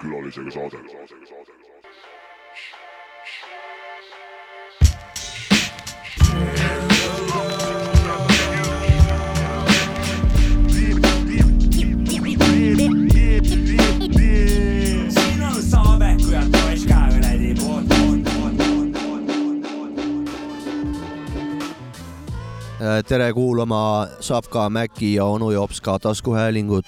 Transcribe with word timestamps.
külalisega 0.00 0.50
saade. 0.50 0.78
tere 23.10 23.32
kuulama 23.32 24.06
Sapka, 24.20 24.68
Mäki 24.70 25.14
ja 25.14 25.24
onu 25.24 25.50
Jops 25.50 25.80
ka 25.80 25.98
taskuhäälingut. 25.98 26.86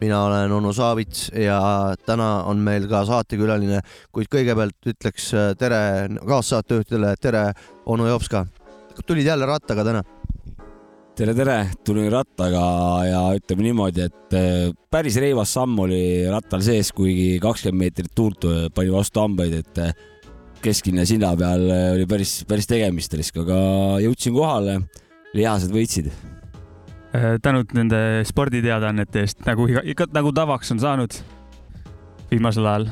Mina 0.00 0.24
olen 0.24 0.52
onu 0.52 0.72
Saavits 0.72 1.30
ja 1.34 1.58
täna 2.06 2.42
on 2.50 2.60
meil 2.64 2.88
ka 2.90 3.04
saatekülaline, 3.08 3.80
kuid 4.14 4.28
kõigepealt 4.32 4.90
ütleks 4.92 5.30
äh, 5.36 5.52
tere 5.58 5.80
kaassaatejuhtidele, 6.26 7.14
tere 7.20 7.48
onu 7.86 8.08
Jops 8.10 8.28
ka. 8.32 8.46
tulid 9.06 9.26
jälle 9.26 9.46
rattaga 9.46 9.84
täna? 9.84 10.02
tere, 11.16 11.32
tere, 11.32 11.56
tulin 11.84 12.10
rattaga 12.12 12.62
ja 13.08 13.22
ütleme 13.38 13.64
niimoodi, 13.64 14.04
et 14.04 14.36
eh, 14.36 14.68
päris 14.92 15.16
reivas 15.16 15.54
samm 15.56 15.78
oli 15.86 16.26
rattal 16.28 16.60
sees, 16.60 16.90
kuigi 16.92 17.38
kakskümmend 17.40 17.80
meetrit 17.86 18.12
tuult 18.12 18.44
eh, 18.44 18.66
pani 18.74 18.92
vastu 18.92 19.22
hambaid, 19.24 19.56
et 19.62 20.60
kesklinna 20.60 21.06
silla 21.08 21.32
peal 21.40 21.64
oli 21.94 22.04
päris, 22.10 22.42
päris 22.48 22.68
tegemist 22.68 23.16
risk, 23.16 23.40
aga 23.40 23.56
jõudsin 24.04 24.36
kohale, 24.36 24.80
lihased 25.32 25.72
võitsid. 25.72 26.12
Tänud 27.42 27.72
nende 27.76 27.98
sporditeadaannete 28.28 29.24
eest, 29.24 29.42
nagu 29.46 29.66
iga, 29.70 29.82
ikka 29.86 30.08
nagu 30.14 30.32
tavaks 30.36 30.72
on 30.74 30.82
saanud 30.82 31.18
viimasel 32.30 32.66
ajal. 32.66 32.88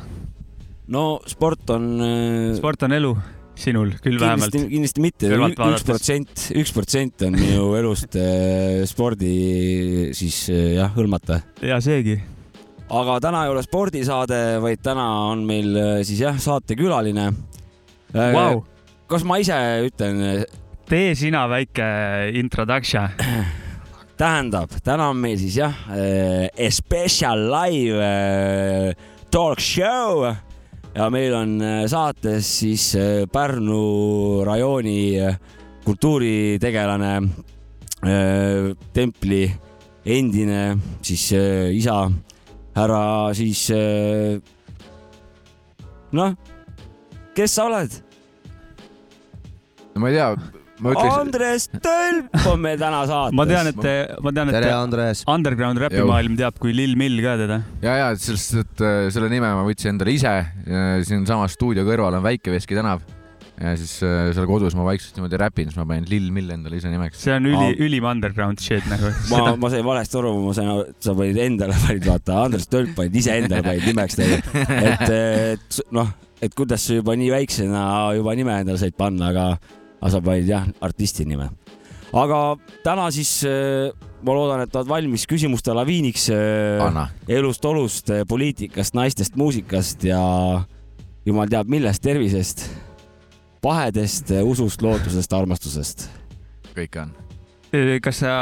no 0.95 1.05
sport 1.30 1.70
on 1.74 1.88
eh, 2.05 2.51
sport 2.59 2.85
on 2.87 2.95
elu, 2.96 3.15
sinul 3.59 3.95
küll 4.02 4.21
vähemalt 4.21 4.52
kindlasti, 4.52 4.74
kindlasti 4.74 5.04
mitte, 5.04 5.32
üks 5.32 5.87
protsent, 5.88 6.45
üks 6.60 6.74
protsent 6.76 7.26
on 7.26 7.38
minu 7.38 7.71
elust 7.80 8.18
eh, 8.21 8.85
spordi 8.88 9.32
siis 10.16 10.45
jah, 10.51 10.93
hõlmata 10.95 11.41
ja 11.65 11.80
seegi. 11.85 12.18
aga 12.91 13.18
täna 13.24 13.46
ei 13.46 13.54
ole 13.54 13.65
spordisaade, 13.66 14.45
vaid 14.65 14.85
täna 14.85 15.09
on 15.32 15.43
meil 15.48 15.74
äh, 15.74 15.96
siis 16.07 16.23
jah, 16.26 16.38
saatekülaline 16.38 17.32
wow.. 18.15 18.63
Kas 19.04 19.20
ma 19.29 19.37
ise 19.37 19.57
ütlen, 19.85 20.46
tee 20.88 21.10
sina 21.18 21.43
väike 21.51 21.85
introduction. 22.41 23.13
tähendab, 24.18 24.70
täna 24.84 25.10
on 25.10 25.18
meil 25.20 25.38
siis 25.40 25.57
jah, 25.59 25.74
special 26.70 27.48
live 27.51 28.01
äh, 28.01 28.95
talk 29.30 29.60
show 29.60 30.29
ja 30.95 31.10
meil 31.10 31.34
on 31.34 31.59
äh, 31.62 31.82
saates 31.90 32.48
siis 32.60 32.95
äh, 32.95 33.26
Pärnu 33.32 34.45
rajooni 34.46 34.98
äh, 35.20 35.38
kultuuritegelane, 35.85 37.29
templi 38.92 39.42
endine 40.04 40.79
siis 41.02 41.32
äh, 41.32 41.74
isa, 41.76 42.10
härra 42.76 43.35
siis 43.35 43.66
äh, 43.74 44.40
noh, 46.12 46.35
kes 47.35 47.57
sa 47.59 47.66
oled? 47.68 47.98
no 49.95 50.01
ma 50.01 50.12
ei 50.12 50.18
tea, 50.18 50.30
ütleks, 50.82 51.14
Andres 51.14 51.66
Tölp 51.84 52.38
on 52.50 52.62
meil 52.64 52.78
täna 52.80 53.04
saates. 53.06 53.36
ma 53.38 53.46
tean, 53.48 53.70
et, 53.70 53.80
ma 54.24 54.34
tean, 54.34 54.52
tere, 54.54 54.70
et 54.70 54.76
Andres. 54.76 55.24
underground 55.30 55.82
räpimaailm 55.84 56.38
teab 56.40 56.58
kui 56.62 56.74
Lill 56.76 56.98
Mill 56.98 57.22
ka 57.24 57.36
teda. 57.40 57.60
ja, 57.84 57.98
ja 58.02 58.14
sellest, 58.18 58.56
et 58.64 58.86
äh, 58.86 59.02
selle 59.14 59.30
nime 59.32 59.50
ma 59.54 59.66
võtsin 59.66 59.95
endale 59.95 60.16
ise. 60.16 60.34
siinsamas 61.06 61.54
stuudio 61.58 61.86
kõrval 61.86 62.18
on 62.18 62.26
Väike-Veski 62.26 62.78
tänav 62.78 63.04
ja 63.60 63.74
siis 63.78 63.92
äh, 64.02 64.32
seal 64.34 64.48
kodus 64.50 64.75
ma 64.75 64.86
vaikselt 64.86 65.14
niimoodi 65.19 65.38
räpin, 65.38 65.69
siis 65.70 65.78
ma 65.78 65.86
panin 65.86 66.08
Lill 66.10 66.32
Mill 66.34 66.50
endale 66.56 66.80
ise 66.80 66.90
nimeks. 66.90 67.20
see 67.22 67.36
on 67.36 67.46
üli 67.46 67.76
ülim 67.86 68.08
underground 68.10 68.62
shit 68.62 68.86
nagu. 68.90 69.12
ma, 69.30 69.54
ma 69.60 69.70
sain 69.70 69.86
valesti 69.86 70.18
aru, 70.18 70.34
ma 70.42 70.56
sain, 70.56 70.72
sa 71.04 71.14
panid 71.14 71.38
endale 71.44 71.78
panid, 71.84 72.08
vaata, 72.08 72.40
Andres 72.48 72.66
Tölp 72.72 72.96
panid 72.98 73.14
iseendale 73.22 73.62
panid 73.66 73.86
nimeks 73.92 74.18
tegelikult. 74.18 74.74
et, 74.74 75.14
et 75.54 75.80
noh, 75.94 76.10
et 76.42 76.58
kuidas 76.58 76.88
sa 76.88 76.98
juba 76.98 77.14
nii 77.18 77.30
väiksena 77.36 77.86
juba 78.18 78.34
nime 78.38 78.58
endale 78.64 78.80
said 78.82 78.98
panna, 78.98 79.30
aga, 79.30 79.46
aga 80.04 80.12
sa 80.12 80.20
panid 80.20 80.50
jah, 80.50 80.66
artisti 80.84 81.25
nime. 81.25 81.48
aga 82.12 82.41
täna 82.84 83.09
siis 83.15 83.38
äh, 83.48 83.88
ma 84.25 84.37
loodan, 84.37 84.65
et 84.66 84.76
oled 84.76 84.91
valmis 84.91 85.25
küsimuste 85.28 85.72
laviiniks 85.76 86.28
äh, 86.34 86.84
Anna, 86.84 87.09
elust-olust, 87.28 88.12
poliitikast, 88.28 88.97
naistest, 88.97 89.38
muusikast 89.41 90.04
ja 90.04 90.20
jumal 91.25 91.48
teab 91.48 91.72
millest, 91.72 92.04
tervisest, 92.04 92.69
pahedest, 93.64 94.34
usust, 94.44 94.84
lootusest, 94.84 95.32
armastusest. 95.32 96.09
kõike 96.76 97.06
on. 97.06 97.16
kas 98.04 98.20
sa, 98.20 98.37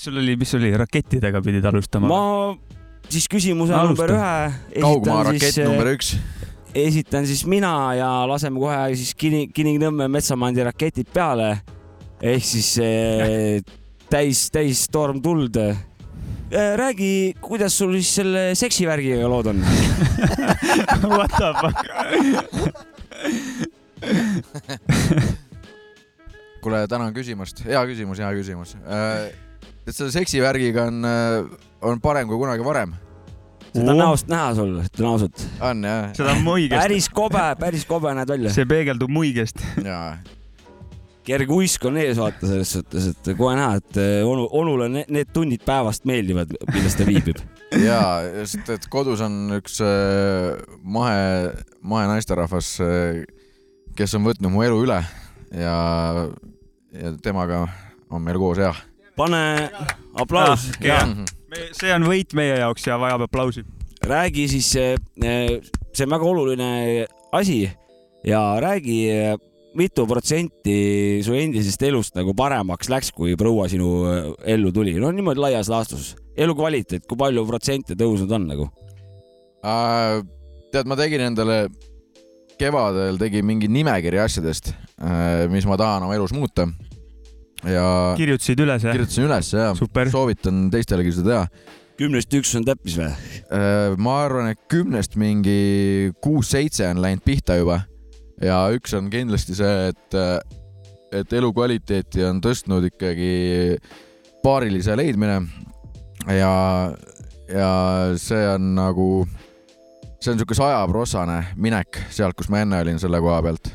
sul 0.00 0.16
oli, 0.18 0.38
mis 0.40 0.56
oli, 0.56 0.72
rakettidega 0.80 1.44
pidid 1.44 1.68
alustama? 1.68 2.08
ma 2.08 2.22
siis 3.12 3.28
küsimuse 3.28 3.76
Alusta. 3.76 4.06
number 4.08 4.16
ühe. 4.16 4.80
kaugmaa 4.80 5.22
rakett 5.28 5.60
number 5.66 5.92
üks. 5.92 6.16
Esitan 6.74 7.26
siis 7.26 7.44
mina 7.46 7.94
ja 7.94 8.08
laseme 8.28 8.60
kohe 8.60 8.94
siis 8.96 9.14
Kini-, 9.18 9.48
Kilingi-Nõmme 9.52 10.08
Metsamandi 10.08 10.64
raketid 10.64 11.08
peale. 11.12 11.56
ehk 12.22 12.44
siis 12.44 12.78
eh, 12.78 13.62
täis, 14.12 14.50
täis 14.52 14.86
torm 14.92 15.22
tuld. 15.22 15.56
räägi, 16.52 17.34
kuidas 17.40 17.78
sul 17.78 17.92
siis 17.96 18.14
selle 18.14 18.54
seksivärgiga 18.54 19.28
lood 19.28 19.46
on? 19.46 19.64
What 21.16 21.30
the 21.36 21.52
fuck? 21.60 21.78
kuule, 26.62 26.86
tänan 26.88 27.14
küsimast, 27.14 27.64
hea 27.66 27.80
küsimus, 27.88 28.20
hea 28.22 28.32
küsimus. 28.36 28.76
et 29.86 29.94
selle 29.96 30.12
seksivärgiga 30.14 30.84
on, 30.92 31.06
on 31.82 32.00
parem 32.00 32.28
kui 32.28 32.38
kunagi 32.38 32.64
varem. 32.64 32.92
Seda 33.72 33.94
on 33.94 34.00
näost 34.00 34.28
näha 34.32 34.52
sul, 34.58 34.76
ütlen 34.82 35.08
ausalt. 35.08 35.46
on 35.60 35.82
jah? 35.86 36.12
seda 36.16 36.36
on 36.36 36.44
muigest, 36.44 36.78
päris 36.78 37.08
kobe, 37.12 37.44
päris 37.60 37.86
kobe 37.88 38.12
näed 38.16 38.30
välja. 38.32 38.52
see 38.54 38.68
peegeldub 38.68 39.12
muigest. 39.12 39.62
jaa. 39.84 40.18
kerge 41.26 41.54
uisk 41.54 41.84
on 41.88 41.98
ees, 42.02 42.18
vaata 42.20 42.50
selles 42.50 42.72
suhtes, 42.76 43.08
et 43.12 43.32
kohe 43.38 43.54
näha, 43.58 43.78
et 43.80 44.00
eh, 44.02 44.20
onu, 44.26 44.48
onule 44.58 44.88
ne- 44.92 45.06
need 45.12 45.32
tunnid 45.34 45.64
päevast 45.66 46.06
meeldivad, 46.08 46.50
milles 46.72 46.96
ta 46.98 47.06
viibib. 47.06 47.40
jaa, 47.88 48.44
sest 48.44 48.72
et 48.76 48.88
kodus 48.92 49.22
on 49.24 49.58
üks 49.60 49.78
äh, 49.86 50.58
mahe, 50.82 51.52
mahenaisterahvas, 51.80 52.74
kes 53.96 54.18
on 54.18 54.26
võtnud 54.26 54.52
mu 54.52 54.64
elu 54.66 54.82
üle 54.86 55.02
ja, 55.54 55.76
ja 56.92 57.12
temaga 57.22 57.66
on 58.12 58.24
meil 58.24 58.40
koos 58.40 58.60
hea. 58.60 58.72
Pane 59.16 59.42
aplaus 60.18 60.68
Ah, 60.72 60.80
hea. 60.82 61.00
see 61.76 61.92
on 61.94 62.06
võit 62.08 62.32
meie 62.36 62.58
jaoks 62.62 62.86
ja 62.86 62.98
vajab 63.00 63.26
aplausi. 63.26 63.64
räägi 64.02 64.48
siis, 64.48 64.70
see 64.72 66.04
on 66.06 66.10
väga 66.16 66.24
oluline 66.26 67.06
asi 67.32 67.70
ja 68.26 68.40
räägi, 68.60 68.98
mitu 69.74 70.06
protsenti 70.06 71.20
su 71.24 71.34
endisest 71.38 71.82
elust 71.82 72.14
nagu 72.18 72.34
paremaks 72.36 72.90
läks, 72.92 73.12
kui 73.16 73.36
proua 73.40 73.68
sinu 73.72 73.92
äh, 74.04 74.26
ellu 74.54 74.72
tuli, 74.72 74.92
no 75.00 75.10
niimoodi 75.12 75.40
laias 75.40 75.70
laastus, 75.72 76.14
elukvaliteet, 76.36 77.06
kui 77.08 77.16
palju 77.20 77.46
protsente 77.48 77.96
tõusnud 77.96 78.32
on 78.36 78.46
nagu? 78.50 78.68
Äh, 79.64 80.20
tead, 80.72 80.88
ma 80.90 80.96
tegin 80.98 81.24
endale 81.30 81.66
kevadel 82.60 83.16
tegin 83.18 83.46
mingi 83.48 83.68
nimekiri 83.72 84.20
asjadest, 84.22 84.72
mis 85.50 85.64
ma 85.66 85.74
tahan 85.80 86.04
oma 86.06 86.14
elus 86.14 86.30
muuta. 86.36 86.68
Ja 87.68 87.86
kirjutasid 88.18 88.64
üles, 88.64 88.82
kirjutasin 88.86 89.28
üles 89.28 89.52
ja 89.54 89.70
super. 89.78 90.10
soovitan 90.10 90.66
teistelegi 90.72 91.14
seda 91.18 91.30
teha. 91.30 91.78
kümnest 92.00 92.34
üks 92.38 92.54
on 92.58 92.66
täppis 92.66 92.98
või? 92.98 93.12
ma 94.02 94.18
arvan, 94.24 94.52
et 94.54 94.60
kümnest 94.72 95.16
mingi 95.20 96.12
kuus-seitse 96.24 96.88
on 96.90 97.02
läinud 97.04 97.24
pihta 97.26 97.58
juba 97.60 97.82
ja 98.42 98.64
üks 98.74 98.94
on 98.98 99.10
kindlasti 99.12 99.56
see, 99.58 99.92
et, 99.92 100.18
et 101.14 101.36
elukvaliteeti 101.38 102.24
on 102.26 102.40
tõstnud 102.42 102.88
ikkagi 102.90 103.32
paarilise 104.42 104.96
leidmine 104.98 105.38
ja, 106.26 106.54
ja 107.50 107.70
see 108.20 108.42
on 108.54 108.72
nagu, 108.78 109.08
see 110.18 110.32
on 110.32 110.40
niisugune 110.40 110.58
sajaprossane 110.58 111.38
minek 111.56 112.02
sealt, 112.10 112.36
kus 112.38 112.50
ma 112.52 112.64
enne 112.64 112.82
olin 112.82 113.00
selle 113.02 113.22
koha 113.22 113.40
pealt. 113.46 113.70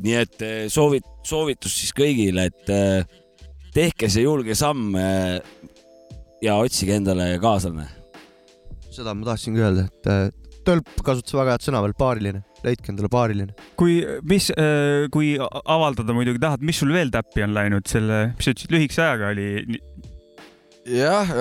Nii 0.00 0.18
et 0.18 0.44
eh, 0.44 0.60
soovit-, 0.72 1.08
soovitus 1.26 1.74
siis 1.80 1.94
kõigile, 1.96 2.48
et 2.50 2.72
eh, 2.72 3.18
tehke 3.74 4.10
see 4.12 4.24
julge 4.24 4.56
samm 4.58 4.96
eh, 4.98 5.40
ja 6.44 6.58
otsige 6.60 6.96
endale 6.98 7.34
kaaslane. 7.42 7.88
seda 8.92 9.14
ma 9.16 9.32
tahtsingi 9.32 9.62
öelda, 9.62 9.88
et 9.88 10.38
Tölp 10.62 11.00
kasutas 11.02 11.34
väga 11.34 11.56
head 11.56 11.64
sõna 11.64 11.80
veel, 11.82 11.92
paariline, 11.98 12.40
leidke 12.62 12.92
endale 12.92 13.08
paariline. 13.10 13.54
kui, 13.74 13.96
mis, 14.30 14.46
kui 15.10 15.32
avaldada 15.42 16.14
muidugi 16.14 16.38
tahad, 16.38 16.62
mis 16.62 16.78
sul 16.78 16.92
veel 16.94 17.10
täppi 17.10 17.42
on 17.42 17.50
läinud 17.56 17.90
selle, 17.90 18.28
mis 18.36 18.46
sa 18.46 18.54
ütlesid, 18.54 18.70
lühikese 18.70 19.02
ajaga 19.02 19.32
oli? 19.32 19.80
jah, 20.86 21.34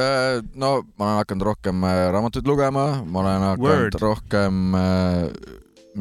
no 0.57 0.71
ma 0.97 1.05
olen 1.05 1.19
hakanud 1.19 1.47
rohkem 1.51 1.85
raamatuid 1.85 2.49
lugema, 2.49 2.87
ma 3.05 3.21
olen 3.21 3.45
hakanud 3.51 3.69
Word. 3.69 3.99
Rohkem 4.01 4.73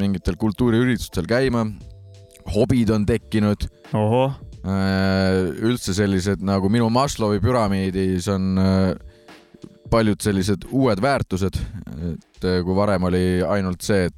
mingitel 0.01 0.41
kultuuriüritustel 0.41 1.29
käima, 1.29 1.67
hobid 2.53 2.89
on 2.93 3.05
tekkinud, 3.05 3.67
ohoh, 3.97 4.37
üldse 4.61 5.93
sellised 5.97 6.43
nagu 6.45 6.69
minu 6.69 6.89
Maslowi 6.93 7.41
püramiidis 7.41 8.27
on 8.29 8.59
äh, 8.61 8.91
paljud 9.91 10.23
sellised 10.23 10.67
uued 10.71 11.01
väärtused, 11.03 11.59
et 12.13 12.47
äh, 12.47 12.59
kui 12.65 12.75
varem 12.77 13.07
oli 13.09 13.25
ainult 13.43 13.83
see, 13.85 14.07
et 14.07 14.17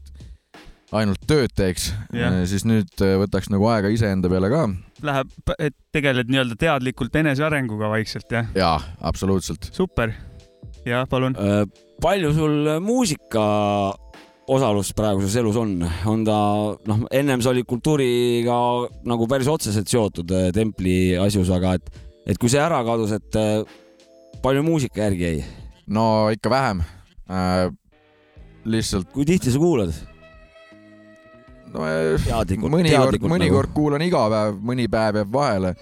ainult 0.93 1.23
tööd 1.25 1.53
teeks 1.57 1.89
Jah. 2.13 2.35
siis 2.49 2.65
nüüd 2.69 2.91
äh, 3.01 3.15
võtaks 3.23 3.49
nagu 3.53 3.65
aega 3.71 3.89
iseenda 3.93 4.29
peale 4.29 4.51
ka 4.51 4.67
läheb, 5.03 5.31
et 5.57 5.75
tegeled 5.95 6.29
nii-öelda 6.31 6.59
teadlikult 6.59 7.15
enesearenguga 7.23 7.89
vaikselt, 7.95 8.29
jah? 8.31 8.51
jaa, 8.57 8.77
absoluutselt. 9.01 9.71
super. 9.73 10.13
jah, 10.85 11.07
palun. 11.09 11.37
Äh, 11.39 11.63
palju 12.03 12.33
sul 12.37 12.69
muusika 12.83 13.47
osalust 14.51 14.95
praeguses 14.97 15.35
elus 15.39 15.57
on, 15.59 15.75
on 16.09 16.23
ta 16.27 16.37
noh, 16.89 17.03
ennem 17.15 17.43
sa 17.43 17.53
olid 17.53 17.67
kultuuriga 17.67 18.55
nagu 19.07 19.27
päris 19.31 19.49
otseselt 19.51 19.91
seotud 19.91 20.33
äh, 20.35 20.49
templi 20.55 21.15
asjus, 21.19 21.51
aga 21.53 21.77
et, 21.79 21.91
et 22.33 22.39
kui 22.39 22.51
see 22.51 22.61
ära 22.61 22.81
kadus, 22.87 23.15
et 23.15 23.39
äh, 23.39 23.61
palju 24.43 24.65
muusika 24.65 25.05
järgi 25.05 25.29
jäi, 25.29 25.45
no 25.95 26.05
ikka 26.33 26.51
vähem 26.51 26.83
äh,. 27.31 27.69
lihtsalt 28.63 29.09
kui 29.11 29.25
tihti 29.27 29.51
sa 29.51 29.59
kuulad? 29.59 29.95
no 31.73 31.87
äh, 31.87 32.13
teadlikult, 32.27 32.71
mõnikord, 32.71 32.99
teadlikult 32.99 33.35
mõnikord 33.37 33.71
nagu. 33.71 33.79
kuulan 33.79 34.07
iga 34.07 34.27
päev, 34.35 34.63
mõni 34.71 34.89
päev 34.91 35.23
jääb 35.23 35.33
vahele. 35.33 35.75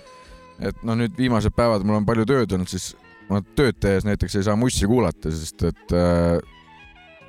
et 0.62 0.86
no 0.86 0.96
nüüd 0.98 1.18
viimased 1.18 1.58
päevad 1.58 1.86
mul 1.86 2.02
on 2.02 2.06
palju 2.06 2.30
tööd 2.30 2.54
olnud, 2.54 2.69
siis 2.69 2.94
ma 3.31 3.42
tööd 3.58 3.80
tehes 3.81 4.06
näiteks 4.06 4.38
ei 4.38 4.46
saa 4.46 4.58
mussi 4.60 4.86
kuulata, 4.86 5.34
sest 5.34 5.66
et 5.72 5.98
äh, 5.98 6.38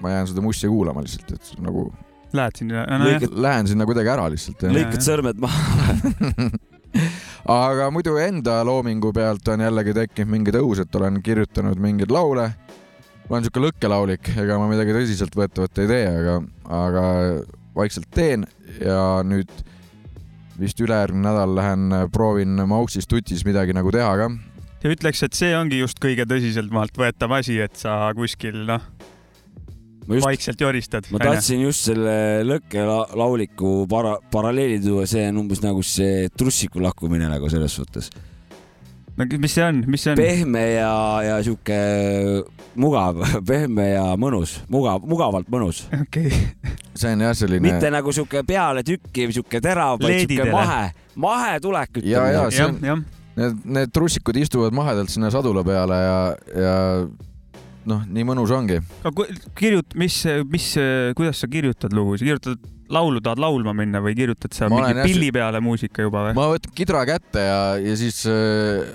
ma 0.03 0.17
jään 0.17 0.31
seda 0.33 0.45
mussi 0.45 0.71
kuulama 0.71 1.05
lihtsalt, 1.05 1.33
et 1.37 1.53
nagu 1.63 1.89
Lähed 2.33 2.57
sinna, 2.57 2.87
Lõikad- 2.89 3.27
nojah, 3.29 3.41
lähen 3.45 3.67
sinna 3.69 3.85
kuidagi 3.85 4.09
ära 4.09 4.25
lihtsalt. 4.33 4.63
Lõik- 4.65 4.79
lõikad 4.79 5.03
sõrmed 5.05 5.41
maha. 5.43 5.97
aga 7.57 7.89
muidu 7.93 8.15
enda 8.21 8.61
loomingu 8.65 9.13
pealt 9.17 9.49
on 9.53 9.65
jällegi 9.65 9.95
tekkinud 9.97 10.33
mingi 10.33 10.55
tõus, 10.55 10.81
et 10.81 10.97
olen 10.97 11.21
kirjutanud 11.25 11.81
mingeid 11.81 12.13
laule. 12.13 12.53
ma 13.29 13.37
olen 13.37 13.45
siuke 13.47 13.61
lõkkelaulik, 13.65 14.33
ega 14.43 14.57
ma 14.61 14.67
midagi 14.69 14.93
tõsiseltvõetavat 14.97 15.79
ei 15.85 15.89
tee, 15.89 16.07
aga, 16.09 16.39
aga 16.69 17.05
vaikselt 17.77 18.09
teen 18.13 18.47
ja 18.81 19.23
nüüd 19.25 19.53
vist 20.61 20.81
ülejärgmine 20.81 21.25
nädal 21.31 21.55
lähen 21.57 21.87
proovin 22.13 22.61
Mauksis 22.69 23.09
tutis 23.09 23.45
midagi 23.49 23.73
nagu 23.77 23.93
teha 23.95 24.11
ka. 24.21 24.27
ja 24.83 24.93
ütleks, 24.93 25.23
et 25.25 25.39
see 25.39 25.55
ongi 25.57 25.79
just 25.81 26.01
kõige 26.03 26.27
tõsiseltmalt 26.29 26.99
võetav 26.99 27.39
asi, 27.39 27.57
et 27.63 27.77
sa 27.81 28.13
kuskil 28.19 28.65
noh, 28.69 28.85
just, 30.09 30.25
vaikselt 30.27 30.61
joristad. 30.61 31.07
ma 31.13 31.21
tahtsin 31.23 31.63
just 31.67 31.87
selle 31.91 32.43
lõkkelauliku 32.49 33.87
para-, 33.91 34.19
paralleeli 34.33 34.81
tuua, 34.83 35.07
see 35.11 35.29
on 35.31 35.43
umbes 35.45 35.63
nagu 35.65 35.83
see 35.87 36.29
trussiku 36.37 36.83
lakkumine 36.83 37.31
nagu 37.31 37.51
selles 37.53 37.75
suhtes. 37.79 38.11
no 39.17 39.27
mis 39.39 39.55
see 39.55 39.65
on, 39.65 39.83
mis 39.87 40.05
see 40.05 40.15
on? 40.15 40.21
pehme 40.21 40.65
ja, 40.75 40.93
ja 41.27 41.39
sihuke 41.45 41.79
mugav, 42.81 43.23
pehme 43.51 43.91
ja 43.93 44.05
mõnus, 44.21 44.59
mugav, 44.73 45.05
mugavalt 45.09 45.51
mõnus. 45.53 45.85
okei, 46.01 46.31
see 46.95 47.15
on 47.15 47.27
jah, 47.29 47.35
selline 47.37 47.67
mitte 47.67 47.91
nagu 47.93 48.15
sihuke 48.15 48.45
peale 48.49 48.85
tükkiv, 48.87 49.35
sihuke 49.37 49.61
terav, 49.65 49.99
vaid 50.03 50.23
sihuke 50.23 50.39
Leedidele. 50.43 50.55
mahe, 50.57 50.85
mahetulek 51.15 52.01
Ja, 52.03 52.27
ja, 52.33 52.47
ütleme. 52.49 52.55
see 52.57 52.95
on-, 52.97 53.05
need, 53.37 53.61
need 53.79 53.93
trussikud 53.95 54.37
istuvad 54.41 54.75
mahedalt 54.77 55.13
sinna 55.13 55.31
sadula 55.33 55.65
peale 55.65 56.01
ja, 56.01 56.17
ja 56.57 56.75
noh, 57.89 58.05
nii 58.07 58.27
mõnus 58.29 58.53
ongi. 58.55 58.79
aga 59.03 59.27
kirjut-, 59.59 59.97
mis, 59.99 60.21
mis, 60.51 60.69
kuidas 61.19 61.43
sa 61.43 61.51
kirjutad 61.51 61.95
lugusid, 61.97 62.29
kirjutad 62.29 62.71
laulu, 62.93 63.23
tahad 63.25 63.41
laulma 63.43 63.75
minna 63.77 64.03
või 64.05 64.15
kirjutad 64.19 64.55
sa 64.55 64.69
Ma 64.69 64.77
mingi 64.77 64.89
olen 64.91 65.01
jah- 65.01 65.09
pilli 65.09 65.33
peale 65.35 65.61
muusika 65.65 66.05
juba 66.05 66.29
või? 66.29 66.37
ma 66.39 66.49
võtan 66.53 66.77
kidra 66.77 67.03
kätte 67.09 67.45
ja, 67.47 67.61
ja 67.81 67.97
siis 67.99 68.23
äh, 68.31 68.93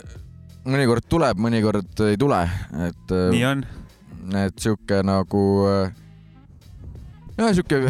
mõnikord 0.67 1.07
tuleb, 1.09 1.39
mõnikord 1.41 2.03
ei 2.07 2.19
tule, 2.19 2.41
et 2.89 3.15
äh, 3.15 3.29
nii 3.33 3.45
on. 3.51 3.63
et 4.45 4.57
sihuke 4.61 5.01
nagu 5.07 5.43
äh, 5.71 5.95
jah, 7.39 7.53
sihuke 7.57 7.83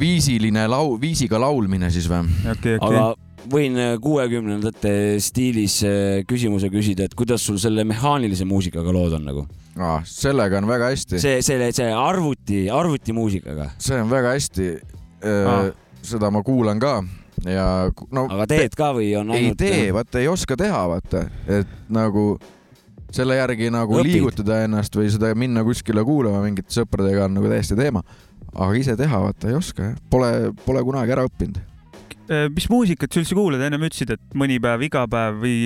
viisiline 0.00 0.66
lau-, 0.70 0.96
viisiga 1.00 1.40
laulmine 1.42 1.90
siis 1.94 2.08
või? 2.10 2.26
okei, 2.54 2.78
okei. 2.78 2.88
aga 2.90 3.06
võin 3.50 3.76
kuuekümnendate 4.04 4.94
stiilis 5.24 5.80
äh, 5.88 6.22
küsimuse 6.28 6.70
küsida, 6.72 7.08
et 7.08 7.16
kuidas 7.16 7.44
sul 7.44 7.60
selle 7.60 7.84
mehaanilise 7.88 8.46
muusikaga 8.48 8.92
lood 8.94 9.16
on 9.20 9.30
nagu? 9.32 9.48
Ah, 9.74 10.02
sellega 10.06 10.60
on 10.60 10.68
väga 10.70 10.92
hästi, 10.92 11.18
see, 11.18 11.40
selle, 11.42 11.72
see 11.74 11.88
arvuti, 11.90 12.64
arvutimuusikaga, 12.70 13.72
see 13.82 13.96
on 13.98 14.10
väga 14.12 14.34
hästi 14.36 14.68
äh, 14.70 15.48
Ah.. 15.50 15.70
seda 16.04 16.30
ma 16.30 16.42
kuulan 16.46 16.78
ka 16.78 17.00
ja 17.42 17.90
no 18.14 18.26
aga 18.30 18.46
teed 18.52 18.76
ka 18.78 18.92
või 18.94 19.08
on 19.18 19.32
ei 19.34 19.48
ainult? 19.48 19.64
äh, 19.64 19.72
tee, 19.72 19.88
vaata 19.96 20.22
ei 20.22 20.28
oska 20.30 20.56
teha, 20.60 20.84
vaata, 20.92 21.24
et 21.50 21.72
nagu 21.90 22.36
selle 23.14 23.36
järgi 23.38 23.70
nagu 23.74 23.98
Õpid. 23.98 24.10
liigutada 24.12 24.62
ennast 24.68 24.94
või 24.98 25.10
seda 25.10 25.32
minna 25.38 25.62
kuskile 25.66 26.02
kuulama 26.06 26.42
mingite 26.46 26.74
sõpradega 26.74 27.26
on 27.28 27.34
nagu 27.38 27.50
täiesti 27.50 27.76
teema. 27.78 28.02
aga 28.54 28.72
ise 28.78 28.94
teha, 28.98 29.20
vaata 29.26 29.50
ei 29.50 29.58
oska 29.58 29.90
jah, 29.90 29.96
pole, 30.10 30.30
pole 30.64 30.82
kunagi 30.86 31.14
ära 31.14 31.26
õppinud. 31.26 31.58
Äh, 32.30 32.46
mis 32.54 32.68
muusikat 32.70 33.10
sa 33.12 33.20
üldse 33.20 33.34
kuulad, 33.34 33.60
ennem 33.66 33.82
ütlesid, 33.90 34.14
et 34.14 34.38
mõni 34.38 34.60
päev, 34.62 34.86
iga 34.86 35.02
päev 35.10 35.42
või 35.42 35.56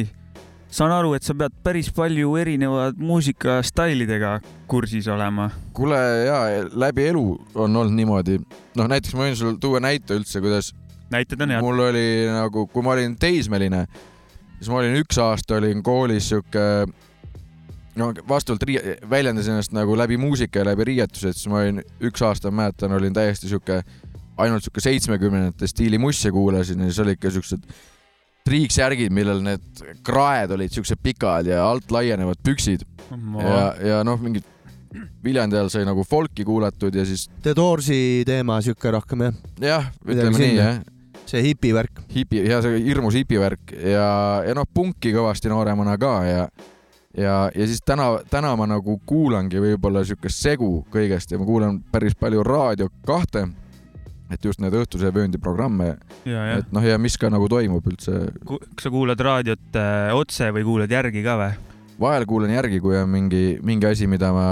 saan 0.71 0.93
aru, 0.93 1.15
et 1.17 1.25
sa 1.25 1.35
pead 1.39 1.55
päris 1.65 1.89
palju 1.95 2.35
erineva 2.41 2.91
muusikastailidega 2.97 4.39
kursis 4.69 5.09
olema. 5.09 5.51
kuule 5.73 5.99
ja 6.27 6.69
läbi 6.73 7.09
elu 7.09 7.25
on 7.55 7.77
olnud 7.77 7.97
niimoodi, 7.97 8.39
noh 8.77 8.91
näiteks 8.91 9.17
ma 9.17 9.27
võin 9.27 9.37
sulle 9.39 9.57
tuua 9.61 9.81
näite 9.81 10.19
üldse, 10.19 10.43
kuidas 10.45 10.75
näited 11.11 11.41
on 11.41 11.55
head. 11.55 11.65
mul 11.65 11.85
oli 11.89 12.07
nagu, 12.33 12.67
kui 12.73 12.85
ma 12.85 12.95
olin 12.97 13.17
teismeline, 13.21 13.85
siis 14.59 14.71
ma 14.73 14.83
olin 14.83 14.99
üks 15.01 15.21
aasta 15.23 15.59
olin 15.61 15.83
koolis 15.83 16.29
sihuke 16.33 16.65
no 17.99 18.13
vastavalt 18.29 18.65
rii-, 18.69 18.99
väljendas 19.11 19.49
ennast 19.49 19.75
nagu 19.77 19.97
läbi 19.99 20.19
muusika 20.21 20.63
ja 20.63 20.71
läbi 20.71 20.91
riietuse, 20.93 21.33
et 21.33 21.41
siis 21.41 21.51
ma 21.51 21.63
olin 21.65 21.83
üks 22.05 22.23
aasta, 22.25 22.53
mäletan, 22.55 22.95
olin 22.95 23.17
täiesti 23.17 23.51
sihuke, 23.51 23.81
ainult 24.39 24.67
sihuke 24.67 24.85
seitsmekümnendate 24.85 25.71
stiili 25.71 25.99
musse 25.99 26.31
kuulasin 26.35 26.85
ja 26.85 26.93
siis 26.93 27.01
olid 27.07 27.21
ka 27.23 27.33
siuksed 27.35 27.65
triiksärgid, 28.49 29.13
millel 29.15 29.43
need 29.45 29.83
kraed 30.07 30.53
olid 30.57 30.73
siuksed 30.75 31.01
pikad 31.05 31.49
ja 31.51 31.65
alt 31.69 31.93
laienevad 31.95 32.41
püksid. 32.45 32.85
Ja, 33.09 33.67
ja 33.81 34.05
noh, 34.07 34.21
mingid 34.21 34.47
Viljandi 35.25 35.59
all 35.59 35.69
sai 35.73 35.85
nagu 35.85 36.05
folki 36.07 36.47
kuulatud 36.49 36.95
ja 36.97 37.05
siis 37.05 37.27
The 37.45 37.53
Doorsi 37.57 38.25
teema 38.27 38.57
sihuke 38.65 38.93
rohkem 38.95 39.27
jah, 39.27 39.35
jah, 39.61 39.91
ütleme 40.07 40.41
nii 40.41 40.55
jah. 40.57 40.81
See 41.29 41.43
hipivärk. 41.45 42.01
hipi, 42.15 42.41
ja 42.49 42.63
see 42.65 42.79
hirmus 42.87 43.19
hipivärk 43.19 43.75
ja, 43.77 44.09
ja 44.49 44.55
noh, 44.57 44.65
punki 44.65 45.13
kõvasti 45.13 45.53
nooremana 45.53 45.99
ka 46.01 46.15
ja 46.25 46.47
ja, 47.19 47.35
ja 47.55 47.67
siis 47.67 47.83
täna, 47.85 48.11
täna 48.31 48.55
ma 48.57 48.69
nagu 48.71 48.97
kuulangi 49.07 49.61
võib-olla 49.61 50.05
siukest 50.09 50.41
segu 50.41 50.71
kõigest 50.93 51.33
ja 51.33 51.41
ma 51.41 51.49
kuulan 51.49 51.83
päris 51.93 52.17
palju 52.19 52.45
Raadio 52.47 52.89
kahte, 53.07 53.45
et 54.31 54.45
just 54.45 54.61
need 54.61 54.75
õhtuse 54.77 55.11
vööndi 55.15 55.39
programme, 55.41 55.95
et 56.27 56.73
noh, 56.75 56.85
ja 56.85 56.99
mis 57.01 57.17
ka 57.19 57.31
nagu 57.33 57.49
toimub 57.49 57.87
üldse. 57.89 58.29
kas 58.45 58.87
sa 58.87 58.93
kuulad 58.93 59.21
raadiot 59.21 59.79
äh, 59.81 60.11
otse 60.17 60.51
või 60.55 60.65
kuulad 60.67 60.93
järgi 60.93 61.23
ka 61.25 61.37
või? 61.41 61.53
vahel 62.01 62.27
kuulan 62.31 62.53
järgi, 62.55 62.81
kui 62.81 62.97
on 62.97 63.09
mingi, 63.11 63.59
mingi 63.63 63.89
asi, 63.89 64.07
mida 64.07 64.33
ma 64.33 64.49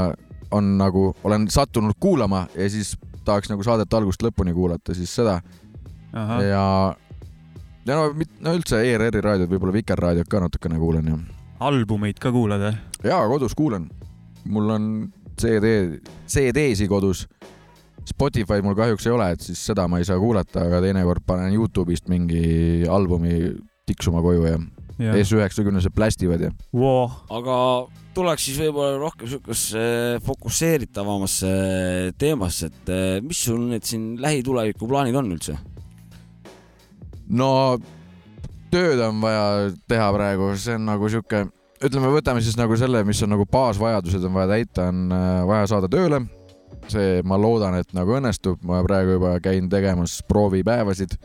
on 0.56 0.76
nagu, 0.78 1.11
olen 1.25 1.49
sattunud 1.50 1.95
kuulama 2.00 2.47
ja 2.54 2.68
siis 2.71 2.97
tahaks 3.26 3.50
nagu 3.50 3.62
saadet 3.66 3.95
algusest 3.95 4.23
lõpuni 4.26 4.54
kuulata, 4.54 4.95
siis 4.95 5.12
seda 5.14 5.40
ja 6.14 6.95
ja 7.87 7.95
no, 7.95 8.12
mit- 8.14 8.40
no 8.40 8.54
üldse 8.56 8.80
ERR-i 8.83 9.23
raadiot, 9.23 9.50
võib-olla 9.50 9.75
Vikerraadiot 9.76 10.30
ka 10.30 10.40
natukene 10.42 10.78
kuulan 10.80 11.11
ja 11.11 11.18
albumeid 11.66 12.18
ka 12.23 12.33
kuulad 12.35 12.62
või? 12.62 12.75
jaa, 13.06 13.23
kodus 13.28 13.54
kuulan. 13.54 13.88
mul 14.45 14.71
on 14.71 14.90
CD, 15.37 16.00
CD-si 16.26 16.88
kodus. 16.88 17.26
Spotify 18.06 18.62
mul 18.62 18.76
kahjuks 18.78 19.06
ei 19.08 19.14
ole, 19.14 19.30
et 19.34 19.42
siis 19.42 19.60
seda 19.70 19.88
ma 19.90 19.98
ei 20.00 20.06
saa 20.06 20.18
kuulata, 20.22 20.66
aga 20.68 20.80
teinekord 20.84 21.25
panen 21.26 21.54
Youtube'ist 21.56 22.10
mingi 22.12 22.86
albumi 22.90 23.50
tiksuma 23.86 24.22
koju 24.22 24.46
ja 24.46 24.58
S90-sed 24.96 25.92
plästivad 25.94 26.40
ja. 26.46 26.50
Wow. 26.72 27.10
aga 27.28 27.56
tuleks 28.16 28.46
siis 28.48 28.60
võib-olla 28.62 28.96
rohkem 29.00 29.28
siukesse 29.28 29.82
fokusseeritavamasse 30.25 31.50
teemasse, 32.18 32.70
et 32.70 32.94
eh, 32.94 33.18
mis 33.25 33.42
sul 33.48 33.66
need 33.72 33.84
siin 33.84 34.14
lähituleviku 34.22 34.88
plaanid 34.88 35.18
on 35.18 35.34
üldse? 35.36 35.58
no 37.28 37.50
tööd 38.72 39.02
on 39.04 39.20
vaja 39.22 39.44
teha 39.88 40.08
praegu, 40.14 40.50
see 40.60 40.78
on 40.78 40.88
nagu 40.88 41.10
sihuke, 41.12 41.44
ütleme, 41.84 42.10
võtame 42.14 42.42
siis 42.44 42.56
nagu 42.58 42.76
selle, 42.78 43.02
mis 43.08 43.20
on 43.26 43.34
nagu 43.34 43.46
baasvajadused 43.50 44.25
on 44.26 44.36
vaja 44.36 44.54
täita, 44.54 44.88
on 44.92 45.12
äh, 45.14 45.42
vaja 45.48 45.70
saada 45.75 45.90
tööle. 45.92 46.22
see, 46.93 47.23
ma 47.26 47.38
loodan, 47.40 47.78
et 47.81 47.93
nagu 47.97 48.16
õnnestub, 48.19 48.62
ma 48.66 48.83
praegu 48.87 49.16
juba 49.16 49.37
käin 49.45 49.71
tegemas 49.73 50.21
proovipäevasid. 50.28 51.16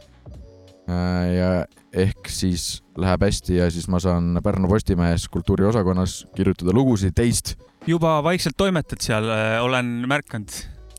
ja 1.37 1.49
ehk 1.93 2.27
siis 2.27 2.81
läheb 2.99 3.21
hästi 3.23 3.55
ja 3.55 3.69
siis 3.71 3.87
ma 3.87 3.99
saan 4.01 4.39
Pärnu 4.43 4.67
Postimehes 4.67 5.27
kultuuriosakonnas 5.31 6.25
kirjutada 6.35 6.73
lugusid 6.73 7.13
teist. 7.15 7.55
juba 7.87 8.23
vaikselt 8.23 8.57
toimetad 8.57 8.99
seal, 8.99 9.29
olen 9.61 9.85
märganud. 10.07 10.51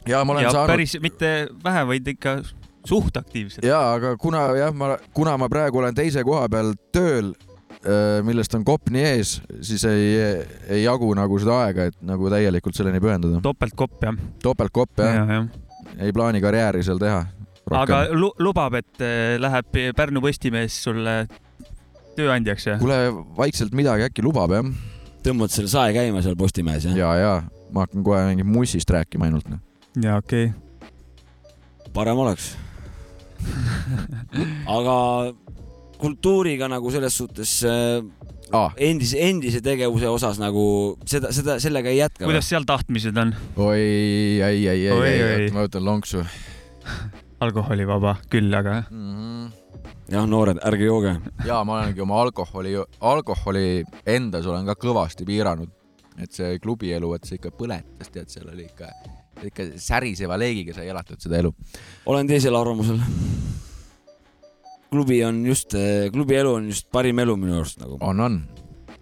ja 0.07 0.25
ma 0.25 0.33
olen 0.33 0.45
ja 0.45 0.50
saanud. 0.50 0.71
päris 0.73 0.97
mitte 1.00 1.49
vähe, 1.64 1.87
vaid 1.87 2.07
ikka 2.07 2.38
suht 2.85 3.16
aktiivselt. 3.16 3.64
ja, 3.64 3.92
aga 3.92 4.16
kuna 4.16 4.47
jah, 4.57 4.75
ma, 4.75 4.97
kuna 5.14 5.37
ma 5.38 5.49
praegu 5.49 5.78
olen 5.83 5.95
teise 5.95 6.25
koha 6.25 6.49
peal 6.49 6.75
tööl, 6.92 7.33
millest 8.22 8.54
on 8.54 8.62
kopp 8.66 8.92
nii 8.94 9.04
ees, 9.08 9.36
siis 9.66 9.82
ei, 9.90 10.12
ei 10.70 10.82
jagu 10.84 11.08
nagu 11.18 11.38
seda 11.42 11.56
aega, 11.64 11.88
et 11.90 11.96
nagu 12.06 12.30
täielikult 12.30 12.78
selleni 12.78 13.00
pühenduda. 13.02 13.40
topeltkopp 13.42 14.06
jah? 14.06 14.18
topeltkopp 14.42 15.02
jah 15.02 15.16
ja, 15.16 15.38
ja. 15.40 15.96
ei 16.06 16.14
plaani 16.14 16.42
karjääri 16.44 16.84
seal 16.86 17.00
teha. 17.02 17.24
aga 17.82 18.04
lu 18.14 18.30
lubab, 18.42 18.78
et 18.78 19.02
äh, 19.02 19.34
läheb 19.42 19.80
Pärnu 19.98 20.22
Postimees 20.22 20.78
sulle 20.84 21.16
tööandjaks 22.16 22.68
jah? 22.70 22.80
kuule, 22.82 23.00
vaikselt 23.36 23.74
midagi 23.76 24.06
äkki 24.08 24.24
lubab 24.24 24.54
jah. 24.54 24.70
tõmbad 25.26 25.54
selle 25.54 25.72
sae 25.72 25.94
käima 25.96 26.22
seal 26.24 26.38
Postimehes 26.38 26.86
jah? 26.88 26.96
ja, 26.98 27.12
ja 27.18 27.34
ma 27.72 27.86
hakkan 27.86 28.04
kohe 28.04 28.24
mingi 28.30 28.46
mussist 28.46 28.90
rääkima 28.92 29.28
ainult. 29.28 29.48
noh. 29.50 29.62
ja 30.02 30.18
okei 30.20 30.50
okay.. 30.52 31.90
parem 31.94 32.20
oleks 32.22 32.52
aga 34.76 34.96
kultuuriga 36.02 36.68
nagu 36.71 36.90
selles 36.92 37.16
suhtes 37.16 37.54
äh, 37.68 38.02
ah. 38.52 38.75
endise, 38.76 39.18
endise 39.23 39.62
tegevuse 39.64 40.11
osas 40.11 40.40
nagu 40.42 40.64
seda, 41.09 41.32
seda, 41.35 41.59
sellega 41.62 41.92
ei 41.92 42.00
jätka. 42.00 42.26
kuidas 42.26 42.49
seal 42.50 42.66
tahtmised 42.68 43.18
on? 43.23 43.35
oi, 43.56 43.80
ei, 43.80 44.42
ei, 44.42 44.66
ei, 44.68 44.87
ei, 44.90 45.23
ei, 45.23 45.50
ma 45.54 45.66
võtan 45.66 45.87
lonksu 45.87 46.25
alkoholivaba 47.42 48.16
küll, 48.30 48.52
aga 48.54 48.82
mm. 48.90 49.14
-hmm. 49.14 49.87
jah, 50.14 50.26
noored, 50.28 50.61
ärge 50.68 50.88
jooge. 50.90 51.16
ja 51.47 51.62
ma 51.64 51.80
olengi 51.80 52.04
oma 52.04 52.21
alkoholi, 52.23 52.76
alkoholi 53.00 53.66
endas 54.06 54.47
olen 54.47 54.68
ka 54.68 54.78
kõvasti 54.87 55.26
piiranud, 55.28 55.71
et 56.18 56.32
see 56.32 56.59
klubielu, 56.62 57.14
et 57.16 57.26
see 57.28 57.40
ikka 57.40 57.54
põletas, 57.59 58.12
tead, 58.12 58.30
seal 58.30 58.50
oli 58.52 58.68
ikka, 58.68 58.90
ikka 59.50 59.73
säriseva 59.76 60.38
leegiga 60.38 60.75
sai 60.76 60.88
elatud 60.92 61.21
seda 61.21 61.40
elu. 61.42 61.54
olen 62.06 62.30
teisel 62.30 62.59
arvamusel 62.59 63.00
klubi 64.92 65.22
on 65.25 65.42
just, 65.46 65.76
klubi 66.12 66.37
elu 66.40 66.56
on 66.58 66.68
just 66.72 66.90
parim 66.92 67.22
elu 67.22 67.37
minu 67.40 67.61
arust 67.61 67.80
nagu. 67.80 67.99
on, 68.00 68.20
on. 68.20 68.42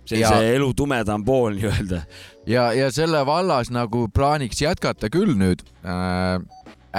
see 0.07 0.23
on 0.25 0.39
see 0.39 0.55
elu 0.57 0.71
tumedam 0.79 1.25
pool 1.27 1.55
nii-öelda. 1.59 2.05
ja, 2.51 2.71
ja 2.77 2.91
selle 2.95 3.25
vallas 3.27 3.73
nagu 3.75 4.07
plaaniks 4.15 4.63
jätkata 4.63 5.11
küll 5.13 5.37
nüüd 5.39 5.65
äh,. 5.85 6.39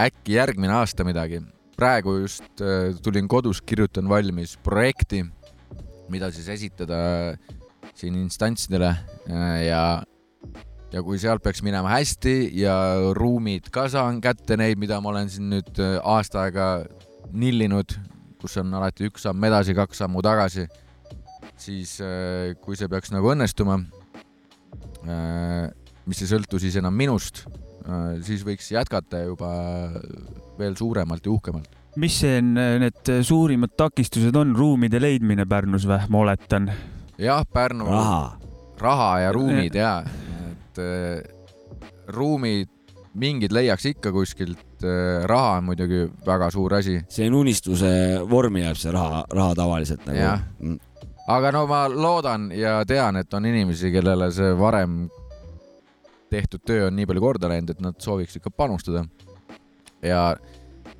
äkki 0.05 0.37
järgmine 0.37 0.73
aasta 0.81 1.07
midagi. 1.07 1.41
praegu 1.79 2.19
just 2.21 2.61
äh, 2.61 2.93
tulin 3.03 3.27
kodus, 3.27 3.61
kirjutan 3.61 4.09
valmis 4.09 4.57
projekti, 4.63 5.23
mida 6.09 6.31
siis 6.31 6.47
esitada 6.49 7.01
siin 7.95 8.15
instantsidele 8.15 8.91
äh, 8.91 9.65
ja 9.67 9.83
ja 10.91 11.01
kui 11.03 11.19
sealt 11.21 11.43
peaks 11.43 11.63
minema 11.63 11.91
hästi 11.93 12.51
ja 12.59 12.75
ruumid 13.15 13.69
ka 13.71 13.87
saan 13.91 14.19
kätte 14.23 14.57
neid, 14.59 14.79
mida 14.79 14.99
ma 15.01 15.13
olen 15.13 15.29
siin 15.31 15.49
nüüd 15.53 15.79
äh, 15.79 15.97
aasta 16.03 16.45
aega 16.45 16.67
nillinud, 17.31 17.95
kus 18.41 18.57
on 18.61 18.73
alati 18.77 19.09
üks 19.09 19.27
samm 19.27 19.43
edasi, 19.47 19.75
kaks 19.77 20.03
sammu 20.03 20.23
tagasi, 20.25 20.67
siis 21.59 21.97
äh, 22.03 22.53
kui 22.61 22.77
see 22.79 22.89
peaks 22.91 23.13
nagu 23.13 23.33
õnnestuma, 23.33 23.79
mis 26.05 26.19
ei 26.21 26.29
sõltu 26.29 26.59
siis 26.61 26.75
enam 26.77 26.93
minust, 26.93 27.43
siis 28.21 28.43
võiks 28.45 28.67
jätkata 28.69 29.23
juba 29.23 29.49
veel 30.59 30.75
suuremalt 30.77 31.25
ja 31.25 31.31
uhkemalt. 31.33 31.79
mis 31.97 32.19
see 32.21 32.37
on, 32.37 32.53
need 32.83 33.09
suurimad 33.25 33.73
takistused 33.77 34.35
on, 34.37 34.53
ruumide 34.55 35.01
leidmine 35.01 35.47
Pärnus 35.49 35.87
või, 35.89 35.97
ma 36.13 36.21
oletan? 36.21 36.69
jah, 37.17 37.41
Pärnu 37.45 37.89
raha, 37.89 38.21
raha 38.81 39.09
ja 39.25 39.33
ruumid 39.35 39.75
ja, 39.77 39.95
et 40.51 40.81
äh, 40.81 41.21
ruumid 42.13 42.69
mingid 43.19 43.51
leiaks 43.51 43.85
ikka 43.91 44.11
kuskilt, 44.15 44.85
raha 45.27 45.57
on 45.57 45.67
muidugi 45.67 46.05
väga 46.25 46.51
suur 46.53 46.77
asi. 46.77 47.01
see 47.11 47.27
on 47.27 47.41
unistuse 47.41 47.91
vormi 48.29 48.63
jääb 48.63 48.79
see 48.79 48.93
raha, 48.95 49.25
raha 49.31 49.55
tavaliselt 49.57 50.05
nagu. 50.07 50.37
Mm. 50.59 50.79
aga 51.35 51.51
no 51.55 51.65
ma 51.67 51.81
loodan 51.91 52.49
ja 52.55 52.79
tean, 52.87 53.19
et 53.19 53.33
on 53.33 53.45
inimesi, 53.45 53.91
kellele 53.91 54.31
see 54.35 54.53
varem 54.57 55.03
tehtud 56.31 56.63
töö 56.65 56.87
on 56.87 56.95
nii 56.95 57.09
palju 57.09 57.23
korda 57.23 57.51
läinud, 57.51 57.75
et 57.75 57.83
nad 57.83 57.99
sooviks 57.99 58.39
ikka 58.39 58.53
panustada. 58.55 59.03
ja, 60.01 60.21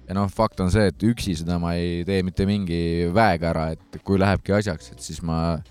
ja 0.08 0.18
noh, 0.18 0.28
fakt 0.30 0.60
on 0.60 0.72
see, 0.74 0.90
et 0.92 1.08
üksi 1.08 1.38
seda 1.40 1.60
ma 1.64 1.78
ei 1.80 2.04
tee 2.08 2.22
mitte 2.28 2.46
mingi 2.50 2.82
väega 3.16 3.54
ära, 3.54 3.70
et 3.78 4.02
kui 4.04 4.20
lähebki 4.20 4.60
asjaks, 4.60 4.92
et 4.92 5.00
siis 5.04 5.24
ma 5.24 5.62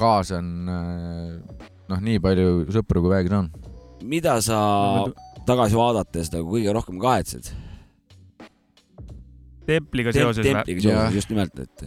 kaasan 0.00 0.50
noh, 0.66 1.98
nii 2.00 2.18
palju 2.22 2.70
sõpru, 2.74 3.04
kui 3.04 3.14
vähegi 3.14 3.34
saan. 3.34 3.50
mida 4.02 4.40
sa 4.42 4.58
tagasi 5.50 5.78
vaadates 5.78 6.32
nagu 6.34 6.48
kõige 6.54 6.76
rohkem 6.76 7.00
kahetsed? 7.02 7.50
templiga 9.70 10.12
seoses 10.14 10.44
Tem? 10.44 10.56
templiga 10.58 10.86
seoses, 10.86 11.16
just 11.20 11.32
nimelt, 11.32 11.58
et 11.62 11.84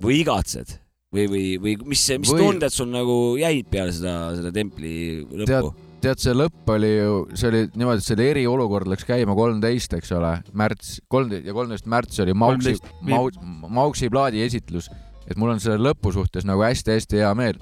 või 0.00 0.20
igatsed 0.22 0.78
või, 1.14 1.26
või, 1.30 1.44
või 1.60 1.76
mis, 1.92 2.02
mis 2.22 2.32
või... 2.32 2.42
tunded 2.44 2.74
sul 2.74 2.90
nagu 2.92 3.20
jäid 3.40 3.70
peale 3.70 3.94
seda, 3.94 4.16
seda 4.38 4.52
templi 4.54 4.92
lõppu? 5.24 5.72
tead, 6.00 6.20
see 6.22 6.34
lõpp 6.36 6.72
oli 6.76 6.90
ju, 6.94 7.14
see 7.36 7.50
oli 7.50 7.62
niimoodi, 7.74 8.00
et 8.00 8.06
see 8.06 8.16
oli 8.16 8.28
eriolukord, 8.30 8.88
läks 8.90 9.06
käima 9.08 9.36
kolmteist, 9.36 9.96
eks 9.98 10.14
ole, 10.16 10.32
märts, 10.56 10.96
kolmteist 11.12 11.48
ja 11.50 11.56
kolmteist 11.56 11.88
märts 11.90 12.22
oli 12.24 12.36
Mauksi, 12.36 12.76
Mauks, 13.10 13.40
Mauksi 13.68 14.10
plaadi 14.12 14.44
esitlus, 14.46 14.88
et 15.26 15.36
mul 15.40 15.54
on 15.54 15.62
selle 15.62 15.80
lõpu 15.90 16.14
suhtes 16.16 16.48
nagu 16.48 16.64
hästi-hästi 16.64 17.20
hea 17.20 17.32
meel. 17.36 17.60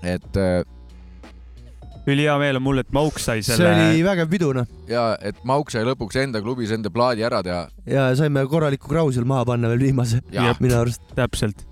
et 0.00 0.36
äh, 0.40 0.62
ülihea 2.08 2.36
meel 2.40 2.58
on 2.58 2.64
mul, 2.64 2.80
et 2.82 2.92
Mauks 2.94 3.26
sai 3.28 3.42
selle. 3.44 3.64
see 3.64 3.72
oli 3.72 4.04
vägev 4.04 4.30
pidu, 4.32 4.52
noh. 4.56 4.68
ja 4.88 5.12
et 5.26 5.40
Mauks 5.48 5.76
sai 5.76 5.84
lõpuks 5.88 6.20
enda 6.22 6.42
klubis 6.44 6.72
enda 6.74 6.92
plaadi 6.92 7.24
ära 7.26 7.42
teha. 7.46 7.64
ja 7.88 8.08
saime 8.18 8.44
korraliku 8.50 8.90
krau 8.90 9.10
seal 9.14 9.28
maha 9.28 9.46
panna 9.52 9.70
veel 9.72 9.90
viimase, 9.90 10.22
minu 10.64 10.78
arust. 10.80 11.02
täpselt. 11.16 11.66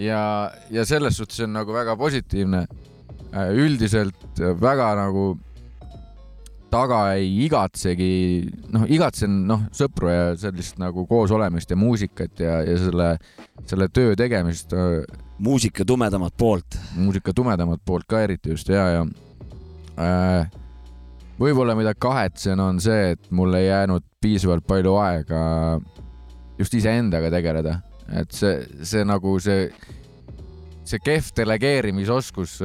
ja, 0.00 0.22
ja 0.70 0.86
selles 0.88 1.20
suhtes 1.20 1.44
on 1.44 1.54
nagu 1.56 1.74
väga 1.74 1.96
positiivne. 1.96 2.66
üldiselt 3.52 4.40
väga 4.60 4.94
nagu 4.96 5.34
taga 6.68 7.14
ei 7.16 7.30
igatsegi, 7.46 8.48
noh, 8.72 8.82
igatsen 8.92 9.46
noh, 9.48 9.62
sõpru 9.72 10.10
ja 10.12 10.24
sellist 10.36 10.76
nagu 10.80 11.06
koosolemist 11.08 11.70
ja 11.72 11.76
muusikat 11.80 12.40
ja, 12.44 12.58
ja 12.64 12.74
selle, 12.76 13.14
selle 13.64 13.88
töö 13.88 14.16
tegemist. 14.16 14.72
muusika 15.38 15.84
tumedamat 15.84 16.36
poolt. 16.36 16.76
muusika 16.96 17.32
tumedamat 17.32 17.80
poolt 17.84 18.04
ka 18.08 18.20
eriti 18.20 18.50
just 18.50 18.68
ja, 18.68 18.88
ja 18.88 19.06
Äh, 19.06 19.27
võib-olla 21.38 21.74
mida 21.78 21.94
kahetsen, 21.98 22.60
on 22.60 22.80
see, 22.82 23.14
et 23.14 23.30
mul 23.34 23.54
ei 23.58 23.68
jäänud 23.68 24.04
piisavalt 24.22 24.66
palju 24.66 24.96
aega 25.02 25.40
just 26.58 26.74
iseendaga 26.74 27.30
tegeleda, 27.30 27.78
et 28.18 28.34
see, 28.34 28.60
see 28.82 29.04
nagu 29.06 29.36
see, 29.42 29.68
see 30.88 31.02
kehv 31.04 31.30
delegeerimisoskus, 31.38 32.58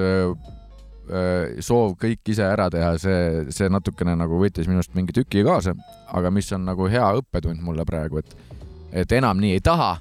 soov 1.67 1.97
kõik 1.99 2.31
ise 2.31 2.45
ära 2.47 2.69
teha, 2.71 2.95
see, 3.01 3.43
see 3.53 3.69
natukene 3.71 4.15
nagu 4.17 4.39
võttis 4.39 4.69
minust 4.71 4.93
mingi 4.95 5.13
tüki 5.15 5.43
kaasa, 5.45 5.75
aga 6.15 6.31
mis 6.31 6.49
on 6.55 6.65
nagu 6.69 6.87
hea 6.89 7.09
õppetund 7.19 7.61
mulle 7.61 7.85
praegu, 7.85 8.23
et, 8.23 8.57
et 9.03 9.17
enam 9.19 9.41
nii 9.43 9.57
ei 9.57 9.63
taha. 9.63 9.97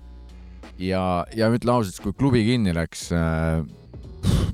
ja, 0.79 1.27
ja 1.37 1.51
ütlen 1.53 1.75
ausalt, 1.75 1.99
kui 2.03 2.15
klubi 2.17 2.45
kinni 2.47 2.73
läks 2.75 3.11
äh, 3.13 3.61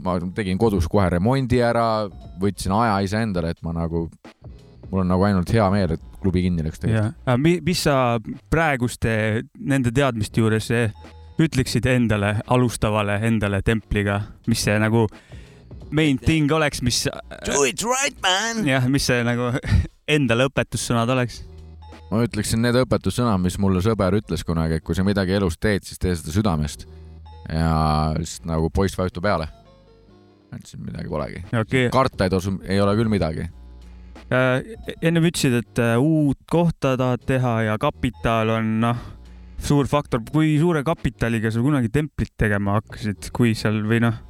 ma 0.04 0.18
tegin 0.34 0.58
kodus 0.60 0.88
kohe 0.90 1.08
remondi 1.16 1.60
ära, 1.64 2.08
võtsin 2.40 2.74
aja 2.76 2.98
iseendale, 3.06 3.52
et 3.54 3.62
ma 3.66 3.74
nagu, 3.76 4.06
mul 4.90 5.02
on 5.04 5.10
nagu 5.10 5.26
ainult 5.28 5.52
hea 5.54 5.66
meel, 5.74 5.96
et 5.96 6.20
klubi 6.22 6.42
kinni 6.46 6.64
läks 6.66 6.82
tegelikult. 6.82 7.64
mis 7.66 7.84
sa 7.86 7.96
praeguste 8.50 9.44
nende 9.58 9.92
teadmiste 9.94 10.42
juures 10.42 10.70
eh, 10.74 10.94
ütleksid 11.38 11.86
endale, 11.86 12.38
alustavale 12.50 13.20
endale 13.28 13.62
templiga, 13.62 14.20
mis 14.50 14.64
see 14.66 14.78
nagu 14.82 15.06
main 15.94 16.18
thing 16.18 16.50
oleks, 16.52 16.82
mis. 16.82 17.06
Do 17.46 17.62
it 17.64 17.82
right, 17.86 18.16
man. 18.22 18.66
jah, 18.66 18.88
mis 18.90 19.06
see 19.08 19.22
nagu 19.26 19.52
endale 20.18 20.48
õpetussõnad 20.50 21.14
oleks? 21.14 21.44
ma 22.08 22.22
ütleksin 22.24 22.62
need 22.64 22.76
õpetussõnad, 22.80 23.36
mis 23.44 23.58
mulle 23.60 23.82
sõber 23.84 24.16
ütles 24.16 24.40
kunagi, 24.48 24.78
et 24.78 24.84
kui 24.84 24.96
sa 24.96 25.04
midagi 25.04 25.34
elus 25.36 25.58
teed, 25.60 25.84
siis 25.84 26.00
tee 26.00 26.14
seda 26.16 26.32
südamest 26.32 26.86
ja 27.48 28.14
siis 28.16 28.40
nagu 28.48 28.70
poiss 28.72 28.96
vajutab 28.98 29.24
peale. 29.24 29.48
Siis 30.64 30.80
midagi 30.80 31.10
polegi 31.10 31.42
okay.. 31.52 31.88
karta 31.92 32.26
ei 32.26 32.32
tasu, 32.32 32.54
ei 32.66 32.80
ole 32.80 32.94
küll 32.98 33.12
midagi 33.12 33.46
äh,. 34.32 34.62
ennem 35.02 35.28
ütlesid, 35.30 35.58
et 35.62 35.82
äh, 35.82 35.96
uut 36.00 36.40
kohta 36.50 36.96
tahad 37.00 37.26
teha 37.28 37.54
ja 37.70 37.76
kapital 37.80 38.54
on 38.58 38.78
noh, 38.84 39.04
suur 39.58 39.90
faktor. 39.90 40.22
kui 40.32 40.56
suure 40.60 40.84
kapitaliga 40.86 41.52
sa 41.54 41.64
kunagi 41.64 41.92
templit 41.92 42.34
tegema 42.38 42.78
hakkasid, 42.78 43.30
kui 43.36 43.54
seal 43.58 43.82
või 43.88 44.02
noh? 44.06 44.24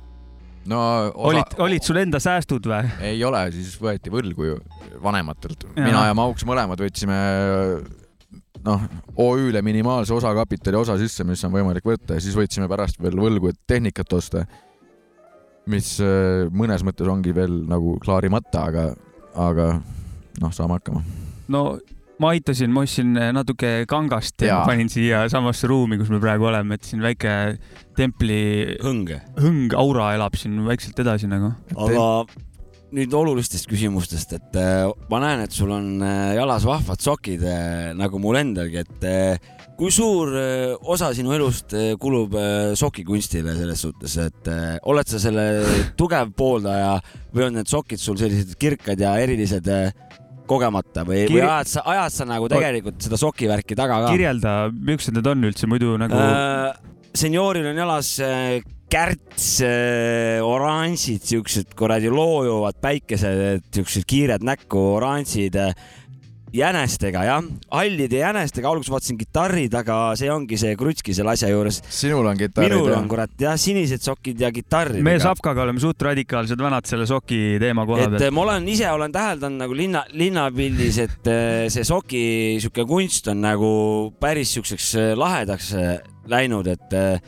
no 0.69 0.81
osa... 1.13 1.29
olid, 1.31 1.57
olid 1.69 1.87
sul 1.87 2.03
enda 2.03 2.21
säästud 2.23 2.67
või? 2.69 2.91
ei 3.13 3.23
ole, 3.25 3.47
siis 3.55 3.79
võeti 3.83 4.13
võlgu 4.13 4.53
ju 4.53 4.59
vanematelt. 5.03 5.71
mina 5.79 6.09
ja 6.09 6.19
Mauks 6.19 6.47
mõlemad 6.49 6.81
võtsime 6.83 7.19
noh, 8.65 8.87
OÜ-le 9.17 9.63
minimaalse 9.63 10.15
osakapitali 10.15 10.79
osa 10.79 10.99
sisse, 11.01 11.27
mis 11.27 11.43
on 11.47 11.55
võimalik 11.55 11.87
võtta 11.87 12.17
ja 12.17 12.25
siis 12.25 12.37
võtsime 12.39 12.69
pärast 12.71 13.01
veel 13.03 13.19
võlgu, 13.19 13.53
et 13.53 13.61
tehnikat 13.69 14.13
osta. 14.19 14.45
Mis 15.71 15.95
äh, 16.05 16.49
mõnes 16.55 16.85
mõttes 16.87 17.09
ongi 17.11 17.35
veel 17.37 17.63
nagu 17.69 17.99
klaarimata, 18.03 18.67
aga, 18.71 18.89
aga 19.39 19.71
noh, 20.43 20.53
saame 20.55 20.79
hakkama. 20.79 21.05
no 21.53 21.63
ma 22.19 22.33
aitasin, 22.35 22.73
ma 22.75 22.83
ostsin 22.83 23.15
natuke 23.15 23.85
kangast 23.91 24.43
ja 24.43 24.57
Jaa. 24.57 24.65
panin 24.67 24.91
siia 24.91 25.23
samasse 25.31 25.71
ruumi, 25.71 26.01
kus 26.01 26.11
me 26.11 26.19
praegu 26.23 26.49
oleme, 26.51 26.79
et 26.79 26.89
siin 26.89 27.05
väike 27.05 27.33
templi 27.99 28.41
hõnge. 28.83 29.23
hõng, 29.39 29.77
aura 29.79 30.13
elab 30.17 30.37
siin 30.39 30.59
vaikselt 30.67 30.99
edasi 31.05 31.31
nagu. 31.31 31.53
aga 31.77 32.09
nüüd 32.95 33.13
olulistest 33.13 33.69
küsimustest, 33.69 34.33
et 34.39 34.59
äh, 34.59 34.89
ma 35.13 35.21
näen, 35.23 35.45
et 35.45 35.55
sul 35.55 35.73
on 35.75 35.99
äh, 36.01 36.35
jalas 36.39 36.65
vahvad 36.69 37.03
sokid 37.05 37.45
äh, 37.45 37.91
nagu 37.97 38.21
mul 38.23 38.39
endalgi, 38.41 38.85
et 38.85 39.05
äh, 39.09 39.51
kui 39.79 39.93
suur 39.95 40.33
äh, 40.35 40.75
osa 40.91 41.13
sinu 41.15 41.33
elust 41.37 41.75
äh, 41.79 41.93
kulub 42.03 42.35
äh, 42.35 42.73
sokikunstile 42.79 43.55
selles 43.55 43.85
suhtes, 43.85 44.17
et 44.25 44.51
oled 44.91 45.11
sa 45.11 45.21
selle 45.23 45.45
tugev 45.99 46.33
pooldaja 46.39 46.97
või 47.35 47.47
on 47.47 47.59
need 47.61 47.71
sokid 47.71 48.03
sul 48.03 48.19
sellised 48.19 48.57
kirkad 48.59 48.99
ja 48.99 49.15
erilised 49.23 49.69
kogemata 50.49 51.05
või, 51.07 51.27
või 51.29 51.37
Kir- 51.37 51.47
ajad 51.47 51.71
sa, 51.71 51.85
ajad 51.95 52.17
sa 52.17 52.27
nagu 52.27 52.49
tegelikult 52.51 52.99
seda 53.05 53.21
sokivärki 53.21 53.79
taga 53.79 54.01
ka? 54.03 54.17
kirjelda, 54.17 54.57
millised 54.75 55.15
need 55.15 55.31
on 55.31 55.51
üldse 55.51 55.71
muidu 55.71 55.95
nagu 56.01 56.19
äh,, 56.19 56.73
seniooril 57.15 57.71
on 57.71 57.79
jalas 57.85 58.11
kärts 58.89 59.61
oranžid, 60.43 61.23
siuksed 61.29 61.75
kuradi 61.79 62.11
loojuvad 62.11 62.81
päikesed, 62.83 63.69
siuksed 63.77 64.09
kiired 64.09 64.47
näkku 64.49 64.81
oranžid 64.97 65.59
jänestega 66.55 67.25
jah, 67.27 67.45
hallide 67.71 68.21
jänestega, 68.23 68.71
alguses 68.71 68.93
vaatasin 68.93 69.19
kitarrid, 69.21 69.75
aga 69.77 69.99
see 70.19 70.31
ongi 70.33 70.59
see 70.61 70.77
krutski 70.79 71.15
selle 71.17 71.35
asja 71.35 71.51
juures. 71.53 71.81
sinul 71.93 72.27
on 72.27 72.39
kitarrid 72.41 72.73
minul 72.73 72.95
on 72.97 73.09
kurat 73.11 73.35
jah, 73.41 73.57
sinised 73.61 74.05
sokid 74.05 74.41
ja 74.41 74.51
kitarrid. 74.55 75.03
me 75.05 75.19
Sapkaga 75.21 75.67
oleme 75.67 75.83
suht 75.83 76.03
radikaalsed 76.09 76.61
vanad 76.63 76.89
selle 76.89 77.07
soki 77.11 77.59
teema 77.61 77.85
koha 77.89 78.07
et 78.07 78.17
pealt. 78.17 78.35
ma 78.35 78.45
olen 78.47 78.69
ise 78.73 78.91
olen 78.91 79.13
täheldanud 79.13 79.65
nagu 79.65 79.77
linna, 79.77 80.05
linnapildis, 80.17 81.01
et 81.05 81.33
äh, 81.33 81.67
see 81.73 81.85
soki 81.87 82.23
sihuke 82.63 82.87
kunst 82.89 83.29
on 83.33 83.43
nagu 83.45 83.73
päris 84.21 84.57
siukseks 84.57 84.93
äh, 84.97 85.13
lahedaks 85.19 85.73
äh, 85.77 85.99
läinud, 86.29 86.69
et 86.73 86.97
äh, 86.97 87.21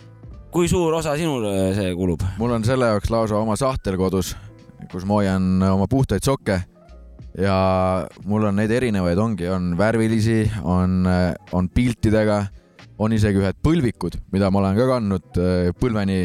kui 0.50 0.68
suur 0.68 0.96
osa 0.96 1.16
sinul 1.20 1.44
äh, 1.50 1.62
see 1.76 1.94
kulub? 1.98 2.24
mul 2.40 2.56
on 2.56 2.64
selle 2.64 2.88
jaoks 2.94 3.12
lausa 3.12 3.40
oma 3.40 3.58
sahtel 3.60 4.00
kodus, 4.00 4.34
kus 4.90 5.04
ma 5.04 5.20
hoian 5.20 5.56
oma 5.74 5.88
puhtaid 5.90 6.24
sokke 6.24 6.62
ja 7.38 7.56
mul 8.26 8.48
on 8.48 8.58
neid 8.58 8.72
erinevaid, 8.74 9.18
ongi, 9.20 9.48
on 9.50 9.74
värvilisi, 9.78 10.42
on, 10.66 11.04
on 11.56 11.68
piltidega, 11.74 12.42
on 13.00 13.14
isegi 13.16 13.40
ühed 13.40 13.60
põlvikud, 13.64 14.18
mida 14.34 14.50
ma 14.50 14.62
olen 14.62 14.78
ka 14.78 14.88
kandnud 14.90 15.40
äh, 15.40 15.70
põlveni 15.78 16.18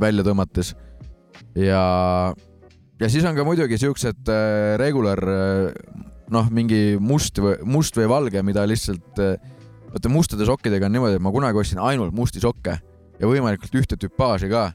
välja 0.00 0.26
tõmmates. 0.26 0.74
ja, 1.58 1.82
ja 3.00 3.10
siis 3.10 3.24
on 3.26 3.38
ka 3.38 3.46
muidugi 3.46 3.80
siuksed 3.80 4.30
äh, 4.30 4.76
regular, 4.80 5.24
noh, 6.30 6.52
mingi 6.54 6.98
must 7.00 7.40
või 7.42 7.56
must 7.64 7.96
või 7.96 8.10
valge, 8.10 8.44
mida 8.46 8.66
lihtsalt, 8.68 9.18
vaata 9.90 10.12
mustade 10.12 10.46
sokkidega 10.46 10.86
on 10.86 10.94
niimoodi, 10.98 11.18
et 11.18 11.24
ma 11.24 11.34
kunagi 11.34 11.58
ostsin 11.58 11.82
ainult 11.82 12.14
musti 12.14 12.42
sokke 12.42 12.76
ja 13.20 13.28
võimalikult 13.28 13.74
ühte 13.80 13.98
tüpaaži 14.00 14.48
ka 14.52 14.70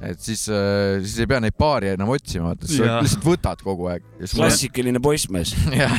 et 0.00 0.20
siis, 0.24 0.46
siis 0.48 1.16
ei 1.20 1.28
pea 1.30 1.40
neid 1.44 1.56
paari 1.58 1.92
enam 1.94 2.12
otsima, 2.14 2.52
vaata, 2.52 2.68
sa 2.70 2.98
lihtsalt 3.04 3.26
võtad 3.26 3.64
kogu 3.64 3.90
aeg. 3.92 4.06
klassikaline 4.32 5.02
poissmees. 5.04 5.54
ja, 5.80 5.90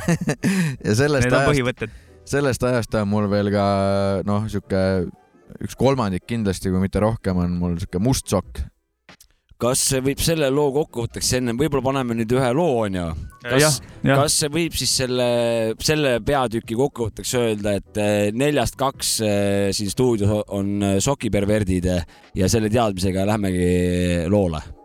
ja 0.81 0.95
sellest 0.97 1.29
Need 1.29 1.37
ajast, 1.37 1.97
sellest 2.31 2.65
ajast 2.69 2.97
on 3.01 3.09
mul 3.11 3.29
veel 3.31 3.51
ka 3.53 3.65
noh, 4.27 4.47
sihuke 4.51 4.83
üks 5.61 5.77
kolmandik 5.77 6.25
kindlasti, 6.29 6.71
kui 6.71 6.81
mitte 6.81 7.01
rohkem, 7.03 7.41
on 7.43 7.57
mul 7.59 7.77
sihuke 7.81 8.01
must 8.03 8.29
sokk. 8.31 8.63
Kas 9.61 9.83
võib 10.01 10.21
selle 10.23 10.49
loo 10.53 10.71
kokkuvõtteks 10.75 11.35
ennem, 11.37 11.59
võib-olla 11.59 11.85
paneme 11.91 12.17
nüüd 12.17 12.33
ühe 12.33 12.49
loo 12.57 12.81
onju. 12.85 13.05
kas, 13.45 13.79
kas 14.05 14.39
võib 14.53 14.75
siis 14.77 14.95
selle, 15.03 15.27
selle 15.81 16.15
peatüki 16.25 16.77
kokkuvõtteks 16.79 17.33
öelda, 17.39 17.77
et 17.81 18.01
eh, 18.01 18.27
neljast 18.33 18.77
kaks 18.79 19.15
eh, 19.25 19.69
siin 19.75 19.93
stuudios 19.93 20.51
on 20.57 20.73
eh, 20.81 20.99
sokiperverdid 21.03 21.89
ja 22.37 22.51
selle 22.51 22.71
teadmisega 22.73 23.27
lähmegi 23.29 24.29
loole? 24.31 24.80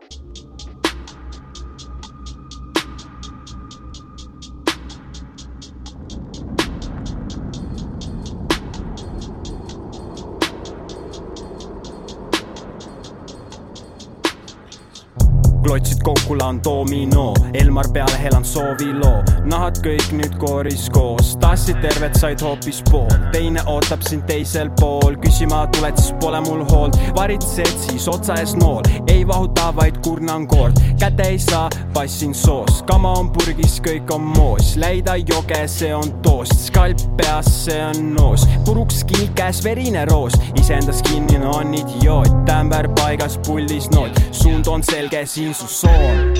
Klotsid 15.66 16.02
kokku 16.02 16.38
laan 16.38 16.60
domino, 16.64 17.34
Elmar 17.54 17.88
peale 17.92 18.18
helan 18.22 18.44
sooviloo, 18.46 19.22
nahad 19.50 19.80
kõik 19.82 20.12
nüüd 20.14 20.36
kooris 20.38 20.84
koos, 20.94 21.32
tassid 21.42 21.80
terved 21.82 22.14
said 22.20 22.42
hoopis 22.44 22.78
pool, 22.86 23.10
teine 23.34 23.64
ootab 23.66 24.04
sind 24.06 24.22
teisel 24.30 24.70
pool, 24.78 25.16
küsima 25.24 25.64
tuled, 25.74 25.98
siis 25.98 26.14
pole 26.22 26.38
mul 26.46 26.62
hoolt, 26.70 26.98
varitsed 27.16 27.72
siis 27.82 28.06
otsa 28.12 28.36
ees 28.42 28.54
nool, 28.60 28.86
ei 29.10 29.24
vahuta, 29.26 29.72
vaid 29.74 29.98
kurnan 30.06 30.46
koort, 30.50 30.78
käte 31.00 31.26
ei 31.32 31.40
saa, 31.42 31.66
passin 31.96 32.34
soos, 32.34 32.84
kama 32.86 33.16
on 33.18 33.32
purgis, 33.34 33.80
kõik 33.82 34.14
on 34.14 34.22
moos, 34.36 34.76
läida 34.78 35.16
joge, 35.18 35.64
see 35.72 35.90
on 35.96 36.14
toost, 36.22 36.54
skalp 36.68 37.02
peas, 37.18 37.50
see 37.64 37.80
on 37.88 38.12
noos, 38.14 38.46
puruks 38.68 39.02
kilk 39.10 39.34
käes, 39.40 39.64
verine 39.66 40.06
roos, 40.12 40.38
iseendas 40.60 41.02
kinni 41.10 41.42
on 41.42 41.74
idioot, 41.74 42.30
tämber 42.46 42.86
paigas, 43.00 43.40
pullis 43.48 43.90
noot, 43.96 44.14
suund 44.30 44.70
on 44.70 44.86
selge, 44.86 45.26
siin 45.26 45.55
su 45.56 45.66
soon. 45.66 46.34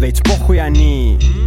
veits 0.00 0.20
pohhu 0.22 0.54
ja 0.54 0.70
nii 0.70 1.39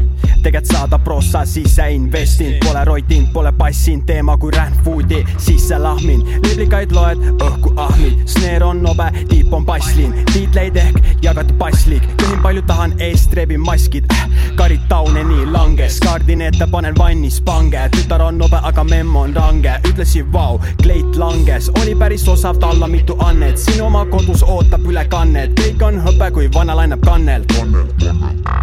tegelikult 0.43 0.71
saada 0.71 0.99
prossa 0.99 1.45
sisse 1.45 1.86
investinud, 1.95 2.60
pole 2.65 2.84
rotinud, 2.86 3.32
pole 3.34 3.51
passinud, 3.58 4.06
teema 4.06 4.38
kui 4.38 4.51
rändfoodi 4.51 5.23
sisse 5.38 5.77
lahminud, 5.79 6.27
liblikaid 6.47 6.91
loed, 6.95 7.21
õhku 7.43 7.73
ahmid, 7.79 8.25
sneer 8.29 8.63
on 8.63 8.82
nobe, 8.84 9.08
tiip 9.29 9.53
on 9.53 9.65
passlin, 9.65 10.13
tiitleid 10.34 10.77
ehk 10.79 10.99
jagati 11.23 11.56
passlik, 11.60 12.08
köhin 12.19 12.41
palju 12.43 12.63
tahan, 12.67 12.95
eest 13.01 13.34
rebin 13.39 13.63
maskid. 13.63 14.10
Äh,, 14.12 14.27
karid 14.60 14.84
tauneni 14.89 15.45
langes, 15.51 15.99
kaardin 16.03 16.43
ette, 16.45 16.67
panen 16.71 16.97
vannis 16.97 17.39
pange, 17.41 17.88
tütar 17.95 18.21
on 18.27 18.38
nobe, 18.38 18.60
aga 18.63 18.84
memm 18.88 19.15
on 19.15 19.36
range, 19.36 19.77
ütlesin 19.89 20.27
vau, 20.34 20.60
kleit 20.84 21.17
langes, 21.19 21.71
oli 21.82 21.95
päris 21.95 22.27
osav, 22.27 22.60
talla 22.62 22.88
mitu 22.91 23.17
annet, 23.23 23.58
sinu 23.58 23.88
oma 23.88 24.06
kodus 24.12 24.43
ootab 24.43 24.86
ülekannet, 24.89 25.56
kõik 25.60 25.88
on 25.88 26.03
hõbe, 26.03 26.32
kui 26.36 26.51
vana 26.53 26.77
lainab 26.77 27.03
kannel. 27.08 27.47
suund 27.53 28.62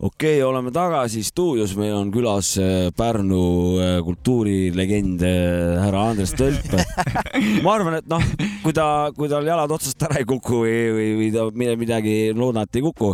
okei 0.00 0.38
okay,, 0.38 0.42
oleme 0.48 0.70
tagasi 0.72 1.20
stuudios, 1.24 1.74
meil 1.76 1.92
on 1.92 2.08
külas 2.12 2.54
äh, 2.56 2.88
Pärnu 2.96 3.40
äh, 3.76 3.98
kultuurilegend 4.04 5.20
äh, 5.20 5.80
härra 5.82 6.06
Andres 6.10 6.32
Tölp. 6.32 6.72
ma 7.64 7.74
arvan, 7.74 7.98
et 7.98 8.06
noh, 8.08 8.24
kui 8.62 8.72
ta, 8.76 8.86
kui 9.16 9.28
tal 9.28 9.44
jalad 9.44 9.72
otsast 9.76 10.00
ära 10.08 10.22
ei 10.22 10.28
kuku 10.28 10.62
või, 10.62 10.78
või, 10.96 11.10
või 11.18 11.28
ta 11.34 11.44
midagi 11.76 12.14
loodan, 12.32 12.64
et 12.64 12.78
ei 12.80 12.84
kuku, 12.86 13.10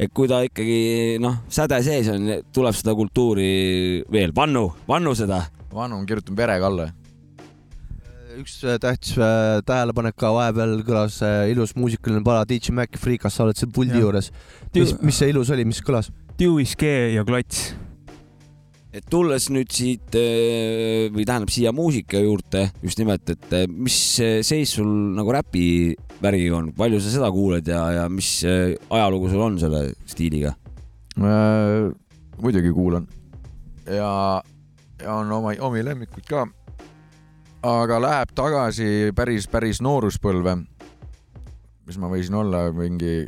et 0.00 0.14
kui 0.16 0.30
ta 0.30 0.38
ikkagi 0.46 1.18
noh, 1.20 1.42
säde 1.52 1.82
sees 1.84 2.08
on, 2.14 2.32
tuleb 2.56 2.78
seda 2.78 2.96
kultuuri 2.96 3.50
veel, 4.08 4.32
vannu, 4.36 4.64
vannu 4.88 5.12
seda. 5.18 5.42
vanu, 5.74 6.00
ma 6.00 6.08
kirjutan 6.08 6.40
perega 6.40 6.72
alla. 6.72 6.88
üks 8.40 8.62
äh, 8.64 8.80
tähtis 8.80 9.12
äh, 9.20 9.60
tähelepanek 9.68 10.16
ka 10.16 10.32
vahepeal 10.32 10.78
kõlas 10.88 11.20
ilus 11.52 11.76
muusikaline 11.76 12.24
pala 12.24 12.48
DJ 12.48 12.72
Maci 12.72 12.96
Freekas, 12.96 13.36
sa 13.36 13.44
oled 13.44 13.60
seal 13.60 13.68
puldi 13.76 13.98
Jah. 13.98 14.06
juures. 14.06 14.32
mis, 14.72 14.96
mis 15.02 15.20
see 15.20 15.34
ilus 15.34 15.52
oli, 15.52 15.68
mis 15.68 15.84
kõlas? 15.84 16.08
Dewey 16.40 16.64
Skee 16.64 17.10
ja 17.12 17.20
Klots. 17.28 17.74
et 18.96 19.04
tulles 19.12 19.44
nüüd 19.52 19.68
siit 19.70 20.14
äh, 20.16 21.10
või 21.12 21.26
tähendab 21.28 21.50
siia 21.52 21.68
muusika 21.76 22.18
juurde 22.18 22.62
just 22.80 22.98
nimelt, 22.98 23.28
et 23.28 23.52
äh, 23.52 23.66
mis 23.68 23.98
äh, 24.24 24.38
seis 24.40 24.72
sul 24.78 24.88
nagu 25.18 25.34
räpi 25.36 25.92
värgiga 26.22 26.56
on, 26.56 26.70
palju 26.78 26.98
sa 27.04 27.12
seda 27.12 27.28
kuuled 27.34 27.68
ja, 27.68 27.82
ja 27.98 28.06
mis 28.08 28.30
ajalugu 28.48 29.28
sul 29.28 29.44
on 29.44 29.58
selle 29.60 29.82
stiiliga? 30.08 30.54
Äh, 31.20 31.92
muidugi 32.40 32.72
kuulan 32.72 33.04
ja, 33.84 34.40
ja 35.04 35.18
on 35.20 35.36
oma, 35.36 35.52
omi 35.60 35.84
lemmikuid 35.84 36.24
ka. 36.24 36.46
aga 37.68 38.00
läheb 38.00 38.32
tagasi 38.32 39.12
päris, 39.12 39.44
päris 39.44 39.84
nooruspõlve, 39.84 40.56
mis 41.84 42.00
ma 42.00 42.08
võisin 42.08 42.40
olla 42.40 42.70
mingi 42.72 43.26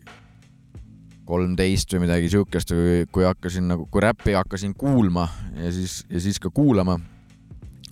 kolmteist 1.28 1.92
või 1.94 2.04
midagi 2.06 2.30
siukest, 2.32 2.72
kui 3.14 3.24
hakkasin 3.26 3.68
nagu, 3.70 3.86
kui 3.90 4.02
räppi 4.02 4.34
hakkasin 4.36 4.74
kuulma 4.78 5.28
ja 5.56 5.72
siis, 5.74 6.00
ja 6.10 6.20
siis 6.20 6.40
ka 6.42 6.50
kuulama. 6.50 6.98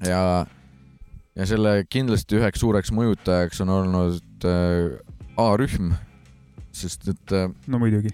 ja, 0.07 0.47
ja 1.37 1.47
selle 1.47 1.85
kindlasti 1.89 2.41
üheks 2.41 2.61
suureks 2.65 2.93
mõjutajaks 2.97 3.63
on 3.65 3.75
olnud 3.77 4.49
äh, 4.49 4.99
A-rühm, 5.41 5.93
sest 6.75 7.09
et 7.13 7.33
äh, 7.37 7.49
no 7.67 7.79
muidugi. 7.79 8.11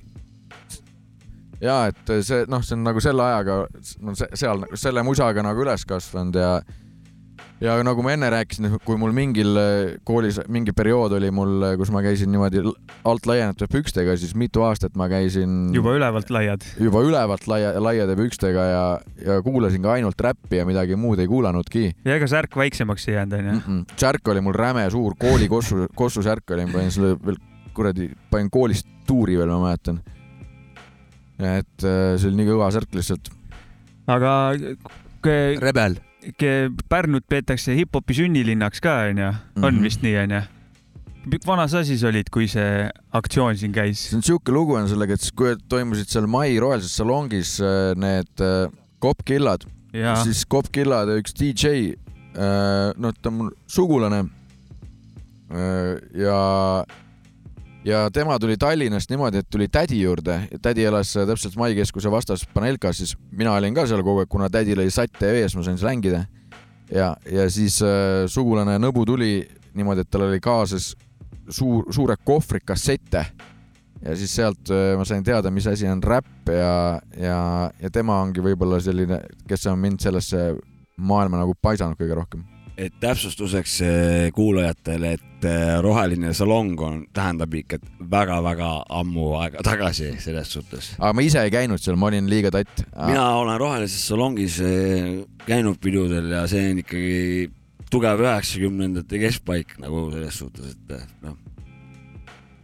ja 1.61 1.87
et 1.89 2.13
see 2.23 2.45
noh, 2.53 2.63
see 2.63 2.77
on 2.77 2.85
nagu 2.85 3.01
selle 3.01 3.25
ajaga, 3.25 3.63
no 4.05 4.15
se- 4.19 4.33
seal 4.37 4.67
selle 4.77 5.03
musaga 5.07 5.43
nagu 5.47 5.65
üles 5.65 5.87
kasvanud 5.89 6.37
ja 6.37 6.51
ja 7.61 7.77
nagu 7.87 8.03
ma 8.05 8.12
enne 8.12 8.29
rääkisin, 8.33 8.77
kui 8.85 8.99
mul 9.01 9.14
mingil 9.16 9.57
äh, 9.61 9.95
koolis 10.07 10.38
mingi 10.53 10.75
periood 10.77 11.14
oli 11.16 11.31
mul, 11.35 11.64
kus 11.81 11.90
ma 11.95 12.03
käisin 12.05 12.31
niimoodi 12.33 12.62
alt 13.09 13.29
laiendatud 13.29 13.71
pükstega, 13.73 14.16
siis 14.21 14.35
mitu 14.38 14.64
aastat 14.66 14.97
ma 14.99 15.09
käisin 15.12 15.73
juba 15.75 15.95
ülevalt 15.97 16.31
laiad. 16.35 16.66
juba 16.81 17.03
ülevalt 17.07 17.49
laia, 17.51 17.73
laiade 17.81 18.16
pükstega 18.19 18.66
ja, 18.71 18.85
ja 19.25 19.38
kuulasin 19.47 19.85
ka 19.85 19.95
ainult 19.97 20.21
räppi 20.21 20.61
ja 20.61 20.66
midagi 20.69 20.99
muud 21.01 21.23
ei 21.23 21.31
kuulanudki 21.31 21.87
ja 22.05 22.19
ega 22.19 22.29
särk 22.31 22.57
väiksemaks 22.61 23.09
ei 23.09 23.16
jäänud, 23.16 23.38
onju. 23.38 23.53
mm. 23.53 23.62
-mm. 23.66 23.97
särk 23.97 24.29
oli 24.29 24.45
mul 24.45 24.57
räme 24.57 24.88
suur, 24.90 25.16
kooli 25.19 25.49
kossu, 25.49 25.87
kossu 25.95 26.23
särk 26.27 26.51
oli, 26.51 26.66
ma 26.66 26.79
panin 26.81 26.92
selle 26.92 27.16
veel 27.25 27.40
kuradi, 27.77 28.11
panin 28.31 28.51
koolist 28.51 28.88
tuuri 29.07 29.38
veel, 29.38 29.53
ma 29.53 29.69
mäletan. 29.69 30.03
et 31.38 31.85
äh, 31.85 32.16
see 32.16 32.29
oli 32.29 32.42
nii 32.42 32.51
kõva 32.53 32.69
särk 32.75 32.92
lihtsalt. 32.97 33.33
aga 34.07 34.33
rebel. 35.61 36.01
Pärnut 36.91 37.27
peetakse 37.29 37.75
hip-hopi 37.77 38.15
sünnilinnaks 38.19 38.81
ka, 38.83 38.99
onju. 39.11 39.33
on 39.62 39.75
Mhm. 39.75 39.83
vist 39.85 40.03
nii, 40.03 40.17
onju? 40.25 40.43
vanas 41.47 41.75
asjas 41.75 42.05
olid, 42.07 42.29
kui 42.31 42.47
see 42.47 42.87
aktsioon 43.19 43.57
siin 43.59 43.73
käis 43.75 43.99
see? 43.99 44.17
on 44.17 44.23
siuke 44.23 44.53
lugu 44.55 44.77
on 44.79 44.87
sellega, 44.89 45.15
et 45.15 45.21
siis 45.21 45.33
kui 45.35 45.57
toimusid 45.69 46.07
seal 46.09 46.27
Mai 46.31 46.59
rohelises 46.62 46.95
salongis 47.01 47.57
äh, 47.61 47.95
need 47.99 48.43
äh, 48.43 48.71
kopkillad, 49.03 49.67
siis 50.23 50.45
kopkillade 50.47 51.17
üks 51.21 51.35
DJ, 51.35 51.95
noh, 52.97 53.12
ta 53.23 53.31
on 53.31 53.35
mul 53.41 53.51
sugulane. 53.67 54.25
ja, 56.15 56.85
ja 57.87 58.11
tema 58.11 58.38
tuli 58.38 58.57
Tallinnast 58.57 59.11
niimoodi, 59.11 59.38
et 59.38 59.51
tuli 59.51 59.68
tädi 59.68 60.01
juurde, 60.03 60.40
tädi 60.62 60.85
elas 60.85 61.14
äh, 61.16 61.27
täpselt 61.27 61.57
Mai 61.57 61.75
keskuse 61.75 62.11
vastas 62.11 62.46
Panelkas, 62.55 62.99
siis 62.99 63.14
mina 63.31 63.55
olin 63.55 63.75
ka 63.75 63.87
seal 63.87 64.03
kogu 64.03 64.25
aeg, 64.25 64.31
kuna 64.31 64.51
tädil 64.51 64.81
oli 64.83 64.90
satt 64.90 65.22
ees, 65.22 65.55
ma 65.57 65.62
sain 65.62 65.79
seal 65.79 65.92
mängida. 65.92 66.25
ja, 66.90 67.14
ja 67.33 67.51
siis 67.51 67.81
äh, 67.83 68.27
sugulane 68.27 68.79
Nõbu 68.83 69.07
tuli 69.07 69.49
niimoodi, 69.75 70.03
et 70.03 70.11
tal 70.11 70.27
oli 70.27 70.40
kaasas 70.40 70.94
suur, 71.49 71.87
suured 71.94 72.22
kohvrid 72.25 72.66
kassette 72.66 73.27
ja 74.03 74.16
siis 74.16 74.35
sealt 74.35 74.70
äh, 74.70 74.96
ma 74.99 75.05
sain 75.05 75.25
teada, 75.25 75.51
mis 75.51 75.66
asi 75.66 75.87
on 75.88 76.03
räpp 76.03 76.51
ja, 76.51 77.01
ja, 77.20 77.38
ja 77.81 77.90
tema 77.90 78.20
ongi 78.22 78.42
võib-olla 78.42 78.81
selline, 78.83 79.22
kes 79.49 79.66
on 79.70 79.79
mind 79.79 80.03
sellesse 80.03 80.51
maailma 80.96 81.42
nagu 81.42 81.55
paisanud 81.62 81.99
kõige 82.01 82.18
rohkem. 82.18 82.56
Et 82.77 82.93
täpsustuseks 83.01 83.75
eh, 83.87 84.31
kuulajatele, 84.37 85.12
et 85.17 85.45
eh, 85.49 85.79
roheline 85.85 86.33
salong 86.37 86.75
on, 86.85 86.99
tähendab 87.17 87.55
ikka 87.57 87.79
väga-väga 88.12 88.71
ammu 89.01 89.31
aega 89.41 89.62
tagasi 89.65 90.11
selles 90.21 90.53
suhtes. 90.53 90.91
aga 90.99 91.12
ma 91.17 91.25
ise 91.25 91.41
ei 91.41 91.53
käinud 91.55 91.81
seal, 91.81 91.97
ma 91.97 92.11
olin 92.11 92.29
liiga 92.31 92.53
tatt. 92.53 92.85
mina 93.07 93.25
olen 93.41 93.57
rohelises 93.61 94.05
salongis 94.12 94.61
eh, 94.61 95.25
käinud 95.47 95.81
pidudel 95.81 96.31
ja 96.37 96.45
see 96.51 96.69
on 96.75 96.83
ikkagi 96.85 97.51
tugev 97.91 98.21
üheksakümnendate 98.27 99.21
keskpaik 99.25 99.79
nagu 99.81 100.09
selles 100.12 100.39
suhtes, 100.45 100.77
et 100.77 101.23
noh, 101.25 101.37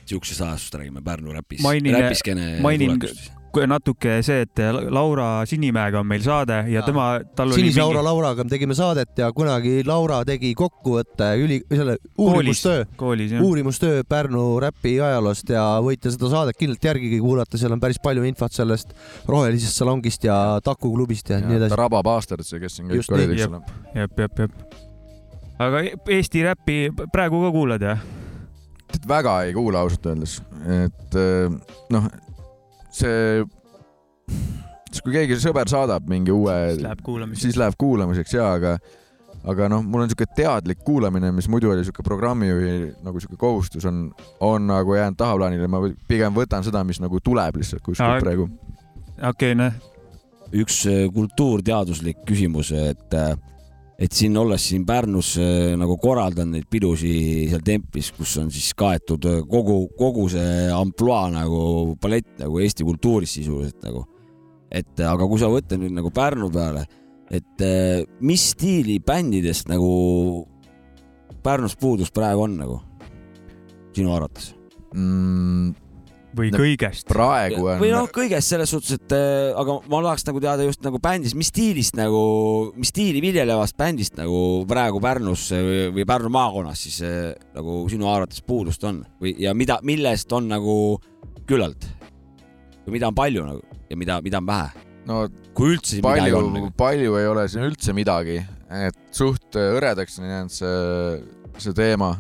siuksest 0.05 0.44
ajastust 0.44 0.75
räägime 0.81 1.01
Pärnu 1.05 1.33
räpis, 1.33 1.62
Mainin- 1.64 1.96
räpiskeene 1.96 2.59
mainin- 2.61 2.98
tulekust. 2.98 3.33
Natuke 3.69 4.19
see, 4.25 4.45
et 4.47 4.61
Laura 4.91 5.45
Sinimäega 5.49 6.01
on 6.01 6.09
meil 6.09 6.23
saade 6.25 6.57
ja 6.67 6.79
Jaa. 6.79 6.87
tema, 6.87 7.07
tal 7.37 7.53
oli 7.53 7.61
Sinise 7.61 7.83
Aura 7.83 8.01
mingi 8.01 8.09
Lauraga 8.09 8.45
me 8.45 8.53
tegime 8.53 8.77
saadet 8.77 9.19
ja 9.19 9.29
kunagi 9.33 9.83
Laura 9.87 10.23
tegi 10.29 10.55
kokkuvõtte 10.57 11.29
üli, 11.41 11.59
selle 11.69 11.99
uurimustöö, 12.19 12.87
uurimustöö 13.43 14.03
Pärnu 14.09 14.45
räpi 14.62 14.95
ajaloost 15.01 15.53
ja 15.53 15.65
võite 15.85 16.12
seda 16.15 16.31
saadet 16.33 16.59
kindlalt 16.61 16.88
järgigi 16.93 17.21
kuulata, 17.21 17.61
seal 17.61 17.77
on 17.77 17.83
päris 17.83 18.01
palju 18.03 18.25
infot 18.29 18.57
sellest 18.57 18.97
rohelisest 19.29 19.83
salongist 19.83 20.25
ja 20.29 20.38
Taku 20.65 20.95
klubist 20.95 21.31
ja, 21.31 21.43
ja 21.43 21.49
nii 21.49 21.61
edasi. 21.61 21.79
rabab 21.79 22.09
aastaid, 22.15 22.47
see, 22.47 22.62
kes 22.62 22.81
siin 22.81 22.91
kõik 22.91 23.15
olid, 23.19 23.37
eks 23.37 23.45
jep. 23.45 23.55
ole. 23.59 23.85
jep, 24.01 24.25
jep, 24.25 24.43
jep. 24.47 24.81
aga 25.69 25.87
Eesti 26.17 26.49
räppi 26.49 26.83
praegu 27.12 27.45
ka 27.45 27.55
kuulad 27.55 27.88
jah? 27.91 28.03
väga 29.09 29.38
ei 29.47 29.55
kuula 29.57 29.85
ausalt 29.85 30.07
öeldes, 30.12 30.41
et 30.85 31.17
äh, 31.17 31.55
noh, 31.93 32.12
see, 32.92 33.42
siis 34.90 35.02
kui 35.05 35.14
keegi 35.14 35.38
sõber 35.42 35.70
saadab 35.72 36.09
mingi 36.11 36.35
uue, 36.35 36.57
siis 37.38 37.57
läheb 37.61 37.78
kuulamiseks 37.81 38.37
ja, 38.37 38.52
aga 38.59 38.76
aga 39.48 39.68
noh, 39.72 39.83
mul 39.83 40.05
on 40.05 40.11
niisugune 40.11 40.37
teadlik 40.38 40.83
kuulamine, 40.87 41.33
mis 41.35 41.48
muidu 41.50 41.72
oli 41.72 41.83
niisugune 41.83 42.07
programmijuhi 42.07 42.74
nagu 43.02 43.16
niisugune 43.18 43.40
kohustus 43.40 43.87
on, 43.90 44.05
on 44.40 44.68
nagu 44.70 44.94
jäänud 44.94 45.18
tahaplaanile, 45.18 45.70
ma 45.70 45.81
pigem 46.09 46.37
võtan 46.37 46.62
seda, 46.66 46.85
mis 46.87 47.00
nagu 47.02 47.20
tuleb 47.24 47.59
lihtsalt 47.59 47.83
kuskilt 47.83 48.07
Aa, 48.07 48.20
praegu. 48.22 48.46
okei, 49.33 49.57
noh, 49.59 49.74
üks 50.62 50.85
eh, 50.90 51.07
kultuurteaduslik 51.14 52.22
küsimus, 52.28 52.70
et, 52.76 53.18
et 54.03 54.15
siin 54.17 54.37
olles 54.38 54.65
siin 54.67 54.85
Pärnus 54.87 55.37
eh, 55.38 55.75
nagu 55.79 55.97
korraldan 56.03 56.51
neid 56.57 56.67
pidusi 56.71 57.12
seal 57.51 57.62
templis, 57.65 58.11
kus 58.17 58.35
on 58.43 58.51
siis 58.53 58.73
kaetud 58.79 59.29
eh, 59.31 59.43
kogu, 59.49 59.85
kogu 59.99 60.27
see 60.33 60.71
ampluaa 60.75 61.29
nagu 61.35 61.61
palett 62.03 62.41
nagu 62.43 62.59
Eesti 62.62 62.87
kultuurist 62.88 63.38
sisuliselt 63.38 63.85
nagu. 63.87 64.07
et 64.73 64.99
eh, 64.99 65.07
aga 65.07 65.29
kui 65.29 65.38
sa 65.38 65.51
võtad 65.53 65.79
nüüd 65.79 65.95
nagu 65.95 66.11
Pärnu 66.15 66.51
peale, 66.53 66.87
et 67.33 67.62
mis 68.21 68.49
stiili 68.55 68.99
bändidest 69.05 69.71
nagu 69.71 69.93
Pärnus 71.43 71.77
puudus 71.79 72.11
praegu 72.15 72.47
on 72.47 72.59
nagu 72.59 72.81
sinu 73.95 74.12
arvates? 74.17 74.53
Mm, 74.95 75.73
või 76.37 76.51
No 76.53 76.59
kõigest. 76.61 77.07
praegu 77.11 77.66
on 77.68 77.81
või 77.83 77.90
noh, 77.92 78.07
kõigest 78.12 78.53
selles 78.55 78.71
suhtes, 78.73 78.97
et 78.97 79.14
äh, 79.16 79.51
aga 79.59 79.79
ma 79.92 80.01
tahaks 80.07 80.25
nagu 80.29 80.40
teada 80.45 80.64
just 80.66 80.83
nagu 80.85 81.01
bändist, 81.03 81.37
mis 81.38 81.51
stiilist 81.53 81.97
nagu, 81.99 82.23
mis 82.77 82.92
stiili 82.92 83.21
viljelevast 83.25 83.77
bändist 83.77 84.16
nagu 84.16 84.62
praegu 84.68 85.01
Pärnus 85.03 85.49
või, 85.53 85.83
või 85.99 86.07
Pärnu 86.09 86.33
maakonnas 86.33 86.85
siis 86.87 87.03
äh, 87.07 87.35
nagu 87.57 87.83
sinu 87.92 88.09
arvates 88.12 88.40
puudust 88.47 88.85
on 88.88 89.03
või, 89.21 89.35
ja 89.42 89.53
mida, 89.55 89.79
millest 89.83 90.33
on 90.33 90.49
nagu 90.53 90.79
küllalt 91.49 91.85
või 92.87 92.97
mida 92.97 93.12
on 93.12 93.18
palju 93.18 93.45
nagu 93.47 93.79
ja 93.90 94.01
mida, 94.01 94.18
mida 94.25 94.40
on 94.40 94.49
vähe, 94.49 94.88
no 95.07 95.23
kui 95.53 95.75
üldse 95.77 96.01
palju 96.03 96.38
on 96.38 96.53
nagu., 96.57 96.73
palju 96.81 97.16
ei 97.21 97.29
ole 97.29 97.47
siin 97.53 97.66
üldse 97.68 97.92
midagi, 97.97 98.40
et 98.73 98.97
suht 99.12 99.53
hõredaks 99.59 100.16
on 100.23 100.31
jäänud 100.31 100.55
see, 100.55 101.23
see 101.61 101.77
teema 101.77 102.14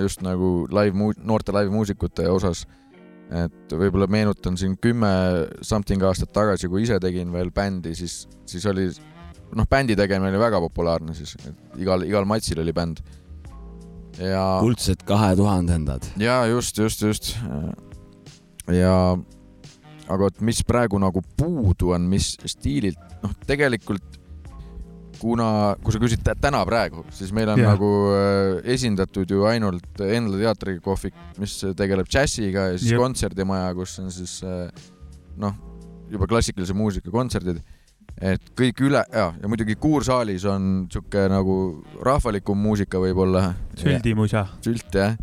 just 0.00 0.20
nagu 0.24 0.66
live, 0.68 1.12
noorte 1.24 1.54
live-muusikute 1.56 2.26
osas. 2.28 2.66
Et 3.30 3.74
võib-olla 3.78 4.08
meenutan 4.10 4.56
siin 4.58 4.74
kümme 4.82 5.10
something 5.62 6.02
aastat 6.06 6.32
tagasi, 6.34 6.68
kui 6.70 6.84
ise 6.86 6.98
tegin 7.02 7.30
veel 7.32 7.52
bändi, 7.54 7.94
siis, 7.98 8.24
siis 8.48 8.66
oli 8.66 8.88
noh, 9.56 9.66
bändi 9.70 9.96
tegemine 9.98 10.32
oli 10.32 10.42
väga 10.42 10.60
populaarne 10.66 11.14
siis, 11.16 11.36
et 11.46 11.80
igal, 11.82 12.04
igal 12.06 12.26
matsil 12.28 12.62
oli 12.62 12.74
bänd. 12.74 13.02
ja, 14.18 14.44
kuldsed 14.60 15.04
kahe 15.08 15.34
tuhandendad. 15.38 16.06
ja 16.20 16.42
just, 16.50 16.78
just, 16.78 17.02
just. 17.02 17.34
ja 18.74 18.94
aga 20.10 20.22
vot, 20.26 20.40
mis 20.42 20.62
praegu 20.66 20.98
nagu 20.98 21.22
puudu 21.38 21.94
on, 21.94 22.08
mis 22.10 22.34
stiililt, 22.50 23.00
noh, 23.22 23.34
tegelikult 23.46 24.19
kuna, 25.20 25.76
kui 25.84 25.92
sa 25.94 26.00
küsid 26.02 26.22
tä- 26.24 26.36
täna 26.40 26.62
praegu, 26.68 27.04
siis 27.14 27.32
meil 27.36 27.52
on 27.52 27.60
ja. 27.60 27.74
nagu 27.74 27.90
äh, 28.14 28.60
esindatud 28.74 29.30
ju 29.30 29.44
ainult 29.48 30.00
Endla 30.00 30.40
teatrikohvik, 30.40 31.16
mis 31.40 31.58
tegeleb 31.76 32.08
džässiga 32.08 32.70
ja 32.70 32.78
siis 32.78 32.94
Jep. 32.94 33.02
Kontserdimaja, 33.02 33.74
kus 33.76 33.98
on 34.02 34.08
siis 34.14 34.38
äh, 34.46 34.70
noh, 35.40 35.58
juba 36.10 36.28
klassikalise 36.30 36.74
muusika 36.76 37.12
kontserdid. 37.12 37.60
et 38.20 38.50
kõik 38.58 38.80
üle 38.84 39.00
ja, 39.12 39.30
ja 39.32 39.48
muidugi 39.48 39.76
Kuursaalis 39.80 40.44
on 40.44 40.86
sihuke 40.92 41.22
nagu 41.30 41.54
rahvalikum 42.04 42.58
muusika 42.58 43.00
võib-olla. 43.00 43.54
süldimusa. 43.78 44.46
sült 44.64 44.94
jah. 44.94 45.16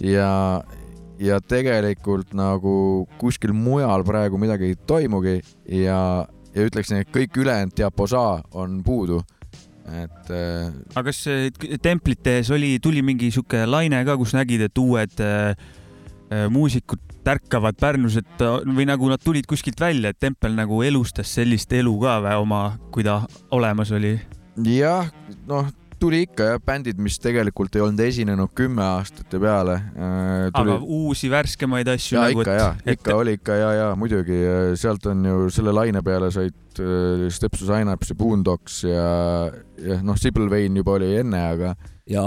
ja, 0.00 0.30
ja 1.18 1.40
tegelikult 1.40 2.32
nagu 2.34 3.06
kuskil 3.20 3.52
mujal 3.52 4.02
praegu 4.06 4.38
midagi 4.40 4.72
ei 4.72 4.78
toimugi 4.86 5.40
ja, 5.68 6.26
ja 6.54 6.66
ütleksin, 6.68 7.02
et 7.02 7.10
kõik 7.14 7.36
ülejäänud 7.42 7.74
diaposaa 7.76 8.42
on 8.54 8.82
puudu. 8.84 9.22
et 9.84 10.30
äh, 10.32 10.72
aga 10.94 11.10
kas 11.10 11.26
äh, 11.28 11.78
templites 11.82 12.50
oli, 12.50 12.78
tuli 12.80 13.02
mingi 13.04 13.28
sihuke 13.30 13.66
laine 13.68 13.98
ka, 14.04 14.16
kus 14.16 14.32
nägid, 14.32 14.62
et 14.64 14.78
uued 14.80 15.20
äh, 15.20 15.50
äh, 16.32 16.46
muusikud 16.48 17.02
tärkavad 17.24 17.76
Pärnus, 17.80 18.16
et 18.20 18.40
või 18.64 18.86
nagu 18.88 19.08
nad 19.08 19.20
tulid 19.20 19.46
kuskilt 19.48 19.80
välja, 19.80 20.12
et 20.12 20.20
tempel 20.20 20.56
nagu 20.56 20.82
elustas 20.84 21.30
sellist 21.36 21.72
elu 21.72 21.92
ka 22.00 22.18
või 22.24 22.40
oma, 22.46 22.62
kui 22.92 23.04
ta 23.04 23.22
olemas 23.52 23.92
oli? 23.92 24.16
jah, 24.64 25.08
noh, 25.48 25.68
tuli 26.04 26.24
ikka 26.26 26.48
jah, 26.52 26.60
bändid, 26.62 27.00
mis 27.02 27.16
tegelikult 27.22 27.76
ei 27.78 27.84
olnud 27.84 28.02
esinenud 28.04 28.52
kümme 28.56 28.84
aastat 28.84 29.32
ja 29.32 29.40
peale. 29.42 29.78
aga 30.52 30.76
uusi 30.82 31.30
värskemaid 31.32 31.88
asju 31.94 32.18
ja 32.18 32.26
nagu 32.28 32.44
ikka 32.44 32.58
ja, 32.58 32.68
et 32.84 32.98
ikka 32.98 33.16
oli 33.20 33.36
ikka 33.38 33.56
ja, 33.60 33.70
ja 33.78 33.88
muidugi 33.98 34.42
sealt 34.80 35.08
on 35.10 35.24
ju 35.30 35.48
selle 35.54 35.74
laine 35.76 36.02
peale 36.04 36.30
said 36.34 36.82
äh, 36.82 37.24
Stepsu 37.32 37.70
Synapse 37.70 38.12
ja 38.12 38.20
Boondocks 38.20 38.82
ja, 38.88 39.08
ja 39.80 39.98
noh, 40.04 40.20
Sibyl 40.20 40.50
Vane 40.52 40.82
juba 40.82 40.98
oli 40.98 41.14
enne, 41.22 41.42
aga 41.54 41.74
ja 42.10 42.24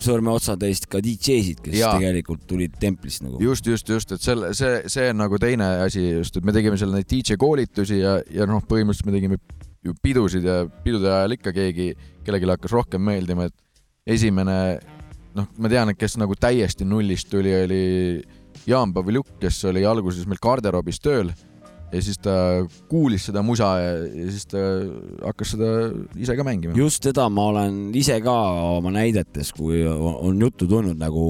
sõrmeotsatäist 0.00 0.86
ka 0.90 1.00
DJ-sid, 1.04 1.60
kes 1.64 1.76
Jaa. 1.76 1.92
tegelikult 1.98 2.46
tulid 2.48 2.76
templist 2.80 3.24
nagu. 3.24 3.40
just, 3.44 3.66
just, 3.68 3.88
just, 3.88 4.14
et 4.16 4.24
selle, 4.24 4.54
see, 4.56 4.80
see 4.90 5.10
on 5.12 5.20
nagu 5.20 5.40
teine 5.42 5.66
asi 5.84 6.06
just, 6.06 6.38
et 6.40 6.46
me 6.46 6.54
tegime 6.56 6.78
seal 6.80 6.94
neid 6.94 7.08
DJ 7.10 7.36
koolitusi 7.40 8.00
ja, 8.00 8.16
ja 8.32 8.48
noh, 8.48 8.64
põhimõtteliselt 8.64 9.10
me 9.10 9.16
tegime 9.18 9.40
ju 9.84 9.94
pidusid 10.02 10.44
ja 10.44 10.62
pidude 10.84 11.10
ajal 11.12 11.36
ikka 11.36 11.52
keegi, 11.56 11.92
kellelegi 12.24 12.50
hakkas 12.50 12.74
rohkem 12.76 13.04
meeldima, 13.04 13.48
et 13.48 14.16
esimene 14.16 14.56
noh, 15.36 15.46
ma 15.58 15.70
tean, 15.72 15.92
et 15.92 16.00
kes 16.00 16.18
nagu 16.20 16.36
täiesti 16.36 16.86
nullist 16.88 17.30
tuli, 17.32 17.54
oli 17.64 17.84
Jaan 18.68 18.92
Paviljuk, 18.92 19.38
kes 19.40 19.62
oli 19.70 19.86
alguses 19.88 20.26
meil 20.28 20.40
garderoobis 20.42 21.00
tööl 21.00 21.32
ja 21.90 22.02
siis 22.04 22.18
ta 22.22 22.32
kuulis 22.90 23.24
seda 23.28 23.42
musa 23.42 23.70
ja, 23.80 23.92
ja 24.06 24.26
siis 24.30 24.46
ta 24.50 24.60
hakkas 25.24 25.54
seda 25.56 25.70
ise 26.20 26.36
ka 26.38 26.46
mängima. 26.46 26.76
just 26.78 27.06
seda 27.06 27.26
ma 27.32 27.48
olen 27.50 27.80
ise 27.98 28.20
ka 28.24 28.34
oma 28.76 28.92
näidetes, 28.94 29.52
kui 29.56 29.82
on 29.88 30.40
juttu 30.40 30.68
tulnud 30.70 30.98
nagu 31.00 31.24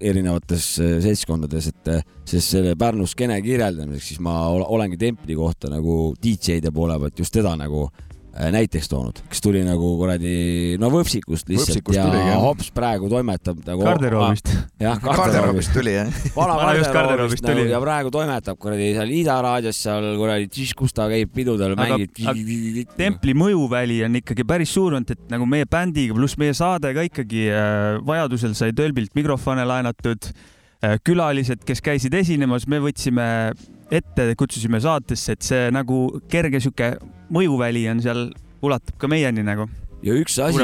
erinevates 0.00 0.68
eh, 0.78 0.96
seltskondades, 1.04 1.70
et 1.72 1.92
eh, 1.96 2.02
sest 2.24 2.54
selle 2.56 2.76
Pärnu 2.78 3.06
skeene 3.10 3.40
kirjeldamiseks, 3.44 4.12
siis 4.12 4.22
ma 4.24 4.36
ol- 4.52 4.66
olengi 4.76 4.98
templi 5.00 5.36
kohta 5.38 5.70
nagu 5.72 6.14
DJ-de 6.22 6.70
poole 6.74 6.98
pealt 7.02 7.18
just 7.24 7.34
teda 7.34 7.56
nagu 7.58 7.88
näiteks 8.34 8.88
toonud, 8.90 9.20
kes 9.30 9.42
tuli 9.44 9.60
nagu 9.62 9.92
kuradi 9.98 10.74
no 10.82 10.88
võpsikust 10.90 11.46
lihtsalt 11.50 11.70
Võpsikust 11.70 11.98
ja 11.98 12.06
tuligi, 12.08 12.30
jah. 12.32 12.40
hops 12.42 12.70
praegu 12.74 13.08
toimetab 13.10 13.60
nagu 13.66 13.84
garderoobist. 13.86 14.50
jah, 14.82 14.98
garderoobist 15.02 15.70
tuli 15.76 15.92
jah? 15.94 16.10
vana 16.34 16.56
garderoobist 16.58 16.96
garderoobist 16.96 17.46
nagu 17.46 17.60
tuli. 17.60 17.70
ja 17.70 17.80
praegu 17.84 18.10
toimetab 18.14 18.58
kuradi 18.58 18.88
seal 18.96 19.12
Ida 19.14 19.36
raadios 19.46 19.78
seal 19.86 20.08
kuradi, 20.18 20.66
kus 20.74 20.96
ta 20.96 21.06
käib 21.12 21.30
pidudel, 21.36 21.76
mängib. 21.78 22.90
templi 22.98 23.36
mõjuväli 23.38 24.00
on 24.08 24.18
ikkagi 24.18 24.46
päris 24.48 24.74
suur 24.74 24.98
olnud, 24.98 25.14
et 25.14 25.30
nagu 25.30 25.46
meie 25.46 25.68
bändiga 25.70 26.16
pluss 26.18 26.38
meie 26.40 26.56
saade 26.58 26.90
ka 26.96 27.06
ikkagi 27.06 27.46
äh, 27.52 28.00
vajadusel 28.02 28.58
sai 28.58 28.74
Tölbilt 28.74 29.14
mikrofone 29.14 29.62
laenatud 29.68 30.26
äh,. 30.82 30.98
külalised, 31.06 31.62
kes 31.62 31.84
käisid 31.84 32.18
esinemas, 32.18 32.66
me 32.66 32.82
võtsime 32.82 33.28
ette, 33.90 34.30
kutsusime 34.38 34.80
saatesse, 34.82 35.36
et 35.36 35.46
see 35.46 35.70
nagu 35.74 36.06
kerge 36.30 36.60
sihuke 36.62 36.94
mõjuväli 37.34 37.86
on 37.92 38.02
seal, 38.04 38.28
ulatub 38.64 38.96
ka 39.00 39.10
meieni 39.10 39.44
nagu. 39.44 39.68
Ja 40.04 40.12
üks 40.20 40.36
asi 40.42 40.60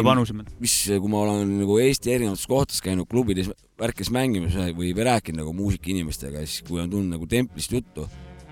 mis, 0.61 0.75
kui 1.01 1.09
ma 1.09 1.23
olen 1.25 1.55
nagu 1.63 1.79
Eesti 1.81 2.13
erinevates 2.13 2.45
kohtades 2.49 2.83
käinud 2.85 3.09
klubides, 3.09 3.49
värkides 3.81 4.11
mängimas 4.13 4.57
või 4.77 4.93
või 4.93 5.07
rääkinud 5.09 5.41
nagu 5.41 5.55
muusikainimestega, 5.57 6.43
siis 6.45 6.67
kui 6.67 6.83
on 6.83 6.91
tulnud 6.93 7.17
nagu 7.17 7.29
templist 7.29 7.73
juttu, 7.73 8.05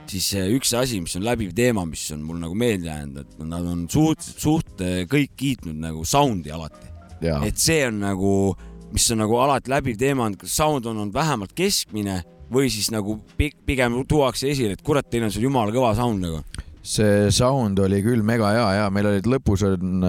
siis 0.08 0.30
üks 0.56 0.72
asi, 0.78 1.02
mis 1.04 1.16
on 1.18 1.26
läbiv 1.26 1.52
teema, 1.56 1.84
mis 1.88 2.06
on 2.14 2.22
mul 2.24 2.40
nagu 2.40 2.56
meelde 2.56 2.88
jäänud, 2.88 3.20
et 3.20 3.44
nad 3.44 3.68
on 3.68 3.84
suht, 3.92 4.24
suht 4.24 4.80
eh, 4.84 5.02
kõik 5.10 5.36
kiitnud 5.36 5.76
nagu 5.82 6.04
sound'i 6.08 6.54
alati. 6.54 6.88
ja, 7.20 7.40
et 7.44 7.60
see 7.60 7.82
on 7.88 8.00
nagu, 8.00 8.32
mis 8.94 9.10
on 9.12 9.22
nagu 9.24 9.38
alati 9.42 9.72
läbiv 9.74 10.00
teema, 10.00 10.30
on 10.30 10.38
sound 10.44 10.86
on 10.86 10.96
olnud 10.96 11.14
vähemalt 11.14 11.52
keskmine 11.52 12.22
või 12.52 12.70
siis 12.72 12.90
nagu 12.94 13.18
pi- 13.36 13.54
pigem 13.66 14.00
tuuakse 14.08 14.50
esile, 14.52 14.76
et 14.76 14.84
kurat, 14.84 15.06
teil 15.10 15.26
on 15.26 15.34
seal 15.34 15.48
jumala 15.48 15.74
kõva 15.74 15.94
sound 15.98 16.24
nagu. 16.24 16.42
see 16.88 17.28
sound 17.34 17.78
oli 17.84 18.00
küll 18.02 18.22
mega 18.24 18.52
hea 18.54 18.68
ja 18.78 18.90
meil 18.90 19.10
olid 19.10 19.26
lõpus 19.28 19.64
on, 19.66 20.04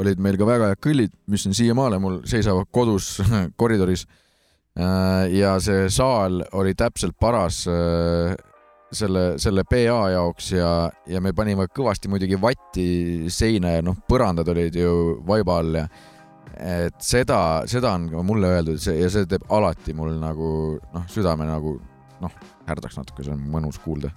olid 0.00 0.22
meil 0.22 0.38
ka 0.40 0.48
väga 0.48 0.70
head 0.72 0.80
kõllid, 0.84 1.12
mis 1.28 1.46
on 1.46 1.54
siiamaale 1.54 1.98
mul 2.00 2.22
seisavad 2.24 2.70
kodus 2.70 3.18
koridoris. 3.60 4.06
ja 5.32 5.58
see 5.60 5.90
saal 5.92 6.40
oli 6.56 6.72
täpselt 6.74 7.18
paras 7.20 7.66
äh, 7.68 8.32
selle, 8.92 9.24
selle 9.40 9.64
PA 9.68 10.10
jaoks 10.12 10.52
ja, 10.54 10.70
ja 11.08 11.20
me 11.24 11.32
panime 11.36 11.66
kõvasti 11.72 12.10
muidugi 12.12 12.38
vatti 12.40 12.86
seina 13.32 13.76
ja 13.76 13.84
noh, 13.84 13.96
põrandad 14.08 14.48
olid 14.52 14.76
ju 14.76 14.94
vaiba 15.26 15.58
all 15.60 15.78
ja 15.82 15.86
et 16.62 16.98
seda, 17.02 17.38
seda 17.70 17.94
on 17.96 18.08
ka 18.12 18.22
mulle 18.26 18.50
öeldud 18.58 18.80
see, 18.82 18.98
ja 19.00 19.08
see 19.12 19.28
teeb 19.30 19.46
alati 19.52 19.94
mul 19.96 20.14
nagu 20.20 20.48
noh, 20.94 21.06
südame 21.10 21.48
nagu 21.48 21.78
noh, 22.22 22.34
härdaks 22.68 22.98
natuke, 23.00 23.24
see 23.26 23.34
on 23.34 23.42
mõnus 23.50 23.80
kuulda. 23.82 24.12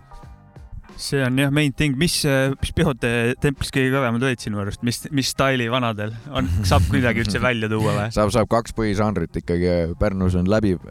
See 0.95 1.19
on 1.25 1.39
jah 1.39 1.49
main 1.51 1.73
thing, 1.75 1.97
mis, 1.99 2.21
mis 2.61 2.71
peod 2.75 3.01
te 3.03 3.09
templis 3.43 3.71
kõige 3.73 3.91
kõvemad 3.91 4.23
olid 4.23 4.43
sinu 4.43 4.61
arust, 4.61 4.83
mis, 4.87 5.01
mis 5.15 5.31
staili 5.33 5.65
vanadel? 5.71 6.13
On, 6.31 6.47
saab 6.67 6.85
kuidagi 6.87 7.25
üldse 7.25 7.41
välja 7.43 7.67
tuua 7.71 7.95
või? 7.97 8.05
saab, 8.15 8.31
saab 8.31 8.47
kaks 8.51 8.75
põhižanrit 8.77 9.41
ikkagi. 9.41 9.73
Pärnus 9.99 10.37
on 10.39 10.47
läbiv, 10.51 10.85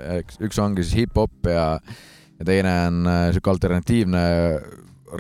üks 0.44 0.60
ongi 0.60 0.84
siis 0.84 1.04
hip-hop 1.04 1.48
ja, 1.48 1.68
ja 2.36 2.48
teine 2.48 2.74
on 2.90 3.00
äh, 3.08 3.28
sihuke 3.32 3.54
alternatiivne 3.54 4.24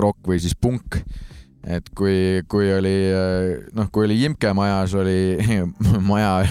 rokk 0.00 0.28
või 0.28 0.42
siis 0.42 0.56
punk. 0.58 1.00
Et 1.64 1.86
kui, 1.96 2.42
kui 2.50 2.68
oli 2.74 2.96
noh, 3.76 3.88
kui 3.92 4.08
oli 4.08 4.18
Jimke 4.20 4.52
majas, 4.56 4.94
oli 5.00 5.38
maja. 6.10 6.42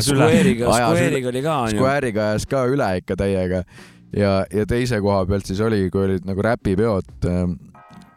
Square'iga. 0.00 0.68
Square'iga 0.68 1.32
oli 1.32 1.42
ka 1.46 1.56
onju. 1.64 1.78
Square'iga 1.78 2.28
ajas 2.32 2.46
ka 2.50 2.66
üle 2.70 2.90
ikka 3.00 3.16
täiega 3.20 3.64
ja, 4.16 4.44
ja 4.52 4.66
teise 4.68 5.00
koha 5.02 5.24
pealt 5.28 5.48
siis 5.48 5.60
oli, 5.64 5.84
kui 5.92 6.06
olid 6.06 6.26
nagu 6.28 6.44
räpipeod, 6.44 7.28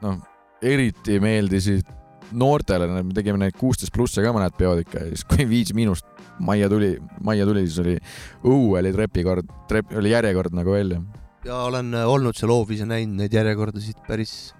noh, 0.03 0.21
eriti 0.63 1.19
meeldisid 1.23 1.89
noortele, 2.33 2.87
me 2.89 3.13
tegime 3.13 3.37
neid 3.41 3.57
kuusteist 3.59 3.93
plusse 3.93 4.23
ka 4.23 4.31
mõned 4.33 4.55
peod 4.57 4.81
ikka 4.81 5.03
ja 5.03 5.11
siis, 5.11 5.25
kui 5.29 5.45
Viis 5.49 5.73
Miinust 5.77 6.07
majja 6.43 6.69
tuli, 6.71 6.95
majja 7.21 7.45
tuli, 7.45 7.65
siis 7.67 7.81
oli 7.83 7.97
õue 8.41 8.79
oli 8.79 8.93
trepikord, 8.95 9.51
trepp 9.69 9.93
oli 9.99 10.13
järjekord 10.15 10.55
nagu 10.57 10.73
välja. 10.73 11.01
ja 11.45 11.59
olen 11.67 11.93
olnud 12.05 12.37
seal 12.39 12.53
hoovis 12.53 12.81
ja 12.81 12.89
näinud 12.89 13.21
neid 13.21 13.35
järjekordasid 13.35 14.01
päris, 14.07 14.53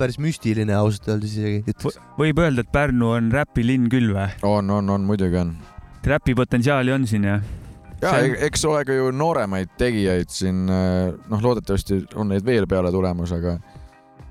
päris 0.00 0.18
müstiline 0.22 0.74
ausalt 0.76 1.08
öeldes 1.14 1.36
isegi 1.36 1.62
ütleks. 1.74 1.98
võib 2.18 2.40
öelda, 2.42 2.64
et 2.64 2.72
Pärnu 2.74 3.14
on 3.16 3.30
räpilinn 3.34 3.88
küll 3.92 4.12
või? 4.16 4.28
on, 4.46 4.70
on, 4.78 4.94
on 4.96 5.08
muidugi 5.08 5.40
on. 5.40 5.54
räpi 6.06 6.34
potentsiaali 6.38 6.94
on 6.96 7.06
siin 7.10 7.28
jah? 7.28 7.44
ja 8.00 8.14
on- 8.16 8.30
e- 8.30 8.38
eks 8.48 8.64
ole 8.68 8.84
ka 8.88 8.96
ju 8.96 9.10
nooremaid 9.12 9.76
tegijaid 9.80 10.32
siin, 10.32 10.64
noh, 10.66 11.44
loodetavasti 11.44 12.04
on 12.14 12.32
neid 12.34 12.46
veel 12.46 12.68
peale 12.70 12.92
tulemas, 12.94 13.32
aga 13.36 13.58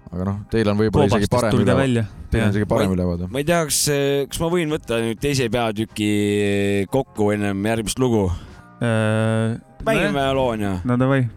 aga 0.10 0.25
noh, 0.25 0.38
teil 0.49 0.69
on 0.71 0.79
võib-olla 0.79 1.05
isegi 1.12 1.29
parem 1.29 1.60
ülevaade, 1.62 2.05
teil 2.34 2.47
on 2.47 2.55
isegi 2.55 2.69
parem 2.69 2.93
ülevaade. 2.95 3.29
ma 3.29 3.41
ei 3.41 3.45
tea, 3.47 3.62
kas, 3.69 3.82
kas 4.32 4.41
ma 4.41 4.49
võin 4.53 4.73
võtta 4.73 5.01
nüüd 5.03 5.21
teise 5.21 5.49
peatüki 5.53 6.10
kokku 6.93 7.29
ennem 7.36 7.62
järgmist 7.71 8.01
lugu? 8.01 8.25
mängime 9.86 10.25
loo 10.34 10.49
onju. 10.55 10.73
no 10.88 10.97
davai, 10.99 11.27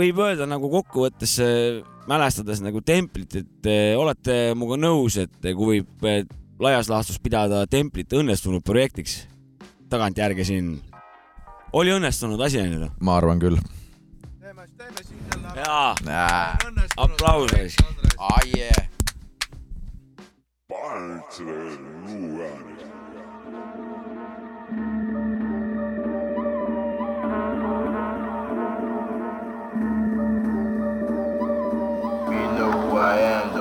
võib 0.00 0.20
öelda 0.24 0.46
nagu 0.48 0.70
kokkuvõttes 0.72 1.36
äh, 1.44 1.80
mälestades 2.10 2.62
nagu 2.64 2.82
templit, 2.84 3.36
et 3.42 3.68
äh, 3.68 3.98
olete 3.98 4.52
minuga 4.56 4.78
nõus, 4.80 5.18
et 5.20 5.50
kui 5.56 5.80
võib 5.80 6.06
äh, 6.08 6.22
laias 6.60 6.90
laastus 6.92 7.20
pidada 7.22 7.64
templit 7.70 8.12
õnnestunud 8.16 8.64
projektiks 8.66 9.22
tagantjärgi 9.90 10.46
siin. 10.46 10.72
oli 11.72 11.92
õnnestunud 11.96 12.40
asi 12.46 12.60
onju? 12.62 12.90
ma 13.00 13.16
arvan 13.18 13.42
küll. 13.42 13.58
jaa, 15.56 15.94
aplaus. 16.96 17.76
Yeah. 18.56 18.86
paned 20.68 21.22
selle 21.34 21.58
luu 22.06 22.42
ära. 22.44 22.89
I 33.10 33.18
am, 33.18 33.59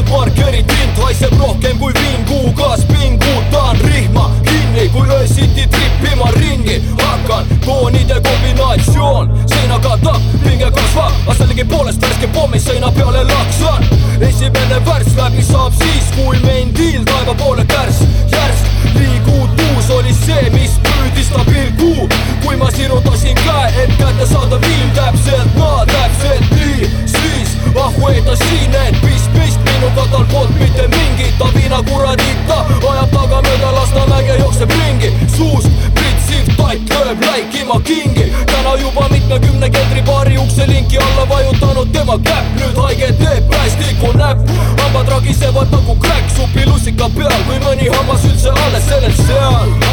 olnud 0.00 0.10
markerid 0.10 0.64
mind 0.66 1.02
haiseb 1.02 1.32
rohkem 1.38 1.78
kui 1.78 1.92
viin, 1.94 2.24
kuhu 2.24 2.52
kaas 2.52 2.84
pingutan 2.84 3.80
rihma 3.80 4.30
kinni, 4.44 4.88
kui 4.88 5.08
öösiti 5.08 5.66
trippima 5.66 6.30
ringi 6.30 6.82
hakkan. 7.02 7.46
toonide 7.64 8.20
kombinatsioon 8.20 9.38
seina 9.46 9.78
katab, 9.78 10.22
pinge 10.44 10.70
kasvab, 10.70 11.12
aga 11.26 11.34
sellegipoolest 11.34 12.02
värske 12.02 12.26
pommi 12.26 12.60
seina 12.60 12.92
peale 12.92 13.24
laksan. 13.24 13.84
esimene 14.20 14.80
värss 14.86 15.16
läbi 15.16 15.42
saab 15.42 15.72
siis, 15.72 16.04
kui 16.16 16.38
mendil 16.38 17.04
taeva 17.04 17.34
poole 17.34 17.64
kärss, 17.64 18.00
järsk 18.32 18.64
liigud 18.94 19.50
puus 19.56 19.90
oli 19.90 20.14
see, 20.14 20.50
mis 20.50 20.78
püüdis 20.84 21.28
ta 21.32 21.44
pilgu 21.44 22.08
kui 22.44 22.56
ma 22.56 22.70
sirutasin 22.70 23.36
käe, 23.44 23.84
et 23.84 23.92
kätte 23.98 24.26
saada 24.26 24.60
viin 24.60 24.90
täpselt, 24.94 25.56
ma 25.56 25.84
täpselt 25.86 26.50
nii, 26.56 26.90
siis 27.06 27.39
ahvee 27.84 28.22
ta 28.22 28.36
siin 28.36 28.74
end 28.74 28.96
pist, 29.04 29.32
pist 29.32 29.60
minuga 29.64 30.06
tal 30.10 30.24
polnud 30.32 30.58
mitte 30.60 30.88
mingit, 30.88 31.34
ta 31.38 31.48
viina 31.54 31.82
kuradita 31.90 32.58
ajab 32.90 33.10
taga 33.14 33.42
mööda 33.46 33.72
Lasnamäge, 33.76 34.38
jookseb 34.40 34.70
ringi, 34.70 35.12
suust 35.36 35.70
pritsiv 35.94 36.50
tatt 36.56 36.94
lööb 36.94 37.24
läikima 37.24 37.80
kingi. 37.84 38.26
täna 38.46 38.74
juba 38.80 39.08
mitmekümne 39.12 39.70
keldribaari 39.70 40.38
ukselinki 40.38 40.98
alla 40.98 41.28
vajutanud 41.28 41.92
tema 41.92 42.18
käpp, 42.18 42.50
nüüd 42.60 42.82
haige 42.84 43.12
teeb 43.22 43.50
päästiku 43.50 44.12
näpp. 44.18 44.50
hambad 44.82 45.08
ragisevad 45.08 45.72
nagu 45.72 45.96
kräkk 45.96 46.36
supilussika 46.36 47.08
peal, 47.16 47.40
kui 47.46 47.58
mõni 47.66 47.90
hammas 47.96 48.24
üldse 48.24 48.50
alles 48.66 48.88
sellel 48.88 49.16
seal. 49.26 49.89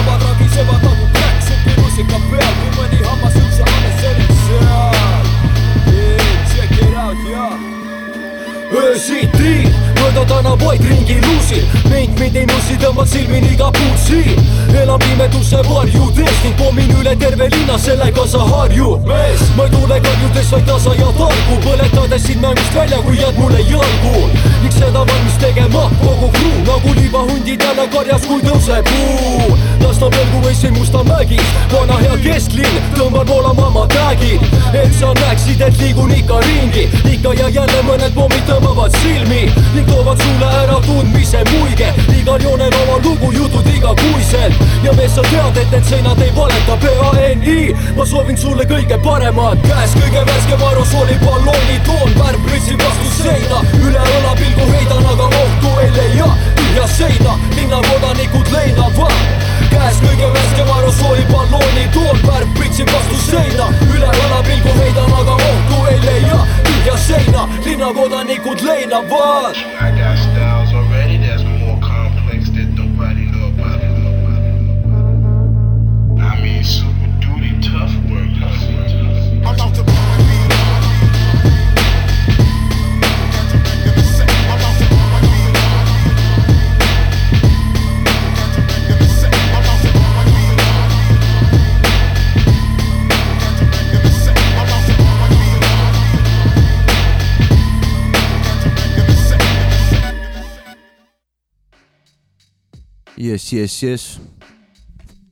Tänavaid 10.58 10.82
ringi 10.82 11.22
luusil. 11.22 11.66
Meid 11.90 12.20
mind 12.20 12.36
ei 12.36 12.46
nussi 12.46 12.78
tõmbad 12.82 13.08
silmini 13.08 13.54
iga 13.54 13.70
puud 13.72 13.98
siin 14.02 14.40
elan 14.82 15.00
pimeduse 15.00 15.62
varjudes 15.70 16.42
ning 16.44 16.56
pommin 16.58 16.92
üle 17.00 17.16
terve 17.20 17.50
linna 17.54 17.78
sellega 17.78 18.26
sa 18.28 18.40
harjud 18.40 19.06
mees! 19.08 19.42
Ma 19.58 19.68
ei 19.68 19.74
tule 19.76 20.00
karjudes 20.02 20.52
vaid 20.52 20.66
tasa 20.68 20.96
ja 20.98 21.10
targu. 21.18 21.60
Põletades 21.66 22.28
sind 22.28 22.42
mängust 22.42 22.76
välja 22.76 23.02
kui 23.06 23.18
jääd 23.22 23.38
mulle 23.38 23.62
jalgu. 23.70 24.28
Ning 24.64 24.74
seda 24.74 25.06
valmis 25.06 25.40
tegema? 25.42 25.90
Kogu 26.04 26.32
kruu 26.36 26.66
nagu 26.68 26.96
libahundid 27.02 27.64
jälle 27.64 27.88
karjas 27.94 28.28
kui 28.28 28.42
tõuseb 28.46 28.94
kuu 28.94 29.58
las 29.88 30.00
ta 30.00 30.10
pelgu 30.12 30.42
või 30.44 30.56
siin 30.56 30.74
Mustamägis 30.78 31.54
vana 31.72 31.98
hea 32.02 32.18
kesklinn 32.22 32.90
tõmban 32.98 33.28
voolama 33.30 33.70
ma 33.74 33.86
tagid 33.94 34.44
et 34.76 34.94
sa 35.00 35.14
näeksid 35.18 35.62
et 35.64 35.80
liigun 35.82 36.12
ikka 36.12 36.40
ringi. 36.44 36.88
Ikka 37.14 37.34
ja 37.40 37.50
jälle 37.50 37.84
mõned 37.88 38.14
pommid 38.18 38.44
tõmbavad 38.50 38.94
silmi 39.02 39.46
ning 39.76 39.88
toovad 39.90 40.22
sulle 40.22 40.52
ära 40.58 40.80
tundmise 40.86 41.44
muige. 41.52 41.90
Igal 42.20 42.42
joonel 42.44 42.74
oma 42.84 42.98
lugu 43.06 43.32
jutud 43.34 43.68
igakuiselt 43.76 44.54
ja 44.84 44.94
mees 44.98 45.16
sa 45.16 45.26
tead 45.30 45.58
et 45.62 45.72
need 45.72 45.90
seinad 45.90 46.22
ei 46.22 46.32
valeta 46.36 46.78
PANI 46.84 47.58
ma 47.98 48.06
soovin 48.06 48.38
sulle 48.38 48.66
kõige 48.70 49.00
paremat. 49.04 49.62
Käes 49.66 49.96
kõige 49.98 50.24
värskem 50.30 50.64
aerosooli 50.70 51.18
ballooni 51.26 51.82
toon. 51.90 52.16
Värv 52.20 52.48
pritsib 52.48 52.82
vastu 52.84 53.12
seina. 53.22 53.62
Üle 53.82 54.08
õla 54.20 54.38
pilgu 54.40 54.72
heidan 54.72 55.12
aga 55.14 55.30
ohtu 55.44 55.76
ei 55.84 55.92
leia. 56.00 56.32
Tühja 56.62 56.88
seina. 56.98 57.38
Linnakodanikud 57.58 58.56
leinavad 58.56 59.47
käes 59.72 60.00
kõige 60.04 60.30
värskem 60.34 60.72
aerosooli 60.76 61.26
ballooni 61.32 61.86
toon 61.96 62.22
värv 62.28 62.54
pritsib 62.58 62.92
vastu 62.94 63.20
seina 63.26 63.70
üle 63.88 64.12
õla 64.26 64.42
pilgu 64.48 64.76
heidan 64.80 65.16
aga 65.22 65.38
ohtu 65.50 65.82
ei 65.92 66.00
leia. 66.06 66.40
Tühja 66.68 66.98
seina 67.08 67.48
linnakodanikud 67.66 68.66
leinavad 68.68 69.56
jess, 103.18 103.54
jess, 103.54 103.84
jess. 103.84 104.20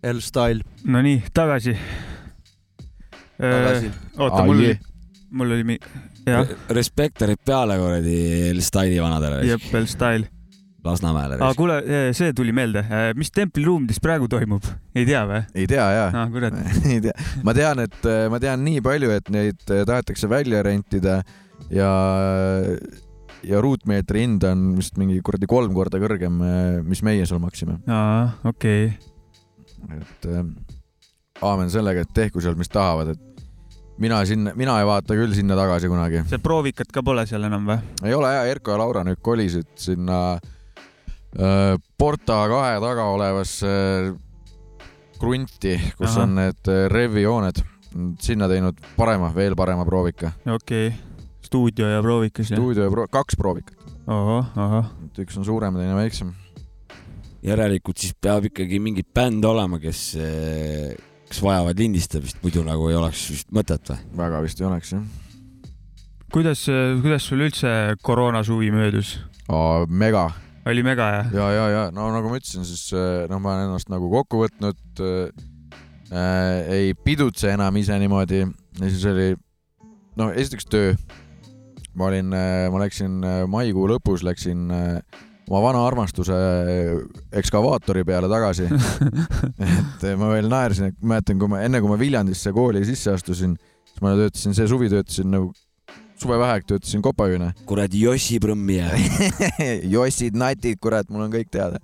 L-Style 0.06 0.62
Nonii, 0.86 1.24
tagasi. 1.34 1.78
tagasi. 3.40 3.92
oota, 4.18 4.44
mul 4.46 4.60
oli, 4.60 4.76
mul 5.32 5.52
oli 5.56 5.64
mi-, 5.64 5.80
jah, 6.28 6.46
Respektorid 6.70 7.42
peale 7.46 7.78
kuradi 7.82 8.16
L-Style'i 8.54 9.02
vanadele. 9.02 9.44
jep, 9.50 9.70
L-Style. 9.74 10.30
Lasnamäele. 10.86 11.40
aga 11.42 11.54
kuule, 11.58 11.80
see 12.14 12.34
tuli 12.38 12.54
meelde, 12.54 12.84
mis 13.18 13.32
templiruumides 13.34 13.98
praegu 14.04 14.28
toimub, 14.30 14.68
ei 14.94 15.08
tea 15.08 15.24
või? 15.26 15.40
ei 15.58 15.66
tea 15.70 15.86
jaa 15.96 16.12
ah, 16.14 16.28
kurat, 16.30 16.60
ei 16.92 17.00
tea, 17.02 17.16
ma 17.42 17.56
tean, 17.58 17.82
et 17.88 18.06
ma 18.30 18.38
tean 18.44 18.62
nii 18.68 18.84
palju, 18.86 19.10
et 19.18 19.32
neid 19.34 19.66
tahetakse 19.66 20.30
välja 20.30 20.62
rentida 20.66 21.24
ja 21.74 21.90
ja 23.46 23.62
ruutmeetri 23.64 24.26
hind 24.26 24.46
on 24.48 24.72
vist 24.78 24.98
mingi 25.02 25.20
kuradi 25.26 25.50
kolm 25.50 25.74
korda 25.76 26.00
kõrgem, 26.02 26.42
mis 26.88 27.04
meie 27.06 27.26
seal 27.28 27.42
maksime. 27.44 27.80
aa, 27.88 28.32
okei 28.50 28.90
okay.. 28.90 30.00
et 30.00 30.28
äh, 30.32 30.44
aamen 31.46 31.72
sellega, 31.74 32.06
et 32.06 32.14
tehku 32.16 32.44
seal, 32.44 32.58
mis 32.60 32.72
tahavad, 32.72 33.14
et 33.16 33.36
mina 34.02 34.20
sinna, 34.26 34.54
mina 34.56 34.80
ei 34.80 34.88
vaata 34.88 35.16
küll 35.18 35.34
sinna 35.36 35.58
tagasi 35.58 35.90
kunagi. 35.92 36.26
see 36.30 36.42
proovikat 36.44 36.92
ka 36.94 37.04
pole 37.06 37.26
seal 37.30 37.48
enam 37.48 37.70
või? 37.70 37.80
ei 38.04 38.14
ole 38.18 38.34
hea, 38.34 38.44
Erko 38.56 38.76
ja 38.76 38.82
Laura 38.82 39.06
nüüd 39.08 39.22
kolisid 39.24 39.72
sinna 39.80 40.20
äh, 40.36 41.76
Porta 41.98 42.44
kahe 42.52 42.78
taga 42.84 43.10
olevasse 43.16 43.74
krunti, 45.20 45.78
kus 45.98 46.12
Ahah. 46.12 46.24
on 46.26 46.38
need 46.42 46.72
äh, 46.72 46.86
revijooned, 46.92 47.64
sinna 48.20 48.50
teinud 48.52 48.80
parema, 48.98 49.32
veel 49.36 49.56
parema 49.56 49.88
proovika. 49.88 50.34
okei 50.46 50.88
okay., 50.88 51.15
stuudio 51.56 51.88
ja 51.88 52.02
proovikas 52.04 52.52
ja. 52.52 52.58
stuudio 52.58 52.84
ja 52.84 52.92
pro 52.92 53.08
kaks 53.08 53.38
proovikat, 53.40 53.80
et 55.08 55.20
üks 55.24 55.38
on 55.40 55.46
suurem, 55.48 55.78
teine 55.80 55.96
väiksem. 55.96 56.34
järelikult 57.46 58.02
siis 58.02 58.16
peab 58.20 58.50
ikkagi 58.50 58.80
mingi 58.84 59.06
bänd 59.06 59.46
olema, 59.48 59.80
kes, 59.80 60.02
kes 61.30 61.44
vajavad 61.46 61.80
lindistamist, 61.80 62.42
muidu 62.44 62.66
nagu 62.68 62.90
ei 62.92 62.98
oleks 63.00 63.30
vist 63.32 63.54
mõtet 63.56 63.94
või? 63.94 64.02
väga 64.20 64.42
vist 64.44 64.60
ei 64.60 64.68
oleks 64.68 64.92
jah. 64.98 65.06
kuidas, 66.34 66.66
kuidas 67.06 67.30
sul 67.30 67.46
üldse 67.48 67.72
koroonasuvi 68.04 68.74
möödus? 68.76 69.16
mega 69.88 70.28
oli 70.68 70.84
mega 70.84 71.10
jah? 71.20 71.34
ja, 71.40 71.50
ja, 71.56 71.66
ja 71.72 71.88
no 71.96 72.10
nagu 72.12 72.34
ma 72.34 72.42
ütlesin, 72.42 72.68
siis 72.68 72.90
äh, 72.98 73.30
noh, 73.32 73.40
ma 73.40 73.56
olen 73.56 73.70
ennast 73.70 73.94
nagu 73.94 74.12
kokku 74.20 74.46
võtnud 74.46 75.06
äh,. 75.06 75.52
Äh, 76.06 76.68
ei 76.70 76.92
pidutse 76.94 77.50
enam 77.50 77.80
ise 77.82 77.96
niimoodi 77.98 78.44
ja 78.44 78.90
siis 78.92 79.06
oli 79.10 79.32
no 80.20 80.28
esiteks 80.30 80.68
töö. 80.70 80.92
Ma 81.96 82.10
olin 82.10 82.34
äh,, 82.36 82.66
ma 82.74 82.84
läksin 82.84 83.24
äh, 83.24 83.42
maikuu 83.52 83.88
lõpus 83.92 84.26
läksin 84.26 84.70
äh, 84.74 85.24
oma 85.50 85.62
vana 85.68 85.84
armastuse 85.86 86.36
ekskavaatori 87.38 88.04
peale 88.08 88.30
tagasi. 88.32 88.66
et 89.66 90.08
ma 90.18 90.32
veel 90.34 90.50
naersin, 90.50 90.90
et 90.90 91.06
mäletan, 91.06 91.38
kui 91.42 91.52
ma 91.52 91.62
enne 91.66 91.82
kui 91.84 91.92
ma 91.92 92.00
Viljandisse 92.02 92.54
kooli 92.56 92.82
sisse 92.88 93.14
astusin, 93.14 93.54
siis 93.86 94.02
ma 94.02 94.16
töötasin 94.18 94.58
see 94.58 94.68
suvi 94.72 94.90
töötasin 94.94 95.30
nagu 95.36 95.52
suvevaheaeg 96.22 96.66
töötasin 96.70 97.04
kopajuhina 97.04 97.52
kuradi 97.68 98.02
Jossi 98.06 98.40
Prõmmi 98.44 98.80
ja 98.80 98.90
jossid, 99.96 100.38
natid, 100.40 100.80
kurat, 100.82 101.10
mul 101.12 101.28
on 101.28 101.34
kõik 101.34 101.52
teada. 101.54 101.82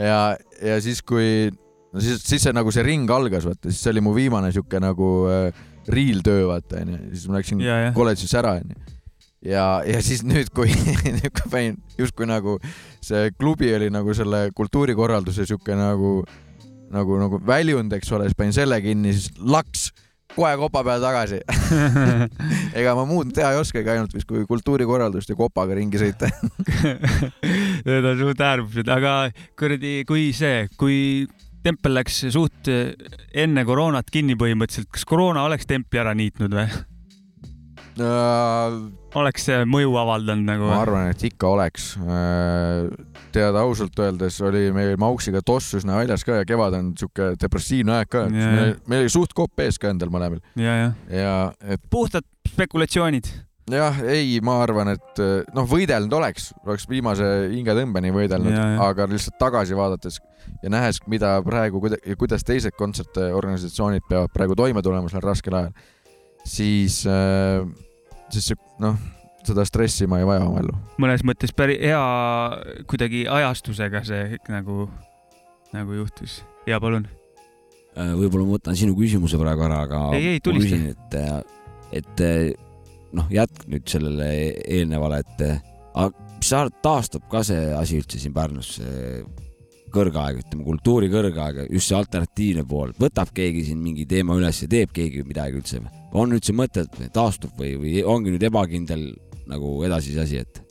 ja, 0.00 0.36
ja 0.64 0.78
siis, 0.84 1.02
kui, 1.06 1.50
no 1.92 2.04
siis, 2.04 2.22
siis 2.24 2.46
see 2.48 2.54
nagu 2.56 2.72
see 2.74 2.86
ring 2.86 3.10
algas, 3.12 3.46
vaata, 3.48 3.68
siis 3.68 3.82
see 3.84 3.94
oli 3.94 4.04
mu 4.04 4.14
viimane 4.16 4.52
sihuke 4.54 4.80
nagu 4.82 5.10
äh, 5.30 5.66
real 5.92 6.22
töö, 6.24 6.46
vaata 6.50 6.82
onju, 6.82 7.02
siis 7.12 7.28
ma 7.28 7.38
läksin 7.40 7.66
kolledžisse 7.96 8.40
ära 8.40 8.58
onju. 8.62 8.97
ja, 9.44 9.82
ja 9.86 10.02
siis 10.04 10.24
nüüd, 10.26 10.50
kui, 10.54 10.72
nüüd 11.18 11.30
kui 11.30 11.52
panin 11.52 11.78
justkui 11.98 12.28
nagu 12.28 12.58
see 13.04 13.30
klubi 13.38 13.70
oli 13.76 13.90
nagu 13.94 14.14
selle 14.16 14.48
kultuurikorralduse 14.56 15.46
sihuke 15.48 15.76
nagu, 15.78 16.20
nagu, 16.94 17.22
nagu 17.22 17.40
väljund, 17.46 17.94
eks 17.98 18.12
ole, 18.16 18.28
siis 18.28 18.38
panin 18.38 18.56
selle 18.56 18.80
kinni, 18.84 19.14
siis 19.16 19.32
laks 19.38 19.90
kohe 20.34 20.52
kopa 20.60 20.84
peale 20.86 21.02
tagasi. 21.02 21.40
ega 22.78 22.94
ma 22.98 23.06
muud 23.08 23.32
teha 23.34 23.54
ei 23.54 23.62
oskagi, 23.62 23.90
ainult 23.94 24.14
vist 24.14 24.28
kui 24.28 24.44
kultuurikorraldust 24.48 25.32
ja 25.32 25.38
kopaga 25.38 25.78
ringi 25.78 26.00
sõita. 26.00 26.30
Need 27.88 28.06
on 28.12 28.20
suht 28.20 28.44
äärmused, 28.44 28.92
aga 28.92 29.16
kuradi, 29.58 30.02
kui 30.08 30.28
see, 30.36 30.66
kui 30.78 31.00
tempel 31.64 31.96
läks 31.98 32.20
suht 32.34 32.70
enne 32.70 33.64
koroonat 33.66 34.12
kinni 34.14 34.38
põhimõtteliselt, 34.38 34.92
kas 34.94 35.08
koroona 35.08 35.42
oleks 35.48 35.66
templi 35.68 36.00
ära 36.00 36.14
niitnud 36.16 36.54
või? 36.54 36.68
Oleks 39.18 39.46
see 39.48 39.64
mõju 39.68 39.96
avaldanud 40.00 40.48
nagu? 40.48 40.68
ma 40.68 40.80
arvan, 40.82 41.10
et 41.12 41.24
ikka 41.28 41.50
oleks. 41.54 41.90
teada 43.34 43.64
ausalt 43.64 43.98
öeldes 44.02 44.38
oli 44.44 44.68
meil 44.74 44.96
Mauksiga 45.00 45.42
toss 45.44 45.76
üsna 45.78 45.98
väljas 46.00 46.24
ka 46.26 46.40
ja 46.40 46.46
kevad 46.48 46.78
on 46.78 46.94
sihuke 46.98 47.32
depressiivne 47.40 47.98
aeg 47.98 48.12
ka. 48.12 48.24
Meil, 48.32 48.78
meil 48.86 49.04
oli 49.06 49.12
suht 49.12 49.34
kopp 49.36 49.60
ees 49.64 49.80
ka 49.80 49.92
endal 49.92 50.12
mõlemal 50.14 50.40
ja, 50.58 50.78
jah. 50.84 50.96
ja 51.12 51.36
et 51.74 51.82
puhtad 51.90 52.26
spekulatsioonid. 52.48 53.28
jah, 53.68 54.00
ei, 54.08 54.38
ma 54.44 54.60
arvan, 54.64 54.94
et 54.94 55.22
noh, 55.54 55.68
võidelnud 55.68 56.14
oleks, 56.20 56.52
oleks 56.64 56.88
viimase 56.88 57.26
hingetõmbeni 57.52 58.14
võidelnud, 58.14 58.56
aga 58.84 59.08
lihtsalt 59.10 59.38
tagasi 59.40 59.76
vaadates 59.76 60.22
ja 60.62 60.72
nähes, 60.72 61.00
mida 61.10 61.36
praegu, 61.44 61.82
kuidas 62.18 62.46
teised 62.46 62.76
kontsertorganisatsioonid 62.78 64.06
peavad 64.08 64.32
praegu 64.34 64.56
toime 64.58 64.82
tulema 64.84 65.10
sellel 65.10 65.28
raskel 65.28 65.58
ajal, 65.58 65.76
siis, 66.48 67.02
siis 68.34 68.52
noh, 68.82 68.98
seda 69.46 69.64
stressi 69.68 70.08
ma 70.10 70.20
ei 70.20 70.26
vaja 70.28 70.46
oma 70.46 70.62
ellu. 70.62 70.74
mõnes 71.02 71.24
mõttes 71.26 71.54
päris 71.56 71.80
hea 71.82 72.02
kuidagi 72.90 73.24
ajastusega 73.30 74.02
see 74.06 74.40
nagu, 74.52 74.88
nagu 75.74 76.00
juhtus. 76.00 76.42
ja 76.68 76.80
palun. 76.82 77.08
Äh, 77.98 78.14
võib-olla 78.14 78.46
ma 78.46 78.58
võtan 78.58 78.78
sinu 78.78 78.96
küsimuse 78.98 79.40
praegu 79.40 79.66
ära, 79.66 79.82
aga 79.88 80.02
Ei, 80.16 80.34
ei, 80.36 80.40
tulista. 80.44 80.78
et, 80.92 82.02
et 82.02 82.24
noh, 83.16 83.26
jätk 83.32 83.66
nüüd 83.70 83.88
sellele 83.88 84.30
eelnevale, 84.68 85.22
et 85.24 85.44
aga 85.48 86.12
mis 86.38 86.50
sa 86.50 86.62
arvad, 86.62 86.78
taastub 86.84 87.26
ka 87.30 87.42
see 87.46 87.68
asi 87.74 87.98
üldse 87.98 88.20
siin 88.20 88.34
Pärnus, 88.36 88.76
see 88.78 89.22
kõrgaeg, 89.94 90.42
ütleme 90.44 90.66
kultuuri 90.66 91.10
kõrgaeg, 91.12 91.64
just 91.72 91.90
see 91.90 91.98
alternatiivne 91.98 92.64
pool, 92.68 92.94
võtab 92.98 93.32
keegi 93.34 93.66
siin 93.70 93.82
mingi 93.82 94.06
teema 94.08 94.36
üles 94.38 94.62
ja 94.62 94.70
teeb 94.70 94.94
keegi 94.94 95.24
midagi 95.26 95.60
üldse? 95.60 95.82
on 96.18 96.32
üldse 96.32 96.54
mõtet, 96.56 96.94
taastub 97.12 97.52
või, 97.60 97.74
või 97.80 97.98
ongi 98.04 98.32
nüüd 98.32 98.46
ebakindel 98.48 99.10
nagu 99.48 99.74
edasise 99.84 100.22
asi, 100.24 100.40
et 100.40 100.62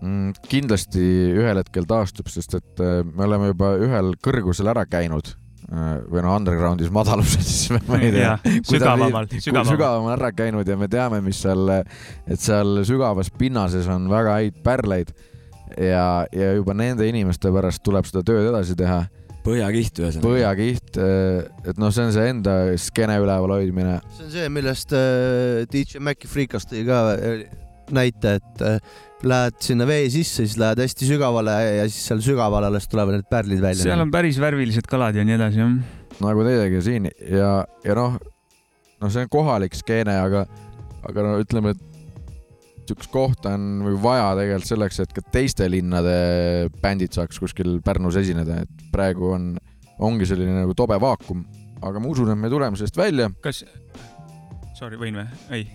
Mm, 0.00 0.32
kindlasti 0.48 1.02
ühel 1.36 1.60
hetkel 1.60 1.84
taastub, 1.88 2.30
sest 2.32 2.54
et 2.56 2.80
äh, 2.80 3.02
me 3.04 3.26
oleme 3.26 3.50
juba 3.50 3.74
ühel 3.84 4.14
kõrgusel 4.24 4.70
ära 4.72 4.86
käinud 4.88 5.28
äh, 5.28 5.98
või 6.08 6.22
noh, 6.24 6.38
underground'is 6.38 6.88
madaluses, 6.94 7.50
siis 7.66 7.84
ma 7.84 7.98
ei 8.00 8.08
tea 8.14 8.38
sügavamal, 8.64 9.28
sügavamal. 9.34 9.68
sügavamal 9.68 10.14
ära 10.14 10.30
käinud 10.32 10.68
ja 10.68 10.78
me 10.80 10.88
teame, 10.88 11.20
mis 11.24 11.42
seal, 11.44 11.74
et 12.24 12.40
seal 12.40 12.80
sügavas 12.88 13.28
pinnases 13.36 13.90
on 13.92 14.08
väga 14.08 14.38
häid 14.38 14.62
pärleid 14.64 15.12
ja, 15.78 16.26
ja 16.32 16.52
juba 16.56 16.74
nende 16.76 17.08
inimeste 17.08 17.52
pärast 17.54 17.82
tuleb 17.86 18.08
seda 18.08 18.22
tööd 18.26 18.50
edasi 18.50 18.76
teha. 18.78 19.02
põhjakiht 19.44 20.02
ühesõnaga. 20.02 20.26
põhjakiht, 20.26 21.00
et 21.70 21.80
noh, 21.80 21.92
see 21.94 22.06
on 22.08 22.14
see 22.16 22.28
enda 22.34 22.56
skeene 22.80 23.16
üleval 23.22 23.56
hoidmine. 23.56 23.98
see 24.16 24.26
on 24.26 24.32
see, 24.34 24.48
millest 24.52 24.94
äh, 24.96 25.64
DJ 25.72 26.02
Maci 26.04 26.30
Freekas 26.30 26.68
tõi 26.68 26.84
ka 26.88 27.02
äh, 27.14 27.44
näite, 27.94 28.36
et 28.40 28.64
äh, 28.64 28.98
lähed 29.26 29.56
sinna 29.64 29.86
vee 29.88 30.08
sisse, 30.12 30.44
siis 30.44 30.58
lähed 30.60 30.80
hästi 30.80 31.08
sügavale 31.08 31.54
ja 31.80 31.86
siis 31.88 32.06
seal 32.10 32.22
sügaval 32.24 32.68
alles 32.68 32.88
tulevad 32.88 33.18
need 33.18 33.28
pärlid 33.30 33.62
välja. 33.62 33.84
seal 33.84 34.04
on 34.04 34.12
päris 34.12 34.40
värvilised 34.40 34.88
kalad 34.90 35.18
ja 35.18 35.24
nii 35.26 35.36
edasi, 35.36 35.62
jah. 35.62 35.76
nagu 36.24 36.46
teiegi 36.46 36.82
siin 36.84 37.10
ja, 37.10 37.52
ja 37.84 37.96
noh, 37.98 38.18
no 39.00 39.12
see 39.12 39.26
on 39.26 39.32
kohalik 39.32 39.76
skeene, 39.76 40.16
aga, 40.24 40.46
aga 41.08 41.26
no 41.26 41.38
ütleme, 41.42 41.74
et 41.76 41.89
siukest 42.90 43.12
kohta 43.12 43.54
on 43.56 43.66
nagu 43.84 43.96
vaja 44.02 44.32
tegelikult 44.38 44.70
selleks, 44.70 45.00
et 45.04 45.14
ka 45.16 45.24
teiste 45.32 45.68
linnade 45.70 46.14
bändid 46.82 47.14
saaks 47.16 47.40
kuskil 47.42 47.78
Pärnus 47.84 48.18
esineda, 48.20 48.62
et 48.64 48.86
praegu 48.92 49.32
on, 49.36 49.50
ongi 50.02 50.28
selline 50.28 50.62
nagu 50.62 50.74
tobe 50.78 50.98
vaakum, 51.00 51.44
aga 51.82 52.02
ma 52.02 52.10
usun, 52.10 52.32
et 52.32 52.40
me 52.40 52.50
tuleme 52.52 52.78
sellest 52.78 52.98
välja. 52.98 53.30
kas, 53.44 53.64
sorry, 54.78 54.98
võin 55.00 55.20
või? 55.20 55.28
ei. 55.56 55.66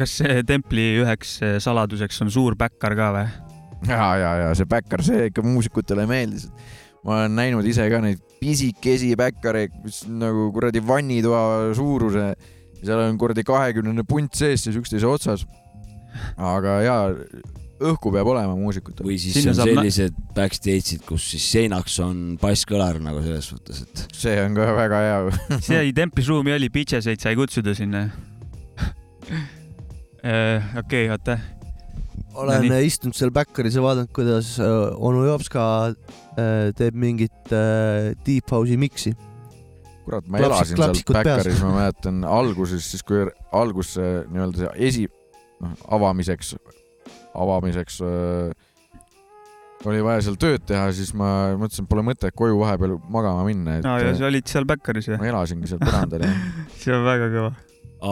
kas 0.00 0.18
see 0.20 0.42
templi 0.48 0.92
üheks 1.02 1.38
eh, 1.44 1.56
saladuseks 1.62 2.22
on 2.24 2.32
suur 2.32 2.58
päkkar 2.60 2.96
ka 2.98 3.10
või? 3.16 3.26
ja, 3.88 4.08
ja, 4.16 4.32
ja 4.44 4.54
see 4.58 4.68
päkkar, 4.68 5.02
see 5.04 5.28
ikka 5.30 5.44
muusikutele 5.46 6.06
meeldis. 6.10 6.48
ma 7.02 7.22
olen 7.22 7.34
näinud 7.34 7.66
ise 7.66 7.88
ka 7.90 7.98
neid 8.04 8.20
pisikesi 8.42 9.12
päkkareid, 9.18 9.74
mis 9.84 10.02
on 10.06 10.20
nagu 10.22 10.50
kuradi 10.54 10.82
vannitoa 10.86 11.72
suuruse. 11.74 12.32
seal 12.82 12.98
on 13.04 13.18
kuradi 13.18 13.44
kahekümnene 13.46 14.04
punt 14.08 14.34
sees 14.34 14.66
siis 14.66 14.78
üksteise 14.78 15.06
otsas. 15.06 15.46
Aga 16.36 16.76
ja, 16.84 16.96
õhku 17.82 18.12
peab 18.14 18.28
olema 18.30 18.54
muusikutel. 18.58 19.06
või 19.06 19.16
siis 19.18 19.34
Sinna 19.38 19.52
on 19.52 19.58
saab 19.58 19.70
nä- 19.72 19.82
sellised 19.82 20.18
backstage'id, 20.36 21.02
kus 21.08 21.24
siis 21.34 21.46
seinaks 21.56 21.96
on 22.04 22.20
basskõlar 22.42 23.00
nagu 23.02 23.22
selles 23.24 23.48
suhtes, 23.52 23.82
et 23.86 24.04
see 24.14 24.36
on 24.44 24.54
ka 24.58 24.68
väga 24.76 25.00
hea. 25.06 25.18
see 25.68 25.80
templis 25.96 26.28
ruumi 26.30 26.54
oli, 26.54 26.70
Pitcheseid 26.72 27.20
sai 27.22 27.34
kutsuda 27.38 27.74
sinna. 27.78 28.06
okei, 30.82 31.08
oota. 31.10 31.38
olen 32.38 32.68
No 32.70 32.78
istunud 32.80 33.16
seal 33.18 33.32
Backeris 33.34 33.74
ja 33.76 33.82
vaadanud, 33.84 34.12
kuidas 34.14 34.54
äh, 34.62 34.70
onu 34.96 35.24
Jopska 35.26 35.64
äh, 35.90 36.70
teeb 36.78 36.94
mingit 36.94 37.50
äh, 37.52 38.12
deep 38.26 38.50
house'i 38.50 38.78
miksi. 38.80 39.12
kurat, 40.04 40.26
ma 40.26 40.38
Klapsik- 40.38 40.46
elasin 40.46 40.66
seal 40.76 40.80
klapsikud 40.84 41.14
peas. 41.18 41.26
Backeris, 41.42 41.60
ma 41.62 41.74
mäletan 41.76 42.22
alguses, 42.26 42.86
siis 42.90 43.02
kui 43.06 43.26
algus 43.54 43.92
see 43.98 44.14
nii-öelda 44.30 44.58
see 44.64 44.70
esi, 44.88 45.04
noh, 45.62 45.74
avamiseks, 45.96 46.54
avamiseks 47.38 47.98
äh, 48.06 48.52
oli 49.88 50.02
vaja 50.04 50.22
seal 50.26 50.38
tööd 50.40 50.64
teha, 50.68 50.86
siis 50.94 51.10
ma 51.18 51.56
mõtlesin, 51.58 51.88
pole 51.90 52.04
mõtet 52.06 52.34
koju 52.38 52.60
vahepeal 52.60 52.96
magama 53.12 53.44
minna, 53.48 53.80
et 53.80 53.88
aa, 53.88 53.98
ja 54.02 54.14
sa 54.18 54.28
olid 54.28 54.48
seal 54.50 54.66
Backeris 54.68 55.10
või? 55.10 55.20
ma 55.22 55.30
elasingi 55.32 55.70
seal 55.70 55.82
põrandal 55.82 56.26
ja 56.26 56.32
see 56.82 56.94
on 56.94 57.04
väga 57.06 57.28
kõva. 57.32 57.50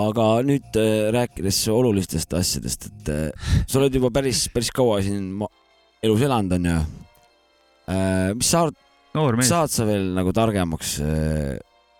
aga 0.01 0.28
nüüd 0.48 0.80
äh, 0.80 1.09
rääkides 1.14 1.62
olulistest 1.74 2.34
asjadest, 2.38 2.90
et 2.90 3.12
äh, 3.14 3.55
sa 3.66 3.80
oled 3.82 4.01
juba 4.01 4.12
päris, 4.20 4.46
päris 4.55 4.72
kaua 4.74 5.01
siin 5.07 5.32
elus 6.01 6.22
elanud, 6.24 6.57
onju. 6.57 6.78
mis 8.38 8.51
sa 8.51 8.64
arvad, 8.64 8.78
noor 9.18 9.38
mees. 9.38 9.51
saad 9.53 9.72
sa 9.74 9.86
veel 9.88 10.12
nagu 10.16 10.32
targemaks, 10.34 10.96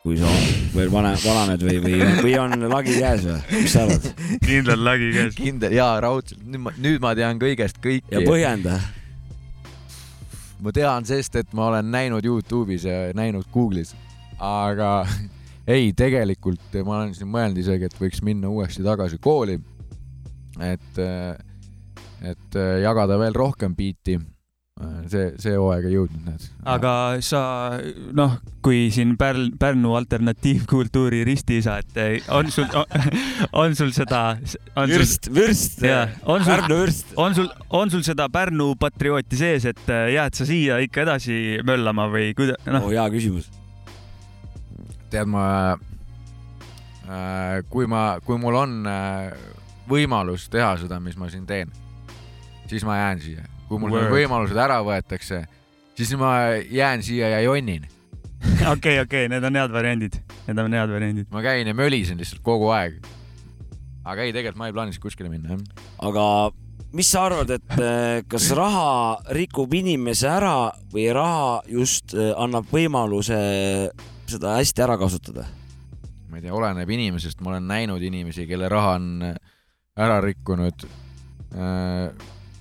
kui 0.01 0.16
sa 0.16 0.28
veel 0.72 0.88
vane, 0.88 1.11
vananed 1.20 1.64
või, 1.64 1.76
või, 1.84 1.98
või 2.24 2.36
on 2.40 2.55
lagi 2.72 2.94
käes 2.96 3.26
või, 3.26 3.40
mis 3.53 3.74
sa 3.74 3.82
arvad? 3.84 4.07
kindlalt 4.46 4.80
lagi 4.86 5.11
käes. 5.12 5.34
kindel 5.36 5.74
jaa, 5.76 5.98
raudselt, 6.01 6.40
nüüd 6.46 6.62
ma, 6.64 6.72
nüüd 6.80 7.03
ma 7.05 7.12
tean 7.18 7.40
kõigest 7.42 7.76
ja 7.76 7.84
kõike. 7.84 8.22
põhjenda. 8.24 8.78
ma 10.64 10.72
tean, 10.72 11.05
sest 11.09 11.36
et 11.42 11.53
ma 11.53 11.68
olen 11.68 11.92
näinud 11.92 12.24
Youtube'is 12.24 12.88
ja 12.88 13.11
näinud 13.16 13.44
Google'is, 13.53 13.92
aga 14.40 15.05
ei, 15.76 15.92
tegelikult 15.92 16.80
ma 16.80 17.03
olen 17.03 17.12
siin 17.18 17.28
mõelnud 17.28 17.61
isegi, 17.61 17.90
et 17.90 18.01
võiks 18.01 18.24
minna 18.24 18.48
uuesti 18.48 18.86
tagasi 18.86 19.20
kooli. 19.20 19.61
et, 20.64 21.05
et 22.24 22.62
jagada 22.86 23.20
veel 23.20 23.36
rohkem 23.36 23.76
biiti. 23.76 24.16
see, 25.10 25.26
see 25.40 25.56
hooaeg 25.58 25.86
ei 25.88 25.94
jõudnud, 25.94 26.22
näed. 26.24 26.46
aga 26.68 26.92
sa, 27.24 27.40
noh, 28.16 28.36
kui 28.64 28.88
siin 28.94 29.16
Pärn, 29.20 29.52
Pärnu 29.60 29.92
alternatiivkultuuri 29.98 31.22
ristiisa, 31.28 31.78
et 31.82 32.24
on 32.32 32.50
sul, 32.52 32.68
on 33.62 33.76
sul 33.78 33.92
seda, 33.96 34.22
on 34.74 34.88
sul, 34.88 34.94
vürst, 34.94 35.30
vürst, 35.36 35.84
jaa, 35.84 36.06
on 36.24 36.44
sul, 36.44 36.52
Pärnu 36.54 36.80
vürst. 36.82 37.14
on 37.20 37.36
sul, 37.36 37.50
on 37.76 37.92
sul 37.92 38.04
seda 38.06 38.28
Pärnu 38.32 38.72
patriooti 38.80 39.40
sees, 39.40 39.68
et 39.70 39.84
eh, 39.92 40.14
jääd 40.16 40.40
sa 40.40 40.48
siia 40.48 40.80
ikka 40.84 41.04
edasi 41.06 41.60
möllama 41.66 42.08
või 42.12 42.32
kuida-, 42.38 42.58
noh, 42.70 42.88
oh 42.88 42.94
hea 42.94 43.06
küsimus. 43.12 43.50
tead, 45.12 45.28
ma 45.28 45.46
äh,, 47.04 47.60
kui 47.68 47.88
ma, 47.90 48.04
kui 48.24 48.40
mul 48.40 48.60
on 48.64 48.80
äh, 48.88 49.32
võimalus 49.90 50.48
teha 50.52 50.76
seda, 50.80 51.02
mis 51.02 51.18
ma 51.20 51.28
siin 51.32 51.48
teen, 51.48 51.72
siis 52.70 52.86
ma 52.86 53.00
jään 53.02 53.24
siia. 53.24 53.49
Kui 53.70 53.78
mul 53.78 53.94
need 53.94 54.10
võimalused 54.10 54.58
ära 54.58 54.80
võetakse, 54.82 55.44
siis 55.94 56.10
ma 56.18 56.32
jään 56.66 57.04
siia 57.06 57.30
ja 57.36 57.42
jonnin. 57.44 57.86
okei, 58.74 58.98
okei, 59.04 59.28
need 59.30 59.44
on 59.46 59.58
head 59.60 59.70
variandid, 59.74 60.16
need 60.48 60.58
on 60.58 60.74
head 60.74 60.90
variandid. 60.90 61.28
ma 61.30 61.42
käin 61.44 61.68
ja 61.70 61.76
mölisen 61.76 62.18
lihtsalt 62.18 62.42
kogu 62.42 62.72
aeg. 62.74 62.98
aga 64.02 64.24
ei, 64.24 64.32
tegelikult 64.34 64.58
ma 64.58 64.70
ei 64.70 64.74
plaani 64.74 64.96
kuskile 64.98 65.30
minna, 65.30 65.54
jah. 65.54 65.86
aga 66.08 66.24
mis 66.96 67.12
sa 67.12 67.26
arvad, 67.28 67.52
et 67.54 67.76
äh, 67.78 68.22
kas 68.26 68.48
raha 68.56 69.20
rikub 69.36 69.76
inimese 69.76 70.26
ära 70.32 70.72
või 70.90 71.06
raha 71.14 71.60
just 71.70 72.16
äh, 72.16 72.32
annab 72.40 72.66
võimaluse 72.72 73.38
seda 74.30 74.56
hästi 74.56 74.86
ära 74.88 74.98
kasutada? 74.98 75.46
ma 76.30 76.40
ei 76.40 76.46
tea, 76.46 76.56
oleneb 76.56 76.90
inimesest, 76.90 77.38
ma 77.44 77.54
olen 77.54 77.70
näinud 77.70 78.02
inimesi, 78.02 78.48
kelle 78.50 78.72
raha 78.72 78.96
on 78.98 79.30
äh, 79.30 79.38
ära 80.00 80.20
rikkunud. 80.24 80.88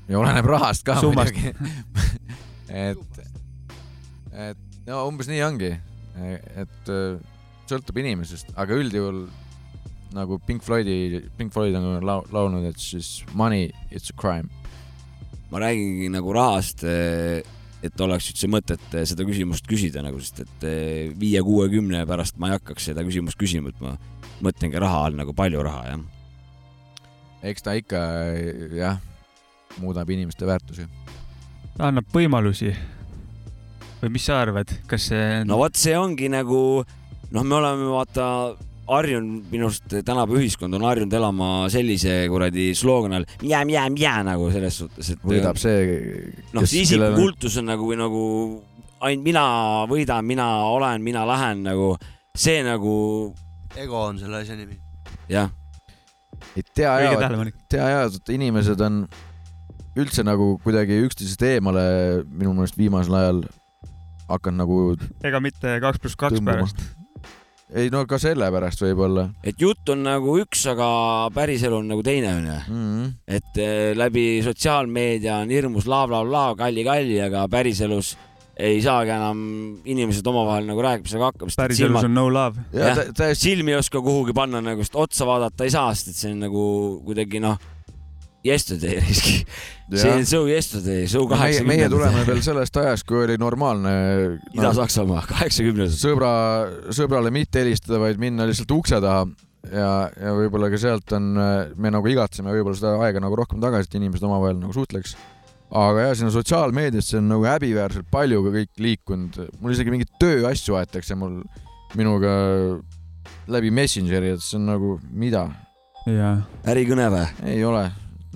Ja 0.09 0.19
oleneb 0.19 0.47
rahast 0.49 0.85
ka 0.87 0.97
Summast. 1.01 1.35
muidugi. 1.35 1.53
et, 2.87 3.21
et 4.49 4.89
no 4.89 5.03
umbes 5.09 5.29
nii 5.29 5.43
ongi, 5.45 5.73
et 6.59 6.91
sõltub 7.69 7.99
inimesest, 8.01 8.55
aga 8.59 8.77
üldjuhul 8.79 9.27
nagu 10.15 10.39
Pink 10.41 10.63
Floydi, 10.65 11.21
Pink 11.37 11.53
Floyd 11.53 11.75
on 11.77 12.01
lau- 12.05 12.25
laulnud, 12.33 12.65
et 12.65 12.81
siis 12.81 13.19
money 13.37 13.69
it's 13.91 14.09
a 14.09 14.17
crime. 14.17 14.49
ma 15.49 15.57
räägingi 15.63 16.11
nagu 16.13 16.33
rahast, 16.33 16.83
et 16.85 18.01
oleks 18.05 18.27
üldse 18.29 18.49
mõtet 18.51 18.83
seda 19.09 19.25
küsimust 19.25 19.65
küsida 19.65 20.03
nagu, 20.05 20.19
sest 20.21 20.43
et 20.43 20.65
viie-kuuekümne 21.17 22.03
pärast 22.09 22.37
ma 22.37 22.51
ei 22.51 22.57
hakkaks 22.57 22.89
seda 22.91 23.01
küsimust 23.05 23.37
küsima, 23.39 23.73
et 23.73 23.81
ma 23.81 23.95
mõtlengi 24.45 24.81
raha 24.81 25.07
all 25.07 25.17
nagu 25.17 25.33
palju 25.33 25.63
raha, 25.65 25.95
jah. 25.95 26.03
eks 27.49 27.65
ta 27.65 27.73
ikka 27.79 28.01
jah, 28.77 28.99
muudab 29.77 30.09
inimeste 30.09 30.47
väärtusi. 30.47 30.87
ta 31.77 31.89
annab 31.89 32.09
võimalusi. 32.13 32.73
või 34.01 34.15
mis 34.15 34.25
sa 34.25 34.41
arvad, 34.41 34.71
kas 34.87 35.09
see 35.11 35.43
no 35.45 35.59
vot, 35.59 35.75
see 35.75 35.97
ongi 35.97 36.29
nagu 36.31 36.83
noh, 37.31 37.43
me 37.43 37.55
oleme 37.59 37.89
vaata 37.91 38.25
harjunud, 38.89 39.43
minu 39.51 39.67
arust 39.69 39.85
tänapäeva 39.91 40.39
ühiskond 40.39 40.73
on 40.77 40.85
harjunud 40.87 41.13
elama 41.13 41.49
sellise 41.69 42.23
kuradi 42.31 42.71
sloogani 42.77 43.19
all 43.19 43.27
jää, 43.45 43.63
jää, 43.69 43.85
jää 43.97 44.23
nagu 44.25 44.49
selles 44.53 44.79
suhtes, 44.81 45.11
et 45.13 45.25
võidab 45.25 45.59
see, 45.61 45.99
noh, 46.55 46.65
see 46.65 46.85
isikkultus 46.87 47.59
on 47.61 47.69
nagu, 47.69 47.91
nagu 47.99 48.23
ainult 49.05 49.27
mina 49.27 49.45
võidan, 49.89 50.25
mina 50.27 50.47
olen, 50.73 51.03
mina 51.05 51.25
lähen 51.29 51.63
nagu 51.67 51.93
see 52.37 52.63
nagu 52.65 52.95
ego 53.77 54.03
on 54.09 54.19
selle 54.19 54.41
asja 54.41 54.57
nimi. 54.57 54.79
jah, 55.29 55.51
ei 56.55 56.65
tea 56.73 56.93
ja, 57.05 57.15
tea 57.69 57.89
ja, 57.93 58.05
et 58.09 58.33
inimesed 58.33 58.81
on 58.85 59.03
üldse 59.97 60.25
nagu 60.25 60.53
kuidagi 60.63 60.99
üksteisest 61.07 61.41
eemale 61.47 61.83
minu 62.29 62.53
meelest 62.53 62.77
viimasel 62.77 63.17
ajal 63.19 63.43
hakanud 64.29 64.61
nagu 64.61 64.79
ega 65.25 65.41
mitte 65.43 65.79
kaks 65.81 66.01
pluss 66.01 66.19
kaks 66.19 66.43
pärast. 66.45 66.81
ei 67.73 67.89
no 67.93 68.03
ka 68.09 68.19
sellepärast 68.21 68.83
võib-olla 68.85 69.29
et 69.43 69.59
jutt 69.61 69.89
on 69.93 70.05
nagu 70.05 70.37
üks, 70.41 70.65
aga 70.69 70.87
päriselu 71.33 71.81
on 71.81 71.89
nagu 71.93 72.05
teine 72.05 72.35
onju. 72.37 72.57
mm. 72.69 72.87
-hmm. 72.87 73.11
et 73.27 73.61
eh, 73.61 73.91
läbi 73.97 74.41
sotsiaalmeedia 74.45 75.41
on 75.43 75.53
hirmus 75.53 75.85
bla-bla-bla, 75.89 76.53
kalli-kalli, 76.57 77.21
aga 77.25 77.47
päriselus 77.49 78.15
ei 78.59 78.81
saagi 78.83 79.13
enam 79.15 79.41
inimesed 79.87 80.25
omavahel 80.27 80.65
nagu 80.67 80.83
rääkimisega 80.83 81.31
hakkama, 81.31 81.53
päriselus 81.55 81.87
silmad 81.87 82.09
on 82.09 82.13
no 82.13 82.27
love. 82.33 82.65
ja 82.73 82.93
Jah. 82.93 83.33
silmi 83.33 83.71
ei 83.71 83.79
oska 83.79 84.01
kuhugi 84.03 84.35
panna 84.35 84.61
nagu, 84.61 84.83
sest 84.83 84.97
otsa 84.99 85.25
vaadata 85.25 85.63
ei 85.63 85.71
saa, 85.71 85.93
sest 85.95 86.11
et 86.11 86.19
see 86.19 86.33
on 86.35 86.43
nagu 86.43 86.63
kuidagi 87.05 87.39
noh, 87.39 87.57
yesterday 88.45 88.99
riski. 89.07 89.45
See 89.97 90.11
on 90.13 90.25
so 90.29 90.45
yesterday, 90.49 91.07
so 91.09 91.23
meie, 91.25 91.33
meie 91.33 91.39
kaheksakümnendad. 91.39 91.93
tuleme 91.95 92.25
veel 92.27 92.41
sellest 92.45 92.79
ajast, 92.81 93.05
kui 93.09 93.23
oli 93.25 93.37
normaalne 93.41 93.93
no, 93.93 94.39
Ida-Saksamaa, 94.57 95.23
kaheksakümnendad. 95.29 95.95
sõbra, 95.97 96.31
sõbrale 96.95 97.31
mitte 97.33 97.63
helistada, 97.63 98.01
vaid 98.03 98.21
minna 98.21 98.47
lihtsalt 98.49 98.73
ukse 98.75 98.99
taha 99.03 99.25
ja, 99.67 99.89
ja 100.13 100.35
võib-olla 100.37 100.69
ka 100.71 100.79
sealt 100.81 101.15
on, 101.17 101.31
me 101.75 101.91
nagu 101.93 102.11
igatseme 102.11 102.53
võib-olla 102.53 102.79
seda 102.79 102.95
aega 103.05 103.23
nagu 103.23 103.37
rohkem 103.39 103.61
tagasi, 103.63 103.89
et 103.89 103.99
inimesed 103.99 104.25
omavahel 104.27 104.59
nagu 104.61 104.75
suhtleks. 104.75 105.15
aga 105.69 106.07
jah, 106.07 106.13
sinna 106.17 106.33
sotsiaalmeediasse 106.33 107.19
on 107.19 107.29
nagu 107.33 107.47
häbiväärselt 107.49 108.09
palju 108.11 108.43
ka 108.45 108.53
kõik 108.59 108.83
liikunud, 108.85 109.41
mul 109.61 109.75
isegi 109.75 109.93
mingeid 109.93 110.13
tööasju 110.21 110.77
aetakse 110.79 111.17
mul, 111.19 111.41
minuga 111.97 112.31
läbi 113.49 113.73
Messengeri, 113.73 114.35
et 114.37 114.45
see 114.45 114.57
on 114.59 114.69
nagu 114.69 114.97
mida, 115.09 115.47
ärikõne 116.69 117.09
või? 117.13 117.25
ei 117.49 117.65
ole, 117.65 117.87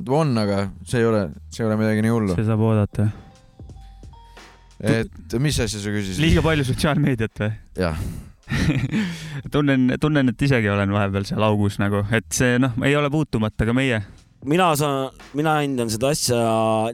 on, 0.07 0.37
aga 0.37 0.67
see 0.87 1.03
ei 1.03 1.07
ole, 1.09 1.27
see 1.53 1.63
ei 1.63 1.69
ole 1.69 1.79
midagi 1.79 2.03
nii 2.05 2.13
hullu. 2.13 2.35
see 2.37 2.47
saab 2.47 2.65
oodata. 2.65 3.07
et 4.83 5.39
mis 5.39 5.59
asja 5.59 5.79
sa 5.79 5.93
küsisid? 5.93 6.21
liiga 6.23 6.43
palju 6.45 6.65
sotsiaalmeediat 6.67 7.43
või? 7.43 7.51
jah, 7.79 7.99
tunnen, 9.53 9.93
tunnen, 10.01 10.33
et 10.33 10.41
isegi 10.41 10.69
olen 10.69 10.91
vahepeal 10.93 11.27
seal 11.27 11.45
augus 11.45 11.79
nagu, 11.81 12.03
et 12.15 12.27
see 12.33 12.59
noh, 12.61 12.75
ei 12.85 12.95
ole 12.99 13.11
puutumata 13.13 13.67
ka 13.67 13.75
meie. 13.75 14.01
mina 14.45 14.73
saan, 14.75 15.13
mina 15.37 15.59
hindan 15.61 15.91
seda 15.91 16.11
asja 16.13 16.39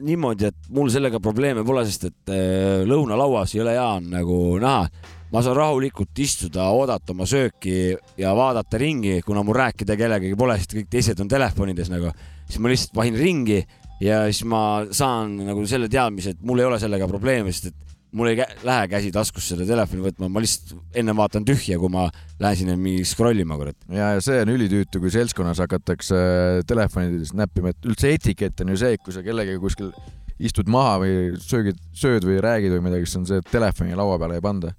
niimoodi, 0.04 0.50
et 0.50 0.68
mul 0.74 0.90
sellega 0.92 1.20
probleeme 1.22 1.64
pole, 1.66 1.84
sest 1.88 2.10
et 2.10 2.34
eh, 2.34 2.82
lõunalauas 2.86 3.56
ei 3.56 3.64
ole 3.64 3.74
hea 3.78 3.88
nagu 4.04 4.36
näha. 4.62 4.84
ma 5.30 5.42
saan 5.46 5.56
rahulikult 5.56 6.18
istuda, 6.18 6.68
oodata 6.74 7.12
oma 7.14 7.26
sööki 7.26 7.94
ja 8.18 8.34
vaadata 8.34 8.78
ringi, 8.78 9.20
kuna 9.22 9.44
mul 9.46 9.54
rääkida 9.54 9.96
kellegagi 9.96 10.34
pole, 10.38 10.56
sest 10.58 10.74
kõik 10.74 10.88
teised 10.90 11.20
on 11.22 11.30
telefonides 11.30 11.90
nagu, 11.90 12.10
siis 12.50 12.62
ma 12.62 12.72
lihtsalt 12.72 12.98
vahin 12.98 13.16
ringi 13.18 13.60
ja 14.02 14.24
siis 14.30 14.44
ma 14.48 14.64
saan 14.96 15.38
nagu 15.46 15.64
selle 15.70 15.88
teadmise, 15.92 16.34
et 16.34 16.42
mul 16.46 16.62
ei 16.62 16.68
ole 16.68 16.80
sellega 16.82 17.08
probleeme, 17.10 17.52
sest 17.54 17.70
et 17.70 17.90
mul 18.16 18.30
ei 18.32 18.38
kä 18.40 18.46
lähe 18.66 18.88
käsi 18.90 19.12
taskusse 19.14 19.54
seda 19.54 19.66
telefoni 19.68 20.02
võtma, 20.02 20.30
ma 20.32 20.42
lihtsalt 20.42 20.98
enne 20.98 21.14
vaatan 21.16 21.46
tühja, 21.46 21.78
kui 21.78 21.92
ma 21.92 22.08
lähen 22.42 22.58
sinna 22.62 22.76
mingi 22.78 23.04
scroll 23.06 23.38
ima, 23.38 23.58
kurat. 23.60 23.78
ja, 23.86 24.14
ja 24.16 24.24
see 24.24 24.40
on 24.42 24.54
ülitüütu, 24.56 25.02
kui 25.02 25.12
seltskonnas 25.14 25.62
hakatakse 25.62 26.18
telefonides 26.66 27.34
näppima, 27.38 27.74
et 27.74 27.90
üldse 27.90 28.10
etikett 28.16 28.64
on 28.64 28.74
ju 28.74 28.80
see, 28.82 28.96
et 28.98 29.04
kui 29.04 29.14
sa 29.14 29.22
kellegagi 29.26 29.62
kuskil 29.62 29.92
istud 30.40 30.70
maha 30.72 30.96
või 31.02 31.16
söögid, 31.44 31.78
sööd 31.96 32.26
või 32.26 32.40
räägid 32.42 32.74
või 32.74 32.88
midagi, 32.88 33.06
siis 33.06 33.20
on 33.20 33.28
see, 33.28 33.42
et 33.42 33.52
telefoni 33.52 33.98
laua 33.98 34.18
peale 34.18 34.40
ei 34.40 34.44
panda. 34.44 34.72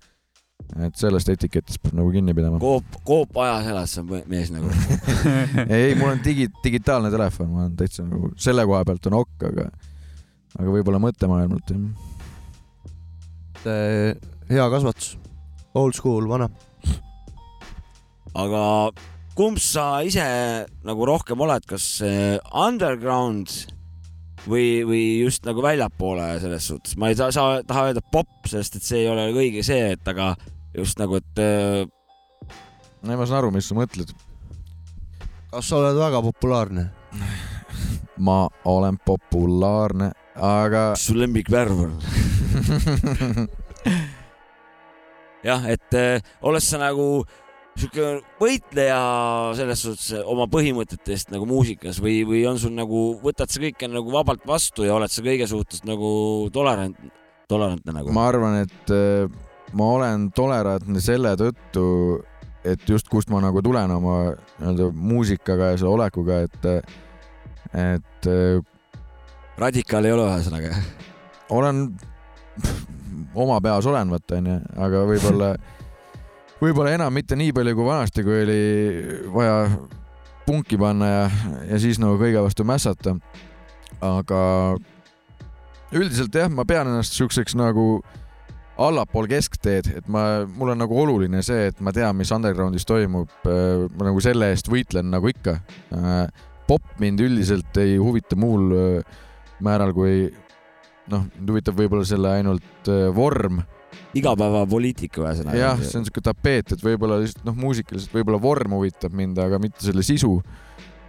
Et 0.80 0.96
sellest 0.96 1.30
etiketist 1.34 1.82
peab 1.84 1.96
nagu 2.00 2.12
kinni 2.14 2.34
pidama. 2.36 2.60
Coop, 2.62 2.98
Coop 3.08 3.38
ajas 3.44 3.68
elas 3.74 3.96
see 3.98 4.22
mees 4.32 4.52
nagu. 4.54 4.72
ei, 5.76 5.96
mul 6.00 6.14
on 6.14 6.22
digi, 6.24 6.48
digitaalne 6.64 7.12
telefon, 7.14 7.50
ma 7.52 7.66
olen 7.66 7.76
täitsa 7.80 8.06
nagu 8.08 8.32
selle 8.40 8.66
koha 8.70 8.84
pealt 8.88 9.10
on 9.12 9.18
ok, 9.20 9.48
aga, 9.52 9.68
aga 10.58 10.76
võib-olla 10.78 11.02
mõttemaailmalt 11.04 11.74
jah. 11.76 11.82
hea 14.52 14.70
kasvatus, 14.74 15.16
old 15.78 15.98
school, 15.98 16.30
vana. 16.32 16.48
aga 18.32 18.64
kumb 19.36 19.60
sa 19.60 20.02
ise 20.08 20.24
nagu 20.88 21.06
rohkem 21.08 21.44
oled, 21.44 21.68
kas 21.68 21.86
eh, 22.06 22.40
underground 22.56 23.52
või, 24.48 24.82
või 24.88 25.04
just 25.22 25.46
nagu 25.48 25.62
väljapoole 25.64 26.34
selles 26.42 26.68
suhtes, 26.72 26.96
ma 26.98 27.12
ei 27.12 27.20
saa, 27.20 27.32
saa, 27.36 27.62
taha 27.68 27.90
öelda 27.90 28.04
popp, 28.14 28.48
sest 28.50 28.80
et 28.80 28.88
see 28.88 29.04
ei 29.04 29.12
ole 29.12 29.28
õige 29.36 29.64
see, 29.66 29.92
et 29.96 30.12
aga 30.12 30.34
just 30.76 31.00
nagu, 31.02 31.20
et 31.20 31.42
eh, 31.42 31.86
ei, 33.04 33.16
ma 33.16 33.26
saan 33.26 33.42
aru, 33.42 33.52
mis 33.56 33.68
sa 33.68 33.76
mõtled. 33.78 34.10
kas 35.52 35.66
sa 35.68 35.76
oled 35.82 35.98
väga 36.00 36.20
populaarne? 36.24 36.84
ma 38.28 38.40
olen 38.70 38.98
populaarne, 39.06 40.12
aga 40.38 40.82
mis 40.94 41.06
su 41.10 41.14
lemmikvärv 41.18 41.78
on? 41.88 41.94
jah, 45.50 45.62
et 45.72 45.90
eh, 45.98 46.22
oled 46.46 46.64
sa 46.64 46.78
nagu 46.82 47.08
sihuke 47.80 48.20
võitleja 48.40 49.00
selles 49.56 49.82
suhtes 49.86 50.26
oma 50.28 50.48
põhimõtete 50.52 51.14
eest 51.16 51.32
nagu 51.32 51.46
muusikas 51.48 52.02
või, 52.04 52.22
või 52.28 52.44
on 52.50 52.60
sul 52.60 52.74
nagu, 52.76 53.16
võtad 53.24 53.52
sa 53.52 53.62
kõike 53.64 53.88
nagu 53.90 54.12
vabalt 54.12 54.44
vastu 54.48 54.86
ja 54.88 54.96
oled 54.98 55.12
sa 55.12 55.24
kõige 55.26 55.48
suhtes 55.50 55.86
nagu 55.88 56.12
tolerant, 56.54 56.98
tolerantne 57.52 57.96
nagu? 57.96 58.12
ma 58.16 58.28
arvan, 58.28 58.62
et 58.66 58.94
äh, 58.94 59.32
ma 59.78 59.88
olen 59.96 60.30
tolerantne 60.36 61.02
selle 61.04 61.34
tõttu, 61.40 61.86
et 62.68 62.84
just 62.90 63.10
kust 63.10 63.32
ma 63.32 63.42
nagu 63.44 63.62
tulen 63.66 63.92
oma 63.96 64.18
nii-öelda 64.34 64.92
muusikaga 64.94 65.72
ja 65.72 65.80
selle 65.82 65.96
olekuga, 65.96 66.42
et, 66.46 66.68
et 67.74 68.30
äh, 68.30 68.62
radikaal 69.62 70.08
ei 70.08 70.16
ole 70.16 70.28
ühesõnaga. 70.30 70.76
olen, 71.58 71.86
oma 73.36 73.62
peas 73.64 73.88
olen, 73.90 74.12
vaata 74.14 74.40
onju, 74.40 74.60
aga 74.88 75.06
võib-olla, 75.10 75.52
võib-olla 76.62 76.96
enam 76.98 77.14
mitte 77.14 77.38
nii 77.40 77.56
palju 77.56 77.76
kui 77.78 77.88
vanasti, 77.88 78.26
kui 78.28 78.44
oli 78.44 78.62
vaja 79.34 79.58
punki 80.46 80.78
panna 80.80 81.10
ja, 81.10 81.26
ja 81.70 81.82
siis 81.82 82.00
nagu 82.02 82.18
kõige 82.20 82.42
vastu 82.44 82.66
mässata. 82.68 83.16
aga 84.02 84.40
üldiselt 85.92 86.36
jah, 86.36 86.50
ma 86.50 86.66
pean 86.66 86.90
ennast 86.90 87.16
siukseks 87.18 87.56
nagu 87.60 88.02
allapool 88.88 89.28
keskteed, 89.30 89.90
et 90.02 90.08
ma, 90.12 90.44
mul 90.46 90.74
on 90.74 90.82
nagu 90.82 90.96
oluline 91.04 91.42
see, 91.46 91.70
et 91.72 91.82
ma 91.84 91.94
tean, 91.96 92.16
mis 92.18 92.32
undergroundis 92.34 92.88
toimub. 92.88 93.32
ma 93.46 94.08
nagu 94.08 94.22
selle 94.24 94.52
eest 94.54 94.72
võitlen 94.72 95.12
nagu 95.14 95.32
ikka. 95.32 95.60
popp 96.68 97.02
mind 97.02 97.20
üldiselt 97.20 97.78
ei 97.82 97.98
huvita 98.00 98.38
muul 98.40 98.72
äh, 98.78 99.20
määral 99.60 99.92
kui 99.94 100.30
noh, 101.12 101.26
mind 101.36 101.52
huvitab 101.52 101.78
võib-olla 101.78 102.08
selle 102.08 102.32
ainult 102.38 102.90
äh, 102.90 103.10
vorm. 103.16 103.62
igapäevapoliitika 104.16 105.24
ühesõnaga. 105.26 105.58
jah, 105.60 105.84
see 105.84 106.00
on 106.00 106.08
siuke 106.08 106.24
tapeet, 106.24 106.76
et 106.76 106.86
võib-olla 106.86 107.20
lihtsalt 107.22 107.46
noh, 107.48 107.58
muusikaliselt 107.60 108.16
võib-olla 108.16 108.40
vorm 108.42 108.78
huvitab 108.78 109.16
mind, 109.16 109.42
aga 109.44 109.60
mitte 109.60 109.84
selle 109.84 110.06
sisu. 110.06 110.40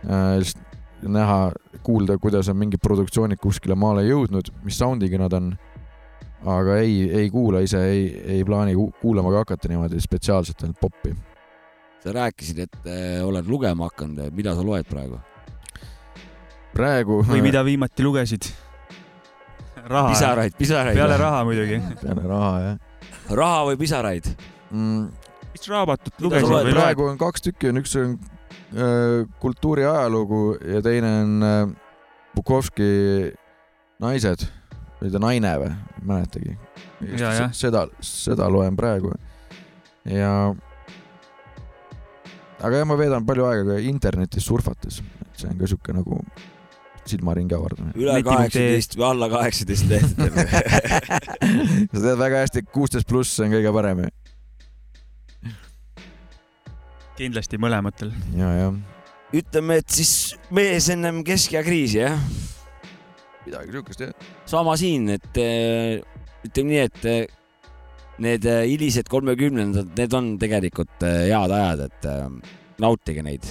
lihtsalt 0.02 0.70
näha, 1.02 1.52
kuulda, 1.82 2.16
kuidas 2.18 2.48
on 2.48 2.58
mingid 2.58 2.82
produktsioonid 2.82 3.40
kuskile 3.42 3.74
maale 3.78 4.04
jõudnud, 4.06 4.52
mis 4.66 4.78
sound'iga 4.78 5.18
nad 5.22 5.34
on. 5.38 5.52
Aga 6.46 6.78
ei, 6.82 7.04
ei 7.22 7.30
kuula 7.30 7.60
ise, 7.62 7.82
ei, 7.90 8.06
ei 8.36 8.44
plaani 8.44 8.74
ku- 8.74 8.92
kuulama 9.00 9.30
ka 9.30 9.44
hakata 9.44 9.70
niimoodi 9.70 10.00
spetsiaalselt 10.02 10.64
ainult 10.64 10.80
poppi. 10.80 11.14
sa 12.02 12.12
rääkisid, 12.12 12.58
et 12.58 12.86
eh, 12.90 13.20
oled 13.22 13.46
lugema 13.46 13.86
hakanud, 13.90 14.32
mida 14.34 14.54
sa 14.58 14.64
loed 14.66 14.88
praegu? 14.90 15.20
praegu. 16.74 17.22
või 17.28 17.42
mida 17.44 17.64
viimati 17.64 18.02
lugesid? 18.02 18.48
raha. 19.86 20.08
pisaraid, 20.10 20.56
pisaraid. 20.58 20.98
peale 20.98 21.18
raha 21.20 21.44
muidugi. 21.46 21.78
peale 22.02 22.26
raha 22.26 22.54
jah 22.66 22.80
raha 23.30 23.66
või 23.70 23.78
pisaraid? 23.80 24.26
mm,. 24.70 25.06
mis 25.52 25.68
raamatut 25.70 26.24
lugesid 26.24 26.72
praegu 26.72 27.06
on 27.12 27.20
kaks 27.20 27.46
tükki, 27.46 27.70
on 27.70 27.82
üks 27.82 27.94
on 28.00 28.16
äh, 28.16 29.22
kultuuri 29.42 29.86
ajalugu 29.86 30.42
ja 30.74 30.82
teine 30.82 31.14
on 31.22 31.46
äh, 31.46 31.62
Bukovski 32.34 32.90
Naised 34.00 34.48
või 35.02 35.10
ta 35.12 35.22
Naine 35.22 35.52
või, 35.58 35.72
ei 35.72 36.06
mäletagi. 36.08 36.56
Jah. 37.18 37.48
seda, 37.56 37.86
seda 38.06 38.46
loen 38.52 38.76
praegu. 38.78 39.10
ja, 40.06 40.32
aga 42.62 42.80
jah, 42.80 42.88
ma 42.88 42.98
veedan 42.98 43.26
palju 43.26 43.48
aega 43.48 43.66
ka 43.72 43.82
internetis 43.90 44.46
surfates, 44.46 45.02
et 45.02 45.42
see 45.42 45.50
on 45.50 45.58
ka 45.58 45.70
sihuke 45.70 45.96
nagu 45.96 46.20
silmaringi 47.08 47.56
avardamine. 47.58 47.96
üle 47.98 48.20
kaheksateist 48.22 48.94
või 48.98 49.08
alla 49.08 49.28
kaheksateist 49.32 49.90
lehtedel. 49.90 50.34
sa 51.90 51.98
tead 51.98 52.20
väga 52.20 52.44
hästi, 52.44 52.66
kuusteist 52.70 53.10
pluss 53.10 53.42
on 53.42 53.50
kõige 53.54 53.74
parem 53.74 54.04
ju. 54.04 54.12
kindlasti 57.18 57.58
mõlematel. 57.60 58.14
ja, 58.38 58.54
ja 58.60 58.72
ütleme, 59.32 59.80
et 59.80 59.92
siis 59.92 60.34
mees 60.52 60.88
ennem 60.92 61.22
keskea 61.24 61.62
kriisi, 61.64 62.02
jah? 62.02 62.20
midagi 63.46 63.74
siukest 63.74 64.04
jah. 64.04 64.12
sama 64.46 64.76
siin, 64.78 65.08
et 65.16 65.40
eh, 65.40 66.02
ütleme 66.46 66.72
nii, 66.72 66.82
et 66.86 67.06
eh, 67.10 67.22
need 68.22 68.46
eh, 68.48 68.62
hilised 68.70 69.10
kolmekümnendad, 69.10 69.92
need 69.98 70.16
on 70.16 70.32
tegelikult 70.40 71.02
head 71.02 71.56
ajad, 71.58 71.86
et 71.88 72.10
nautige 72.82 73.24
neid. 73.26 73.46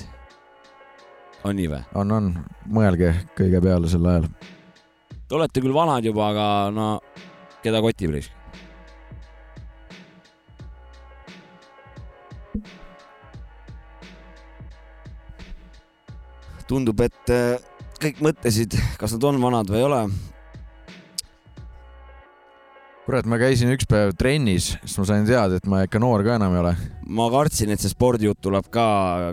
on 1.43 1.57
nii 1.57 1.71
või? 1.71 1.81
on, 1.97 2.17
on, 2.17 2.33
mõelge 2.69 3.13
kõige 3.37 3.63
peale 3.63 3.89
sel 3.91 4.05
ajal. 4.07 4.29
Te 5.27 5.39
olete 5.39 5.63
küll 5.63 5.75
vanad 5.75 6.05
juba, 6.05 6.29
aga 6.31 6.45
no 6.75 6.93
keda 7.63 7.83
kotib 7.83 8.15
risk? 8.17 8.37
tundub, 16.71 17.01
et 17.03 17.27
kõik 18.01 18.21
mõtlesid, 18.25 18.75
kas 18.99 19.15
nad 19.15 19.25
on 19.29 19.41
vanad 19.41 19.69
või 19.69 19.81
ei 19.81 19.87
ole. 19.87 20.03
kurat, 23.01 23.25
ma 23.27 23.35
käisin 23.41 23.73
üks 23.73 23.87
päev 23.89 24.13
trennis, 24.15 24.69
siis 24.85 24.93
ma 25.01 25.05
sain 25.09 25.25
teada, 25.27 25.57
et 25.59 25.65
ma 25.67 25.81
ikka 25.83 25.99
noor 25.99 26.21
ka 26.23 26.37
enam 26.37 26.53
ei 26.55 26.61
ole. 26.61 26.73
ma 27.11 27.25
kartsin, 27.33 27.73
et 27.73 27.81
see 27.81 27.91
spordijutt 27.91 28.39
tuleb 28.41 28.69
ka 28.71 28.85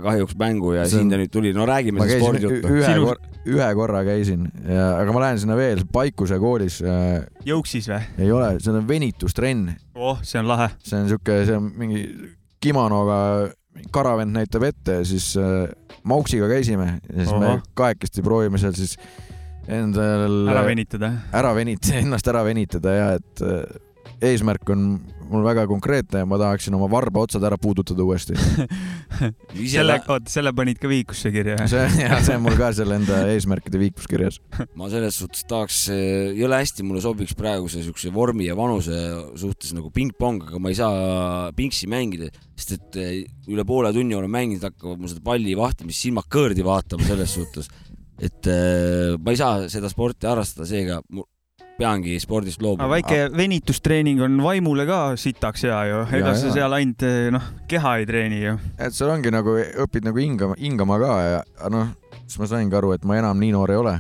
kahjuks 0.02 0.34
mängu 0.40 0.72
ja 0.74 0.86
See 0.88 0.98
siin 0.98 1.12
ta 1.12 1.20
nüüd 1.20 1.30
tuli, 1.32 1.52
no 1.54 1.66
räägime 1.68 2.02
siis 2.08 2.22
spordijuttu. 2.22 2.72
ühe 2.74 2.88
Sinu- 2.88 3.06
korra, 3.06 3.36
ühe 3.46 3.68
korra 3.78 4.02
käisin 4.08 4.48
ja, 4.64 4.88
aga 4.98 5.14
ma 5.14 5.22
lähen 5.26 5.38
sinna 5.44 5.56
veel, 5.60 5.84
Paikuse 5.92 6.40
koolis 6.42 6.80
äh, 6.82 7.22
Jõuksis 7.46 7.88
või? 7.92 8.02
ei 8.18 8.32
ole, 8.34 8.56
see 8.64 8.74
on 8.74 8.88
venitustrenn, 8.88 9.68
oh, 9.94 10.18
see 10.26 10.42
on 10.42 10.50
lahe. 10.50 10.72
see 10.82 10.98
on 10.98 11.12
siuke, 11.12 11.38
see 11.46 11.56
on 11.60 11.70
mingi 11.78 12.02
kimonoga 12.60 13.20
karavend 13.94 14.34
näitab 14.34 14.66
ette 14.72 15.00
ja 15.00 15.06
siis 15.06 15.36
äh, 15.38 15.68
Mauksiga 16.05 16.49
käisime 16.51 17.01
ja 17.09 17.24
siis 17.24 17.32
me 17.34 17.46
Ohoh. 17.55 17.66
kahekesti 17.74 18.22
proovime 18.22 18.61
seal 18.61 18.76
siis 18.78 18.96
endal 19.68 20.49
ära 20.49 20.64
venitada. 20.66 21.12
ära 21.34 21.53
venitada, 21.57 21.99
ennast 22.03 22.28
ära 22.30 22.44
venitada 22.46 22.94
ja 22.94 23.09
et 23.18 23.42
äh, 23.44 23.62
eesmärk 24.30 24.70
on 24.72 24.86
mul 25.33 25.45
väga 25.47 25.66
konkreetne 25.70 26.22
ja 26.22 26.29
ma 26.29 26.39
tahaksin 26.41 26.76
oma 26.79 26.89
varba 26.91 27.22
otsad 27.26 27.45
ära 27.45 27.59
puudutada 27.61 28.05
uuesti. 28.05 28.37
selle, 29.74 29.99
oota, 30.01 30.31
selle 30.31 30.53
panid 30.57 30.81
ka 30.81 30.91
vihikusse 30.91 31.33
kirja? 31.35 31.59
see, 31.70 31.85
ja 32.03 32.20
see 32.24 32.37
on 32.39 32.45
mul 32.47 32.57
ka 32.59 32.70
seal 32.76 32.93
enda 32.97 33.22
eesmärkide 33.35 33.81
viikuskirjas. 33.83 34.41
ma 34.79 34.91
selles 34.93 35.18
suhtes 35.20 35.47
tahaks, 35.49 35.85
jõle 36.39 36.61
hästi 36.61 36.87
mulle 36.87 37.03
sobiks 37.05 37.37
praeguse 37.39 37.83
siukse 37.85 38.12
vormi 38.14 38.49
ja 38.49 38.57
vanuse 38.59 38.99
suhtes 39.39 39.74
nagu 39.76 39.93
pingpong, 39.95 40.49
aga 40.51 40.62
ma 40.62 40.72
ei 40.72 40.79
saa 40.79 41.51
pingsi 41.57 41.89
mängida, 41.91 42.31
sest 42.59 42.76
et 42.79 43.01
eh, 43.01 43.16
üle 43.51 43.64
poole 43.68 43.93
tunni 43.95 44.16
olen 44.18 44.33
mänginud, 44.33 44.64
hakkavad 44.70 45.01
mul 45.01 45.12
seda 45.12 45.24
palli 45.24 45.57
vahtimist 45.59 46.05
silmad 46.05 46.29
kõõrdi 46.33 46.66
vaatama 46.66 47.07
selles 47.09 47.35
suhtes, 47.39 47.70
et 48.18 48.51
eh, 48.51 49.16
ma 49.18 49.35
ei 49.35 49.41
saa 49.41 49.66
seda 49.72 49.91
sporti 49.93 50.31
harrastada, 50.31 50.68
seega 50.68 51.01
peangi 51.79 52.18
spordist 52.22 52.62
loobuma. 52.64 52.91
väike 52.91 53.29
venitustreening 53.37 54.22
on 54.24 54.41
vaimule 54.43 54.87
ka 54.89 55.01
sitaks 55.20 55.64
hea 55.68 55.79
ju, 55.93 56.03
ega 56.18 56.35
Ja, 56.35 56.37
sa 56.41 56.53
seal 56.55 56.76
ainult 56.81 57.07
noh, 57.35 57.49
keha 57.70 57.97
ei 58.01 58.07
treeni 58.09 58.43
ju. 58.43 58.59
et 58.79 58.95
seal 58.97 59.14
ongi 59.14 59.33
nagu 59.35 59.57
õpid 59.87 60.09
nagu 60.09 60.22
hingama, 60.22 60.59
hingama 60.59 61.01
ka 61.03 61.16
ja 61.22 61.72
noh, 61.72 61.95
siis 62.24 62.39
ma 62.43 62.51
saingi 62.51 62.79
aru, 62.79 62.95
et 62.99 63.07
ma 63.09 63.20
enam 63.20 63.39
nii 63.39 63.55
noor 63.55 63.74
ei 63.74 63.83
ole 63.83 63.99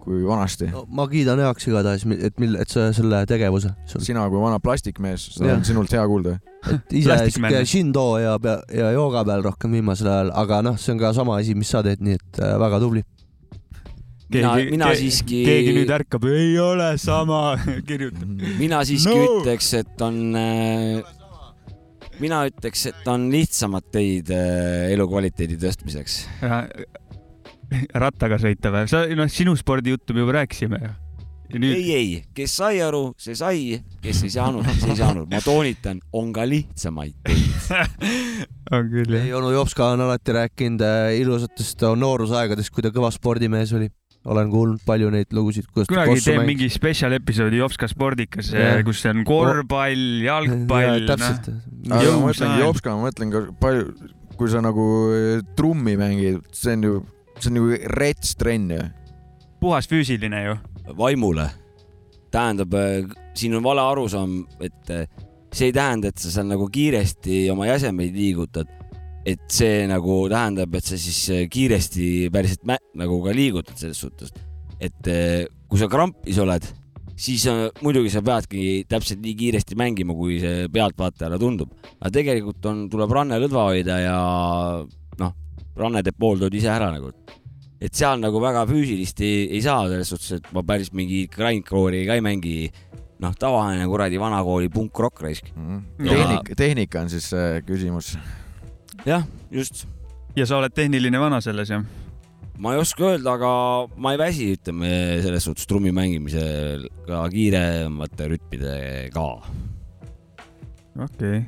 kui 0.00 0.22
vanasti. 0.26 0.70
no, 0.72 0.84
ma 0.88 1.06
kiidan 1.10 1.40
heaks 1.44 1.68
igatahes, 1.68 2.06
et 2.16 2.40
mil-, 2.40 2.56
et 2.60 2.72
sa 2.72 2.88
selle 2.96 3.22
tegevuse 3.28 3.72
sina 3.92 4.24
kui 4.32 4.40
vana 4.42 4.60
plastikmees, 4.62 5.30
seda 5.36 5.58
on 5.58 5.64
sinult 5.66 5.92
hea 5.94 6.04
kuulda. 6.08 6.38
et 6.72 6.98
ise 7.02 7.16
siuke 7.36 7.62
shindo 7.68 8.06
ja, 8.22 8.36
ja 8.74 8.90
jooga 8.96 9.24
peal 9.28 9.44
rohkem 9.46 9.76
viimasel 9.78 10.10
ajal, 10.12 10.34
aga 10.42 10.62
noh, 10.66 10.80
see 10.80 10.94
on 10.94 11.02
ka 11.02 11.12
sama 11.16 11.38
asi, 11.40 11.56
mis 11.58 11.70
sa 11.72 11.84
teed, 11.86 12.02
nii 12.04 12.18
et 12.18 12.42
äh, 12.42 12.56
väga 12.60 12.80
tubli. 12.82 13.04
mina, 14.34 14.52
mina 14.70 14.90
siiski, 14.98 15.42
keegi 15.46 15.74
nüüd 15.76 15.90
ärkab, 15.94 16.26
ei 16.30 16.54
ole 16.62 16.92
sama, 17.00 17.56
kirjutab. 17.88 18.44
mina 18.60 18.82
siiski 18.86 19.14
No! 19.14 19.40
ütleks, 19.40 19.72
et 19.80 20.04
on, 20.06 20.20
mina 22.20 22.40
ütleks, 22.50 22.86
et 22.92 23.10
on 23.10 23.28
lihtsamad 23.32 23.90
teid 23.92 24.30
eh, 24.34 24.90
elukvaliteedi 24.94 25.58
tõstmiseks. 25.60 26.22
rattaga 27.94 28.40
sõita 28.42 28.72
või? 28.74 28.88
sa, 28.90 29.04
noh, 29.16 29.30
sinu 29.30 29.54
spordijuttu 29.58 30.16
me 30.16 30.24
juba 30.24 30.40
rääkisime 30.40 30.80
ju. 30.82 30.90
ja 31.50 31.60
nüüd 31.62 31.76
ei, 31.76 31.92
ei, 31.94 32.10
kes 32.34 32.56
sai 32.60 32.80
aru, 32.84 33.12
see 33.18 33.36
sai, 33.38 33.78
kes 34.02 34.24
ei 34.26 34.32
saanud, 34.34 34.66
see 34.78 34.92
ei 34.94 34.98
saanud. 35.00 35.30
ma 35.30 35.42
toonitan, 35.44 36.02
on 36.14 36.32
ka 36.34 36.46
lihtsamaid 36.46 37.16
teid. 37.26 37.70
on 38.74 38.90
küll 38.90 39.16
jah. 39.16 39.24
ei, 39.26 39.32
onu 39.38 39.54
Jopska 39.54 39.92
on 39.94 40.04
alati 40.06 40.36
rääkinud 40.36 40.84
äh, 40.86 41.16
ilusatest 41.22 41.86
noorusaegadest, 41.98 42.74
kui 42.74 42.86
ta 42.86 42.92
kõva 42.94 43.10
spordimees 43.14 43.74
oli. 43.78 43.90
Olen 44.24 44.50
kuulnud 44.52 44.82
palju 44.84 45.10
neid 45.14 45.32
lugusid, 45.32 45.68
kuidas 45.70 45.88
ta 45.88 45.94
kunagi 45.94 46.20
mängis. 46.20 46.46
mingi 46.48 46.68
spetsial 46.72 47.14
episoodi 47.16 47.60
Jopska 47.60 47.88
spordikas 47.88 48.50
Jah., 48.52 48.82
kus 48.84 49.00
on 49.08 49.22
korvpall, 49.28 50.02
jalgpall, 50.26 51.06
Jaa, 51.06 51.14
täpselt. 51.14 51.48
aga 51.88 52.16
ma 52.20 52.32
aeg. 52.34 52.58
Jopska, 52.60 52.96
ma 52.96 53.08
mõtlen 53.08 53.32
ka 53.32 53.42
palju, 53.62 54.10
kui 54.36 54.52
sa 54.52 54.60
nagu 54.64 54.84
eh, 55.16 55.30
trummi 55.56 55.96
mängid, 56.00 56.42
see 56.56 56.76
on 56.76 56.84
ju, 56.88 56.98
see 57.38 57.52
on 57.52 57.62
ju 57.62 57.80
rets 57.96 58.36
trenn 58.40 58.74
ju. 58.76 58.84
puhas 59.60 59.88
füüsiline 59.88 60.44
ju. 60.44 60.58
vaimule. 60.98 61.48
tähendab, 62.30 62.76
siin 63.34 63.56
on 63.56 63.64
vale 63.64 63.82
arusaam, 63.82 64.42
et 64.60 64.92
eh, 64.92 65.08
see 65.52 65.70
ei 65.70 65.74
tähenda, 65.74 66.12
et 66.12 66.20
sa 66.20 66.30
seal 66.30 66.50
nagu 66.50 66.68
kiiresti 66.70 67.46
oma 67.50 67.66
jäsemeid 67.72 68.14
liigutad. 68.14 68.68
Et 69.28 69.40
see 69.52 69.86
nagu 69.90 70.22
tähendab, 70.32 70.74
et 70.76 70.86
sa 70.86 70.98
siis 70.98 71.20
eh, 71.34 71.46
kiiresti 71.52 72.30
päriselt 72.32 72.64
nagu 72.98 73.20
ka 73.24 73.34
liigutad 73.36 73.76
selles 73.80 74.00
suhtes. 74.00 74.32
et 74.80 75.10
eh, 75.12 75.44
kui 75.68 75.78
sa 75.78 75.90
krampis 75.92 76.38
oled, 76.40 76.64
siis 77.20 77.44
eh, 77.50 77.66
muidugi 77.84 78.12
sa 78.12 78.22
peadki 78.24 78.86
täpselt 78.88 79.20
nii 79.20 79.36
kiiresti 79.36 79.76
mängima, 79.76 80.16
kui 80.16 80.40
see 80.40 80.70
pealtvaatajale 80.72 81.38
tundub. 81.38 81.74
aga 81.98 82.14
tegelikult 82.16 82.70
on, 82.72 82.86
tuleb 82.92 83.12
ranne 83.12 83.40
lõdva 83.42 83.68
hoida 83.72 84.00
ja 84.00 84.16
noh, 85.20 85.36
ranne 85.76 86.02
teeb 86.06 86.16
pool 86.18 86.40
tööd 86.40 86.56
ise 86.56 86.72
ära 86.72 86.88
nagu 86.94 87.12
et 87.80 87.96
seal 87.96 88.20
nagu 88.20 88.40
väga 88.42 88.66
füüsilist 88.68 89.20
ei, 89.24 89.48
ei 89.56 89.62
saa 89.64 89.86
selles 89.88 90.12
suhtes, 90.12 90.36
et 90.36 90.52
ma 90.56 90.62
päris 90.66 90.92
mingi 90.96 91.24
grindcore'i 91.32 92.04
ka 92.08 92.18
ei 92.18 92.24
mängi. 92.24 92.70
noh, 93.20 93.34
tavaline 93.36 93.84
kuradi 93.84 94.16
vanakooli 94.16 94.70
punk-rock 94.72 95.20
raisk. 95.20 95.50
tehnika, 96.00 96.54
tehnika 96.56 97.02
on 97.04 97.10
siis 97.12 97.28
see 97.34 97.60
küsimus. 97.68 98.14
jah, 99.06 99.24
just. 99.50 99.86
ja 100.36 100.46
sa 100.48 100.58
oled 100.60 100.74
tehniline 100.76 101.20
vana 101.20 101.40
selles 101.44 101.70
jah? 101.72 101.84
ma 102.60 102.74
ei 102.74 102.82
oska 102.82 103.06
öelda, 103.12 103.36
aga 103.38 103.52
ma 103.96 104.12
ei 104.14 104.20
väsi, 104.20 104.50
ütleme 104.58 104.90
selles 105.24 105.46
suhtes 105.48 105.68
trummi 105.68 105.92
mängimisel 105.96 106.86
ka 107.06 107.22
kiiremate 107.32 108.28
rütmidega. 108.34 109.26
okei 111.00 111.06
okay.. 111.06 111.42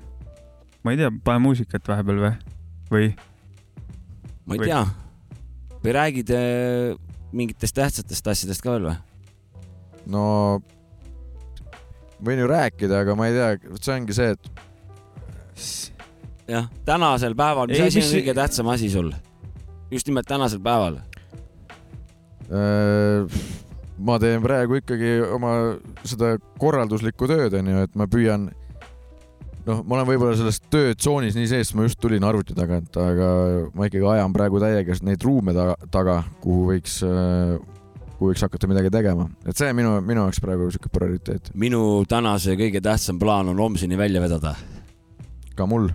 ma 0.82 0.94
ei 0.94 1.02
tea, 1.02 1.12
pane 1.24 1.44
muusikat 1.44 1.92
vahepeal 1.92 2.24
või? 2.24 2.34
või? 2.92 3.12
ma 4.46 4.56
ei 4.56 4.64
Või- 4.64 4.70
tea. 4.70 4.82
või 5.84 5.96
räägid 5.98 6.36
eh, 6.36 6.94
mingitest 7.32 7.76
tähtsatest 7.76 8.32
asjadest 8.34 8.64
ka 8.64 8.78
veel 8.78 8.90
või? 8.90 8.98
no 10.12 10.24
võin 12.22 12.40
ju 12.40 12.48
rääkida, 12.48 13.02
aga 13.04 13.16
ma 13.18 13.28
ei 13.28 13.36
tea, 13.36 13.76
see 13.82 13.96
ongi 13.98 14.16
see, 14.16 14.32
et 14.32 15.91
jah, 16.52 16.68
tänasel 16.88 17.36
päeval, 17.38 17.72
mis 17.72 17.82
asi 17.88 18.04
on 18.04 18.12
kõige 18.18 18.36
tähtsam 18.38 18.70
asi 18.72 18.92
sul? 18.92 19.12
just 19.92 20.08
nimelt 20.08 20.28
tänasel 20.28 20.62
päeval. 20.64 21.00
äh, 22.52 23.42
ma 23.98 24.18
teen 24.22 24.42
praegu 24.44 24.80
ikkagi 24.80 25.20
oma 25.32 25.54
seda 26.04 26.36
korralduslikku 26.60 27.28
tööd, 27.30 27.54
onju, 27.60 27.86
et 27.86 27.96
ma 27.98 28.08
püüan 28.10 28.50
noh, 29.66 29.82
ma 29.86 29.98
olen 29.98 30.08
võib-olla 30.08 30.36
selles 30.38 30.60
töötsoonis 30.72 31.36
nii 31.38 31.50
sees, 31.50 31.72
ma 31.76 31.86
just 31.86 32.00
tulin 32.02 32.24
arvuti 32.26 32.56
tagant, 32.56 32.96
aga 32.98 33.28
ma 33.76 33.88
ikkagi 33.88 34.08
ajan 34.16 34.34
praegu 34.34 34.62
täiega 34.62 34.96
neid 35.06 35.22
ruume 35.26 35.54
taga, 35.56 35.76
taga, 35.94 36.18
kuhu 36.42 36.66
võiks, 36.72 36.98
kuhu 38.18 38.32
võiks 38.32 38.44
hakata 38.46 38.70
midagi 38.70 38.92
tegema, 38.94 39.28
et 39.46 39.58
see 39.58 39.72
minu, 39.76 39.96
minu 40.04 40.26
jaoks 40.26 40.42
praegu 40.42 40.70
siuke 40.74 40.92
prioriteet, 40.92 41.52
minu 41.58 42.02
tänase 42.10 42.56
kõige 42.58 42.82
tähtsam 42.84 43.20
plaan 43.22 43.52
on 43.52 43.62
homseni 43.62 43.98
välja 43.98 44.22
vedada. 44.24 44.56
ka 45.56 45.66
mul. 45.68 45.90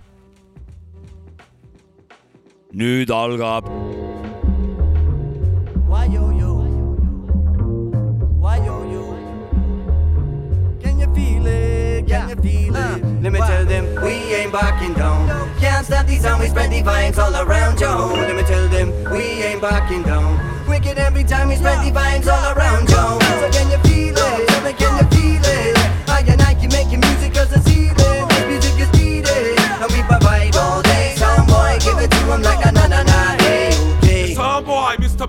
Can 10.82 10.98
you 11.00 11.14
feel 11.14 11.46
it? 11.46 12.06
Can 12.06 12.28
you 12.28 12.36
feel 12.36 12.76
it? 12.76 13.22
Let 13.22 13.32
me 13.32 13.38
tell 13.38 13.64
them 13.64 13.86
we 14.04 14.10
ain't 14.34 14.52
backing 14.52 14.92
down. 14.92 15.28
Can't 15.58 15.86
stop 15.86 16.06
these 16.06 16.26
and 16.26 16.38
we 16.40 16.48
spread 16.48 16.70
the 16.70 16.82
vibes 16.82 17.16
all 17.16 17.34
around 17.34 17.80
yo. 17.80 18.12
Let 18.12 18.36
me 18.36 18.42
tell 18.42 18.68
them 18.68 18.92
we 19.10 19.22
ain't 19.42 19.62
backing 19.62 20.02
down. 20.02 20.38
Wicked 20.68 20.98
every 20.98 21.24
time 21.24 21.48
we 21.48 21.56
spread 21.56 21.82
the 21.86 21.90
vibes 21.90 22.26
all 22.26 22.52
around 22.54 22.90
yo. 22.90 23.18
So 23.40 23.50
can 23.50 23.70
you 23.70 23.78
feel 23.88 24.14
it? 24.14 24.48
Tell 24.48 24.62
me 24.62 24.72
can 24.74 24.98
you 24.98 25.07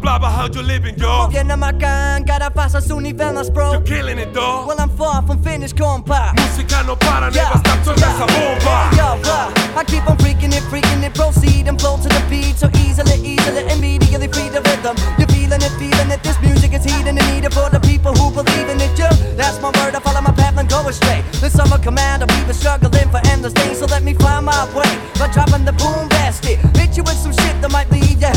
boy, 0.09 0.17
Mr. 0.17 0.19
Blabber, 0.19 0.27
how 0.27 0.47
you 0.47 0.61
living, 0.61 0.95
yo? 0.97 1.27
Viene 1.27 1.55
Macan, 1.55 2.23
cada 2.25 2.49
fasa 2.51 2.81
su 2.81 2.99
nivelas, 2.99 3.49
bro. 3.49 3.71
You're 3.71 3.81
killing 3.81 4.17
it, 4.17 4.33
dog. 4.33 4.67
Well, 4.67 4.79
I'm 4.79 4.89
far 4.89 5.21
from 5.25 5.41
finished, 5.43 5.75
compa. 5.75 6.33
Música 6.35 6.83
no 6.85 6.95
para, 6.95 7.31
Yeah, 7.31 7.49
never 7.49 7.59
stop 7.59 7.83
to 7.83 7.99
yeah. 7.99 8.15
esa 8.15 8.25
bomba. 8.25 8.89
Yo, 8.95 9.31
uh, 9.31 9.79
I 9.79 9.83
keep 9.85 10.07
on 10.09 10.17
freaking 10.17 10.53
it, 10.53 10.63
freaking 10.69 11.03
it, 11.03 11.13
proceed 11.13 11.67
and 11.67 11.79
flow 11.79 11.97
to 11.97 12.09
the 12.09 12.23
beat 12.29 12.57
so 12.57 12.69
easily, 12.85 13.15
easily, 13.23 13.63
immediately 13.71 14.27
free 14.27 14.49
the 14.49 14.61
rhythm. 14.61 14.95
You're 15.17 15.27
feeling 15.29 15.61
it, 15.61 15.73
feeling 15.77 16.11
it. 16.11 16.23
This 16.23 16.39
music 16.41 16.73
is 16.73 16.83
heating 16.83 17.17
and 17.17 17.27
needed 17.33 17.53
for 17.53 17.69
the 17.69 17.79
people 17.79 18.13
who 18.13 18.31
believe 18.31 18.69
in 18.69 18.81
it. 18.81 18.97
Yo, 18.97 19.09
that's 19.35 19.61
my 19.61 19.69
word. 19.77 19.95
I 19.95 19.99
follow 19.99 20.21
my 20.21 20.31
path 20.31 20.57
and 20.57 20.69
go 20.69 20.87
astray. 20.87 21.21
The 21.39 21.49
summer 21.49 21.77
commander, 21.77 22.25
we've 22.29 22.47
been 22.47 22.55
struggling 22.55 23.09
for 23.09 23.21
endless 23.27 23.53
days, 23.53 23.79
so 23.79 23.85
let 23.85 24.03
me 24.03 24.13
find 24.13 24.45
my 24.45 24.65
way 24.73 24.89
by 25.19 25.29
dropping 25.31 25.65
the 25.65 25.73
boom 25.73 26.09
basket. 26.09 26.57
Hit 26.77 26.97
you 26.97 27.03
with 27.03 27.17
some 27.17 27.33
shit 27.33 27.61
that 27.61 27.71
might 27.71 27.89
leave 27.91 28.19
your 28.19 28.33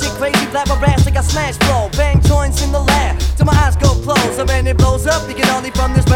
Chick 0.00 0.12
crazy, 0.16 0.46
flabbergasted, 0.46 1.14
I 1.16 1.20
smash 1.20 1.56
flow. 1.58 1.90
Bang 1.92 2.22
joints 2.22 2.62
in 2.64 2.72
the 2.72 2.80
lab 2.80 3.18
till 3.36 3.44
my 3.44 3.52
eyes 3.52 3.76
go 3.76 3.92
closed. 4.00 4.40
When 4.48 4.66
it 4.66 4.78
blows 4.78 5.06
up, 5.06 5.28
you 5.28 5.34
can 5.34 5.48
only 5.50 5.70
from 5.72 5.92
this 5.92 6.08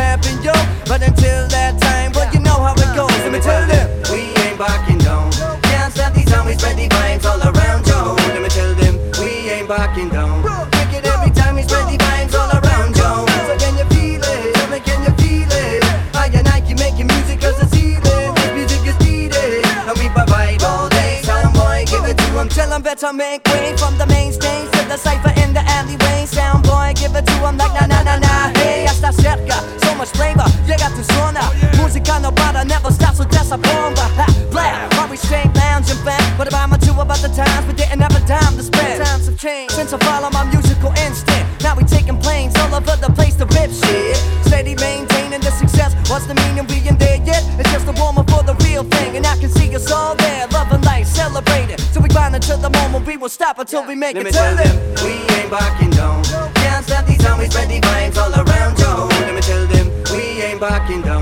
yo. 0.43 0.53
But 0.89 1.03
until 1.03 1.49
that 1.49 1.80
time, 1.80 2.12
well, 2.12 2.32
you 2.32 2.41
know 2.41 2.59
how 2.64 2.72
it 2.72 2.91
goes. 2.97 3.12
Let 3.24 3.32
me 3.32 3.41
tell 3.41 3.66
them, 3.66 3.87
we 4.11 4.32
ain't 4.43 4.59
backing 4.59 4.99
down. 4.99 5.30
Can't 5.62 5.93
stop 5.93 6.14
these 6.14 6.32
homies, 6.32 6.61
spread 6.61 6.76
the 6.76 6.89
vines 6.89 7.26
all 7.26 7.41
around, 7.41 7.87
you. 7.87 8.01
Let 8.32 8.43
me 8.43 8.49
tell 8.49 8.74
them, 8.74 8.95
we 9.20 9.51
ain't 9.51 9.68
backing 9.68 10.09
down. 10.09 10.13
Crazy 22.75 22.83
better 22.83 23.12
make 23.12 23.47
way 23.49 23.77
from 23.77 23.97
the 23.99 24.07
main 24.07 24.33
stage 24.33 24.70
to 24.72 24.89
the 24.89 24.97
cipher 24.97 25.33
in 25.41 25.53
the 25.53 25.61
alleyway. 25.61 26.27
Sound 26.27 26.64
boy, 26.64 26.93
give 26.97 27.14
it 27.14 27.27
to 27.27 27.33
him 27.33 27.57
like 27.57 27.72
na 27.81 27.87
na 27.87 28.03
na 28.03 28.16
na. 28.18 28.51
Hey, 28.59 28.85
hasta 28.87 29.12
cerca, 29.12 29.62
so 29.81 29.95
much 29.95 30.11
flavor, 30.11 30.49
llega 30.66 30.91
tu 30.97 31.03
zona. 31.14 31.43
Música 31.77 32.18
no 32.20 32.33
para, 32.33 32.64
never 32.64 32.91
stops, 32.91 33.18
so 33.18 33.25
that's 33.25 33.51
a 33.53 33.59
bomba. 33.59 34.07
Ha, 34.18 34.27
blah, 34.51 34.89
while 34.97 35.09
we 35.09 35.16
straight 35.16 35.55
lounging 35.55 36.03
back. 36.05 36.22
What 36.39 36.49
about 36.49 36.70
my 36.70 36.79
two 36.79 36.93
about 36.93 37.18
the 37.18 37.29
times 37.29 37.66
we 37.66 37.75
didn't 37.75 38.01
have 38.01 38.14
a 38.16 38.27
dime 38.27 38.57
to 38.57 38.62
spend? 38.62 39.05
Times 39.05 39.27
have 39.27 39.39
changed 39.39 39.75
since 39.75 39.93
I 39.93 39.99
follow 39.99 40.31
my 40.31 40.45
musical 40.45 40.63
we 53.95 54.01
make 54.01 54.16
Let 54.16 54.22
it 54.22 54.24
me 54.26 54.32
tell 54.32 54.57
them. 54.57 54.76
we 55.05 55.12
ain't 55.36 55.51
backing 55.51 55.90
down. 55.90 56.24
Can't 56.55 56.84
stop 56.84 57.07
these 57.07 57.18
we 57.38 57.47
spread 57.47 57.68
the 57.68 57.80
vibes 57.80 58.16
all 58.16 58.32
around, 58.34 58.78
yo. 58.78 59.07
Let 59.22 59.34
me 59.34 59.40
tell 59.40 59.66
them, 59.66 59.86
we 60.12 60.42
ain't 60.42 60.61
backing 60.61 61.03
down. 61.03 61.13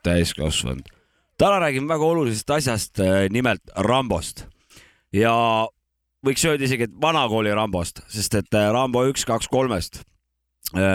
Lapsed 0.00 0.34
täiskasvanud. 0.34 0.82
täna 1.38 1.60
räägime 1.60 1.88
väga 1.88 2.04
olulisest 2.04 2.50
asjast, 2.50 2.98
nimelt 3.30 3.62
Rambost 3.76 4.46
ja 5.12 5.66
võiks 6.24 6.44
öelda 6.44 6.64
isegi, 6.64 6.84
et 6.84 7.00
vanakooli 7.00 7.54
Rambost, 7.54 8.02
sest 8.08 8.34
et 8.34 8.54
äh, 8.54 8.70
Rambo 8.72 9.06
üks, 9.08 9.24
kaks, 9.24 9.48
kolmest, 9.48 10.02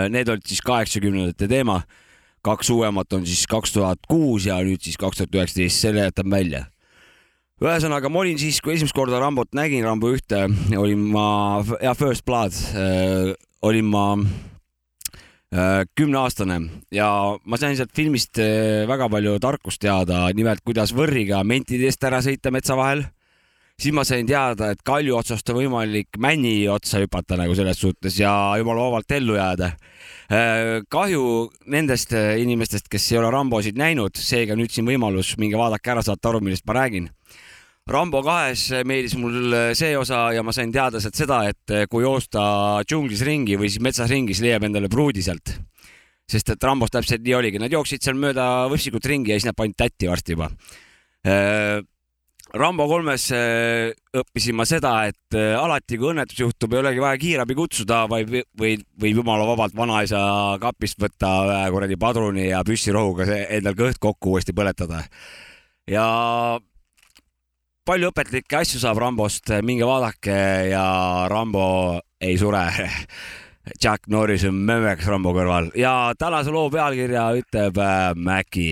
need 0.10 0.30
olid 0.30 0.46
siis 0.46 0.62
kaheksakümnendate 0.62 1.48
teema. 1.48 1.84
kaks 2.46 2.70
uuemat 2.70 3.14
on 3.14 3.26
siis 3.26 3.48
kaks 3.48 3.74
tuhat 3.74 4.00
kuus 4.08 4.46
ja 4.46 4.60
nüüd 4.62 4.80
siis 4.82 4.98
kaks 4.98 5.18
tuhat 5.18 5.34
üheksateist, 5.36 5.82
selle 5.82 6.06
jätan 6.06 6.30
välja 6.30 6.66
ühesõnaga, 7.62 8.10
ma 8.10 8.20
olin 8.20 8.38
siis, 8.38 8.62
kui 8.62 8.76
esimest 8.76 8.94
korda 8.94 9.20
Rambot 9.20 9.54
nägin, 9.56 9.84
Rambo 9.84 10.12
ühte, 10.14 10.46
olin 10.78 11.00
ma, 11.10 11.64
ja 11.82 11.96
First 11.96 12.26
Blood 12.26 12.54
äh,, 12.76 13.34
olin 13.62 13.86
ma 13.86 14.14
äh, 14.14 14.55
kümneaastane 15.96 16.58
ja 16.92 17.10
ma 17.46 17.58
sain 17.60 17.78
sealt 17.78 17.94
filmist 17.96 18.40
äh, 18.42 18.84
väga 18.90 19.08
palju 19.12 19.38
tarkust 19.44 19.82
teada, 19.84 20.26
nimelt 20.36 20.64
kuidas 20.66 20.94
võrriga 20.96 21.44
mentidest 21.48 22.04
ära 22.04 22.22
sõita 22.26 22.52
metsa 22.52 22.76
vahel. 22.76 23.06
siis 23.80 23.94
ma 23.94 24.04
sain 24.04 24.28
teada, 24.28 24.72
et 24.72 24.82
kalju 24.84 25.16
otsast 25.18 25.50
on 25.50 25.60
võimalik 25.60 26.18
männi 26.18 26.68
otsa 26.72 27.00
hüpata 27.04 27.38
nagu 27.38 27.56
selles 27.56 27.80
suhtes 27.80 28.20
ja 28.20 28.32
jumala 28.58 28.88
vabalt 28.88 29.12
ellu 29.12 29.36
jääda. 29.36 29.72
kahju 30.90 31.52
nendest 31.66 32.14
äh, 32.14 32.40
inimestest, 32.42 32.90
kes 32.90 33.12
ei 33.12 33.18
ole 33.18 33.32
Rambosid 33.32 33.78
näinud, 33.78 34.16
seega 34.16 34.56
nüüd 34.56 34.72
siin 34.72 34.88
võimalus, 34.88 35.38
minge 35.38 35.58
vaadake 35.58 35.92
ära, 35.92 36.02
saate 36.02 36.28
aru, 36.28 36.42
millest 36.42 36.66
ma 36.68 36.82
räägin 36.82 37.10
Rambo 37.86 38.24
kahes 38.26 38.64
meeldis 38.88 39.14
mul 39.22 39.54
see 39.78 39.94
osa 39.98 40.32
ja 40.34 40.42
ma 40.42 40.54
sain 40.56 40.72
teada 40.74 40.98
sealt 41.02 41.20
seda, 41.20 41.44
et 41.52 41.74
kui 41.92 42.02
joosta 42.02 42.82
džunglis 42.82 43.22
ringi 43.28 43.60
või 43.62 43.70
siis 43.70 43.84
metsas 43.86 44.10
ringi, 44.10 44.34
siis 44.34 44.48
leiab 44.48 44.66
endale 44.66 44.90
pruudi 44.90 45.22
sealt. 45.22 45.54
sest 46.26 46.50
et 46.50 46.64
Rambos 46.64 46.90
täpselt 46.90 47.22
nii 47.22 47.36
oligi, 47.38 47.60
nad 47.62 47.70
jooksid 47.70 48.02
seal 48.02 48.18
mööda 48.18 48.66
võssikut 48.72 49.06
ringi 49.06 49.30
ja 49.30 49.38
siis 49.38 49.46
nad 49.52 49.58
panid 49.58 49.78
tätti 49.78 50.10
varsti 50.10 50.34
juba. 50.34 50.50
Rambo 52.56 52.86
kolmes 52.88 53.26
äh, 53.36 53.92
õppisin 54.16 54.56
ma 54.56 54.64
seda, 54.70 54.94
et 55.10 55.36
äh, 55.36 55.56
alati 55.60 55.98
kui 56.00 56.14
õnnetus 56.14 56.40
juhtub, 56.40 56.72
ei 56.72 56.80
olegi 56.80 57.02
vaja 57.04 57.20
kiirabi 57.20 57.58
kutsuda, 57.58 58.06
vaid 58.08 58.30
või, 58.32 58.44
või 58.56 58.76
võib 59.02 59.20
jumala 59.20 59.48
vabalt 59.50 59.76
vanaisa 59.76 60.22
kapist 60.62 61.02
võtta 61.02 61.68
kuradi 61.74 61.98
padruni 62.00 62.48
ja 62.48 62.62
püssirohuga 62.66 63.28
endal 63.58 63.76
kõht 63.76 64.00
kokku 64.00 64.38
uuesti 64.38 64.56
põletada. 64.56 65.02
ja 65.92 66.06
palju 67.86 68.10
õpetlikke 68.10 68.58
asju 68.64 68.80
saab 68.82 68.98
Rambost, 69.02 69.52
minge 69.66 69.86
vaadake 69.86 70.36
ja 70.72 70.86
Rambo 71.30 72.00
ei 72.22 72.38
sure. 72.42 72.66
Jack 73.82 74.06
Norris 74.14 74.44
on 74.46 74.58
memmeks 74.62 75.08
Rambo 75.10 75.32
kõrval 75.34 75.72
ja 75.78 76.14
tänase 76.20 76.52
loo 76.54 76.68
pealkirja 76.70 77.24
ütleb 77.40 77.80
äh, 77.82 78.12
Maci. 78.14 78.68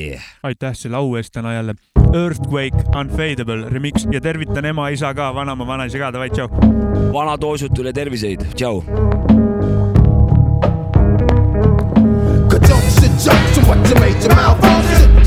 aitäh 0.45 0.75
selle 0.77 0.99
au 1.01 1.15
eest 1.17 1.33
täna 1.33 1.55
jälle. 1.55 1.75
Earthquake 2.13 2.85
Unfadable 2.93 3.69
remix 3.73 4.05
ja 4.13 4.21
tervitan 4.21 4.65
ema, 4.69 4.89
isa 4.93 5.13
ka, 5.17 5.31
vanaema, 5.33 5.65
vanaisa 5.65 5.97
ka, 5.97 6.11
davai, 6.13 6.29
tšau. 6.29 6.49
vana 7.13 7.37
toosutule 7.37 7.93
terviseid, 7.93 8.45
tšau. 8.53 8.83
Conjunction 12.53 13.17
junction, 13.17 13.65
what 13.65 13.89
you 13.89 13.97
made 13.97 14.21
your 14.21 14.35
mouth 14.35 14.63
on 14.63 15.22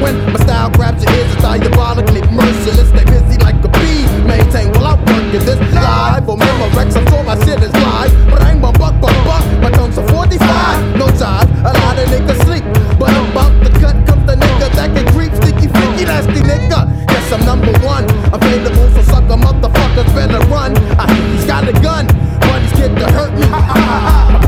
when 0.00 0.14
my 0.32 0.38
style 0.40 0.70
grabs 0.70 1.02
your 1.04 1.12
ears. 1.14 1.32
It's 1.32 1.42
diabolically 1.42 2.22
merciless. 2.32 2.88
Stay 2.88 3.04
busy 3.04 3.38
like 3.38 3.56
a 3.64 3.68
bee. 3.68 4.04
Maintain 4.26 4.72
while 4.72 4.96
I'm 4.96 5.00
working 5.04 5.44
this 5.44 5.60
live. 5.72 6.28
On 6.28 6.38
Memorex, 6.38 6.96
I'm 6.96 7.06
sure 7.08 7.22
my 7.24 7.36
shit 7.44 7.62
is 7.62 7.72
live. 7.72 8.12
But 8.30 8.42
I 8.42 8.52
ain't 8.52 8.60
my 8.60 8.72
buck, 8.72 9.00
buck, 9.00 9.16
buck. 9.24 9.44
My 9.60 9.70
tongue's 9.70 9.98
a 9.98 10.06
45. 10.08 10.96
No 10.96 11.06
time. 11.18 11.48
a 11.64 11.72
lot 11.72 11.98
of 11.98 12.08
niggas 12.08 12.40
sleep. 12.44 12.64
But 12.98 13.10
I'm 13.10 13.30
about 13.30 13.52
to 13.64 13.70
cut, 13.80 13.96
comes 14.06 14.26
the 14.26 14.36
nigga 14.36 14.68
that 14.76 14.88
can 14.94 15.06
creep. 15.12 15.32
Sticky, 15.34 15.68
freaky, 15.68 16.04
nasty 16.04 16.40
nigga. 16.40 16.80
Yes, 17.10 17.32
I'm 17.32 17.44
number 17.44 17.72
one. 17.84 18.04
Available, 18.32 18.88
so 18.94 19.02
sucker 19.02 19.36
motherfuckers 19.36 20.10
better 20.14 20.40
run. 20.48 20.76
I 20.98 21.12
hear 21.12 21.28
he's 21.34 21.46
got 21.46 21.68
a 21.68 21.72
gun, 21.72 22.06
but 22.40 22.62
he's 22.62 22.72
scared 22.72 22.96
to 22.98 23.06
hurt 23.12 23.32
me. 23.34 24.42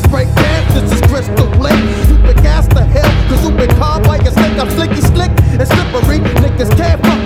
is 0.00 0.10
break 0.10 0.28
dance, 0.34 0.74
this 0.74 0.92
is 0.92 1.00
crystal 1.08 1.46
lake. 1.58 1.78
You 2.08 2.16
big 2.18 2.38
ass 2.44 2.66
the 2.68 2.84
hell, 2.84 3.10
cause 3.28 3.42
you 3.44 3.56
been 3.56 3.70
caught 3.76 4.02
by 4.04 4.16
your 4.16 4.32
snake. 4.32 4.58
I'm 4.58 4.70
slicky 4.70 5.00
slick 5.00 5.30
and 5.58 5.66
slippery. 5.66 6.18
Niggas 6.40 6.76
can't 6.76 7.00
fuck 7.02 7.19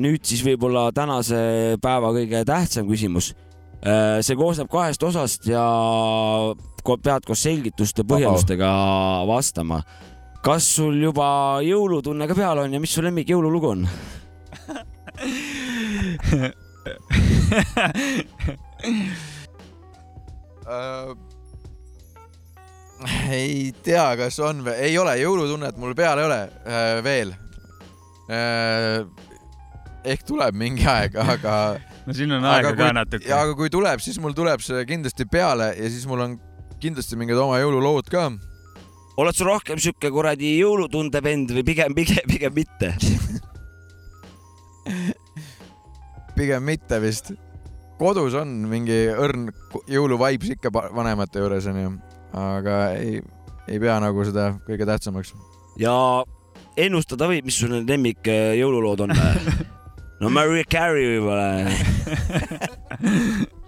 nüüd 0.00 0.24
siis 0.26 0.42
võib-olla 0.46 0.88
tänase 0.96 1.76
päeva 1.82 2.12
kõige 2.16 2.44
tähtsam 2.48 2.88
küsimus. 2.88 3.34
see 4.20 4.36
koosneb 4.36 4.68
kahest 4.68 5.02
osast 5.02 5.46
ja 5.48 5.62
pead 6.84 7.24
koos 7.26 7.42
selgituste 7.42 8.04
põhjendustega 8.04 8.70
vastama. 9.28 9.82
kas 10.42 10.64
sul 10.76 10.96
juba 11.02 11.60
jõulutunne 11.64 12.28
ka 12.28 12.34
peal 12.34 12.58
on 12.64 12.72
ja 12.72 12.80
mis 12.80 12.92
su 12.94 13.02
lemmik 13.04 13.28
jõululugu 13.28 13.74
on? 13.74 13.88
Äh, 20.70 21.16
ei 23.32 23.72
tea, 23.82 24.04
kas 24.16 24.38
on 24.44 24.60
või, 24.64 24.76
ei 24.86 24.98
ole, 25.00 25.16
jõulutunnet 25.18 25.78
mul 25.80 25.96
peal 25.98 26.20
ei 26.20 26.28
ole 26.28 26.40
äh, 26.46 27.00
veel 27.04 27.34
äh,. 28.30 29.02
Ehk 30.04 30.22
tuleb 30.26 30.56
mingi 30.56 30.86
aeg, 30.88 31.16
aga. 31.34 31.54
no 32.06 32.14
siin 32.16 32.32
on 32.36 32.46
aega 32.48 32.72
ka 32.76 32.92
natuke. 32.96 33.28
ja 33.28 33.42
aga 33.44 33.56
kui 33.58 33.70
tuleb, 33.72 33.98
siis 34.04 34.18
mul 34.22 34.34
tuleb 34.36 34.62
see 34.64 34.84
kindlasti 34.88 35.26
peale 35.30 35.72
ja 35.76 35.90
siis 35.90 36.06
mul 36.10 36.24
on 36.24 36.38
kindlasti 36.80 37.18
mingid 37.20 37.38
oma 37.40 37.60
jõululood 37.60 38.08
ka. 38.12 38.30
oled 39.20 39.36
sa 39.36 39.48
rohkem 39.48 39.78
sihuke 39.82 40.08
kuradi 40.12 40.48
jõulutunde 40.58 41.18
vend 41.24 41.48
või 41.56 41.64
pigem, 41.66 41.96
pigem, 41.96 42.24
pigem 42.30 42.56
mitte? 42.56 42.94
pigem 46.38 46.64
mitte 46.64 47.00
vist. 47.04 47.32
kodus 48.00 48.34
on 48.40 48.48
mingi 48.70 49.02
õrn 49.12 49.50
jõuluvibes 49.90 50.56
ikka 50.56 50.72
vanemate 50.72 51.42
juures 51.42 51.68
onju, 51.68 51.90
aga 52.32 52.82
ei, 52.96 53.20
ei 53.68 53.78
pea 53.82 54.00
nagu 54.00 54.24
seda 54.24 54.54
kõige 54.64 54.88
tähtsamaks. 54.88 55.34
ja 55.78 56.24
ennustada 56.80 57.28
võib, 57.28 57.44
mis 57.44 57.60
sul 57.60 57.82
lemmik 57.84 58.24
äh, 58.30 58.56
jõululood 58.56 59.04
on? 59.04 59.12
no 60.20 60.30
Mariah 60.32 60.68
Carey 60.68 61.08
võib-olla. 61.14 61.48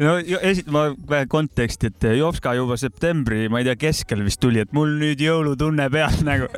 no 0.00 0.14
esit-, 0.20 0.70
ma 0.72 0.86
vähe 1.10 1.26
konteksti, 1.30 1.90
et 1.90 2.06
Jopska 2.18 2.54
juba 2.58 2.76
septembri, 2.80 3.48
ma 3.52 3.60
ei 3.60 3.68
tea, 3.68 3.76
keskel 3.80 4.22
vist 4.26 4.40
tuli, 4.42 4.62
et 4.62 4.72
mul 4.76 4.94
nüüd 5.00 5.20
jõulutunne 5.22 5.88
peal 5.92 6.16
nagu 6.28 6.48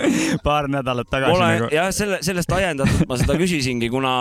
paar 0.44 0.68
nädalat 0.72 1.10
tagasi 1.10 1.34
Pole 1.34 1.50
nagu. 1.56 1.72
jah, 1.74 1.90
selle, 1.94 2.22
sellest 2.24 2.54
ajendatult 2.56 3.08
ma 3.10 3.18
seda 3.20 3.36
küsisingi, 3.40 3.90
kuna 3.92 4.14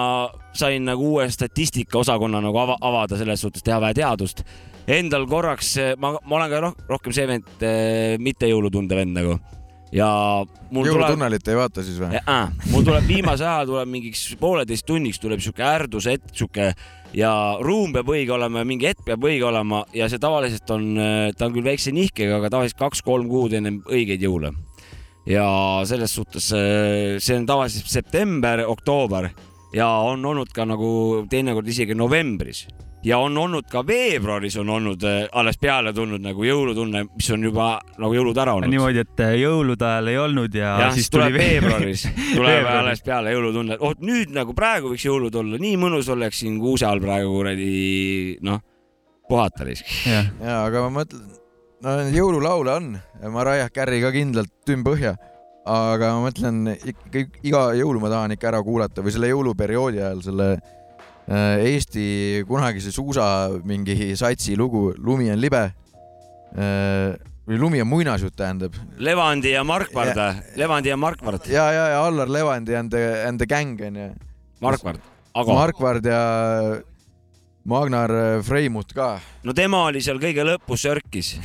sain 0.57 0.85
nagu 0.87 1.15
uue 1.15 1.29
statistikaosakonna 1.31 2.43
nagu 2.43 2.61
ava, 2.63 2.77
avada 2.81 3.19
selles 3.19 3.43
suhtes, 3.43 3.65
teha 3.65 3.81
vähe 3.83 3.97
teadust. 4.01 4.45
Endal 4.91 5.27
korraks, 5.29 5.75
ma, 6.01 6.15
ma 6.25 6.37
olen 6.39 6.51
ka 6.51 6.61
roh 6.63 6.77
rohkem 6.89 7.13
see 7.15 7.27
vend, 7.29 7.65
mitte 8.19 8.49
jõulutunde 8.49 8.97
vend 8.97 9.13
nagu. 9.15 9.37
Ja 9.91 10.07
mul 10.71 10.85
tuleb, 10.85 11.03
jõulutunnelit 11.03 11.51
ei 11.51 11.59
vaata 11.59 11.83
siis 11.83 11.99
või? 11.99 12.19
mul 12.71 12.87
tuleb 12.87 13.07
viimase 13.09 13.45
aja 13.45 13.67
tuleb 13.67 13.91
mingiks 13.91 14.23
pooleteist 14.39 14.87
tunniks 14.87 15.19
tuleb 15.21 15.43
sihuke 15.43 15.65
ärdushetk, 15.67 16.31
sihuke 16.35 16.71
ja 17.17 17.31
ruum 17.59 17.91
peab 17.95 18.11
õige 18.13 18.31
olema 18.35 18.63
ja 18.63 18.67
mingi 18.67 18.87
hetk 18.87 19.03
peab 19.07 19.27
õige 19.27 19.45
olema 19.49 19.83
ja 19.95 20.07
see 20.11 20.21
tavaliselt 20.21 20.69
on, 20.71 20.89
ta 21.35 21.47
on 21.47 21.55
küll 21.55 21.67
väikse 21.67 21.91
nihkega, 21.95 22.39
aga 22.39 22.51
tavaliselt 22.53 22.79
kaks-kolm 22.79 23.27
kuud 23.31 23.55
ennem 23.59 23.81
õigeid 23.91 24.23
jõule. 24.23 24.53
ja 25.27 25.45
selles 25.85 26.15
suhtes 26.15 26.51
äh, 26.55 27.17
see 27.19 27.37
on 27.37 27.49
tavaliselt 27.49 27.91
september, 27.91 28.63
oktoober 28.71 29.29
ja 29.75 29.89
on 30.07 30.23
olnud 30.25 30.55
ka 30.55 30.65
nagu 30.67 31.25
teinekord 31.29 31.67
isegi 31.67 31.95
novembris 31.95 32.65
ja 33.03 33.17
on 33.17 33.37
olnud 33.37 33.65
ka 33.69 33.81
veebruaris 33.87 34.55
on 34.61 34.69
olnud 34.69 35.03
äh, 35.07 35.23
alles 35.37 35.57
peale 35.61 35.93
tulnud 35.93 36.21
nagu 36.21 36.45
jõulutunne, 36.45 37.03
mis 37.09 37.29
on 37.33 37.45
juba 37.47 37.73
nagu 37.97 38.13
jõulud 38.15 38.37
ära 38.41 38.55
olnud. 38.57 38.69
niimoodi, 38.71 39.01
et 39.01 39.23
jõulude 39.41 39.87
ajal 39.87 40.11
ei 40.11 40.19
olnud 40.21 40.57
ja, 40.57 40.75
jah, 40.85 40.93
siis 40.95 41.09
tuleb 41.13 41.33
tuli 41.33 41.41
veebruaris, 41.41 42.05
tuleb 42.35 42.51
Veebruaris. 42.51 42.79
alles 42.81 43.05
peale 43.05 43.33
jõulutunne, 43.35 43.77
oh 43.81 43.95
nüüd 44.05 44.33
nagu 44.35 44.55
praegu 44.57 44.91
võiks 44.93 45.05
jõulud 45.07 45.39
olla, 45.41 45.61
nii 45.61 45.79
mõnus 45.81 46.09
oleks 46.13 46.43
siin 46.43 46.59
kuuse 46.61 46.85
all 46.87 47.01
praegu 47.03 47.33
kuradi 47.33 47.71
noh, 48.45 48.61
puhata 49.29 49.67
risk. 49.67 49.89
jah, 50.05 50.29
ja 50.43 50.61
aga 50.67 50.85
ma 50.85 51.01
mõtlen, 51.01 51.25
no 51.81 51.97
jõululaule 52.13 52.75
on, 52.77 52.91
Mariah 53.33 53.71
Carey 53.73 54.03
ka 54.03 54.13
kindlalt 54.13 54.53
tünn 54.67 54.85
põhja, 54.85 55.15
aga 55.65 56.13
ma 56.17 56.27
mõtlen 56.27 56.75
ikka 56.75 57.25
iga 57.49 57.65
jõulu 57.77 58.01
ma 58.01 58.13
tahan 58.13 58.37
ikka 58.37 58.53
ära 58.53 58.61
kuulata 58.65 59.01
või 59.05 59.13
selle 59.13 59.29
jõuluperioodi 59.29 60.01
ajal 60.01 60.23
selle 60.25 60.47
äh, 60.53 60.77
Eesti 61.29 62.43
kunagise 62.47 62.91
suusa 62.91 63.49
mingi 63.63 64.15
satsi 64.17 64.55
lugu 64.57 64.91
Lumi 64.97 65.29
on 65.31 65.39
libe 65.39 65.61
äh, 66.57 67.13
või 67.47 67.59
Lumi 67.59 67.81
on 67.83 67.89
muinasjutt 67.89 68.35
tähendab 68.37 68.75
Levandi 69.01 69.53
ja 69.53 69.63
Markvard 69.67 70.17
või? 70.17 70.41
Levandi 70.59 70.91
ja 70.91 70.97
Markvard, 70.99 71.47
ja, 71.51 71.71
ja, 71.73 71.87
ja 71.95 72.03
Allar 72.05 72.29
Levandi 72.29 72.75
and 72.77 72.91
the, 72.93 73.25
and 73.27 73.41
the 73.41 73.47
gang 73.49 73.79
onju. 73.81 74.11
Markvard, 74.61 75.01
aga 75.33 75.57
Markvard 75.57 76.05
ja 76.05 76.21
Magnar 77.65 78.11
Freimut 78.45 78.93
ka. 78.93 79.19
no 79.43 79.53
tema 79.57 79.85
oli 79.89 80.01
seal 80.01 80.19
kõige 80.21 80.45
lõpus 80.45 80.85
sörkis. 80.85 81.35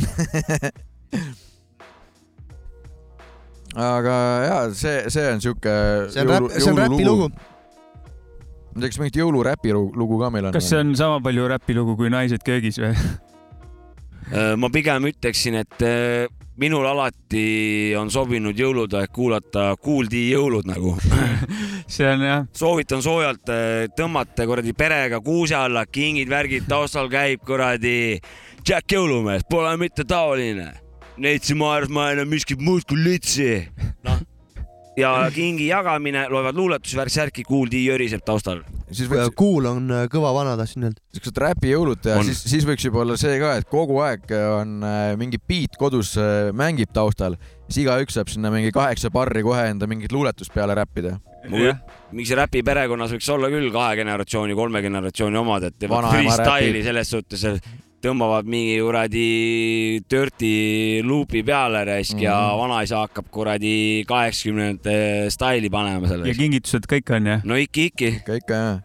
aga 3.77 4.17
ja 4.47 4.59
see, 4.73 5.11
see 5.13 5.27
on 5.33 5.41
siuke. 5.45 5.77
see 6.13 6.25
on 6.25 6.33
räpp, 6.33 6.51
see 6.57 6.73
on 6.73 6.81
räpilugu. 6.81 7.31
Ma 8.77 8.85
teeks 8.85 8.99
mingit 9.01 9.17
jõuluräpi 9.23 9.73
lu- 9.73 9.93
lugu 9.97 10.19
ka 10.21 10.29
meil 10.31 10.51
on. 10.51 10.53
kas 10.53 10.69
see 10.69 10.77
on 10.83 10.93
sama 10.99 11.21
palju 11.25 11.49
räpilugu 11.49 11.97
kui 11.97 12.11
Naised 12.13 12.45
köögis 12.45 12.77
või? 12.83 12.93
Äh, 14.27 14.57
ma 14.59 14.69
pigem 14.75 15.07
ütleksin, 15.07 15.55
et 15.63 15.83
äh, 15.87 16.27
minul 16.59 16.85
alati 16.91 17.95
on 17.97 18.11
sobinud 18.11 18.59
jõulude 18.59 18.99
aeg 18.99 19.13
kuulata 19.15 19.69
Kool 19.81 20.11
D 20.11 20.25
jõulud 20.33 20.67
nagu. 20.67 20.97
see 21.95 22.09
on 22.11 22.25
jah, 22.27 22.43
soovitan 22.53 23.05
soojalt 23.07 23.53
äh, 23.55 23.87
tõmmata 23.97 24.49
kuradi 24.51 24.75
perega 24.77 25.23
kuuse 25.25 25.55
alla, 25.57 25.87
kingid, 25.87 26.29
värgid, 26.33 26.67
taustal 26.69 27.09
käib 27.13 27.47
kuradi 27.47 28.19
Jack 28.67 28.91
Jõulumees, 28.93 29.47
pole 29.49 29.77
mitte 29.79 30.05
taoline. 30.05 30.73
Neitsi 31.23 31.55
Maarjas 31.57 31.89
ma 31.89 32.11
enam 32.13 32.29
miskit 32.29 32.61
muud 32.61 32.83
kui 32.85 32.99
litsi. 33.01 33.63
noh, 34.05 34.19
ja 34.97 35.13
kingi 35.35 35.69
jagamine, 35.69 36.27
loevad 36.33 36.57
luuletusi, 36.57 36.97
värk-särki, 36.99 37.45
Kool 37.47 37.69
Djöriseb 37.73 38.25
taustal. 38.27 38.63
siis 38.91 39.11
võiks 39.11 39.35
kuul 39.37 39.69
on 39.69 39.91
äh, 39.93 40.07
kõva 40.13 40.33
vana, 40.37 40.57
tahtsin 40.59 40.89
öelda. 40.89 41.03
siuksed 41.17 41.41
räpijõulud 41.43 42.01
teha, 42.03 42.21
On. 42.21 42.29
siis, 42.29 42.43
siis 42.49 42.67
võiks 42.69 42.87
juba 42.87 43.03
olla 43.05 43.19
see 43.21 43.39
ka, 43.43 43.57
et 43.61 43.69
kogu 43.71 43.99
aeg 44.05 44.33
on 44.33 44.79
äh, 44.87 45.13
mingi 45.21 45.41
beat 45.43 45.77
kodus 45.81 46.15
äh, 46.21 46.51
mängib 46.57 46.93
taustal, 46.97 47.37
siis 47.69 47.85
igaüks 47.85 48.17
saab 48.17 48.33
sinna 48.33 48.53
mingi 48.55 48.73
kaheksa 48.75 49.11
barri 49.15 49.45
kohe 49.47 49.69
enda 49.73 49.89
mingit 49.91 50.15
luuletust 50.17 50.55
peale 50.55 50.77
räppida. 50.79 51.19
jah, 51.47 51.81
miks 52.13 52.33
see 52.33 52.39
räpi 52.39 52.63
perekonnas 52.67 53.13
võiks 53.15 53.33
olla 53.35 53.51
küll 53.53 53.73
kahe 53.75 53.97
generatsiooni, 54.01 54.57
kolme 54.59 54.83
generatsiooni 54.87 55.43
omad, 55.43 55.69
et 55.71 55.91
freestyle'i 55.91 56.87
selles 56.87 57.13
suhtes, 57.13 57.45
tõmbavad 58.07 58.47
mingi 58.49 58.79
kuradi 58.81 59.27
dirty 60.11 61.03
luupi 61.07 61.43
peale 61.47 61.85
raisk 61.85 62.15
mm 62.15 62.19
-hmm. 62.19 62.25
ja 62.25 62.37
Mhm. 62.41 62.59
vanaisa 62.63 63.03
hakkab 63.05 63.27
kuradi 63.31 64.05
kaheksakümnendate 64.09 65.31
staili 65.31 65.71
panema 65.71 66.07
ja 66.07 66.09
selle. 66.15 66.35
kingitused 66.35 66.87
kõik 66.93 67.15
on 67.17 67.27
jah? 67.27 67.41
no 67.45 67.55
ikka, 67.57 67.81
ikka. 67.91 68.05
ikka, 68.17 68.35
ikka 68.43 68.55
jah. 68.55 68.81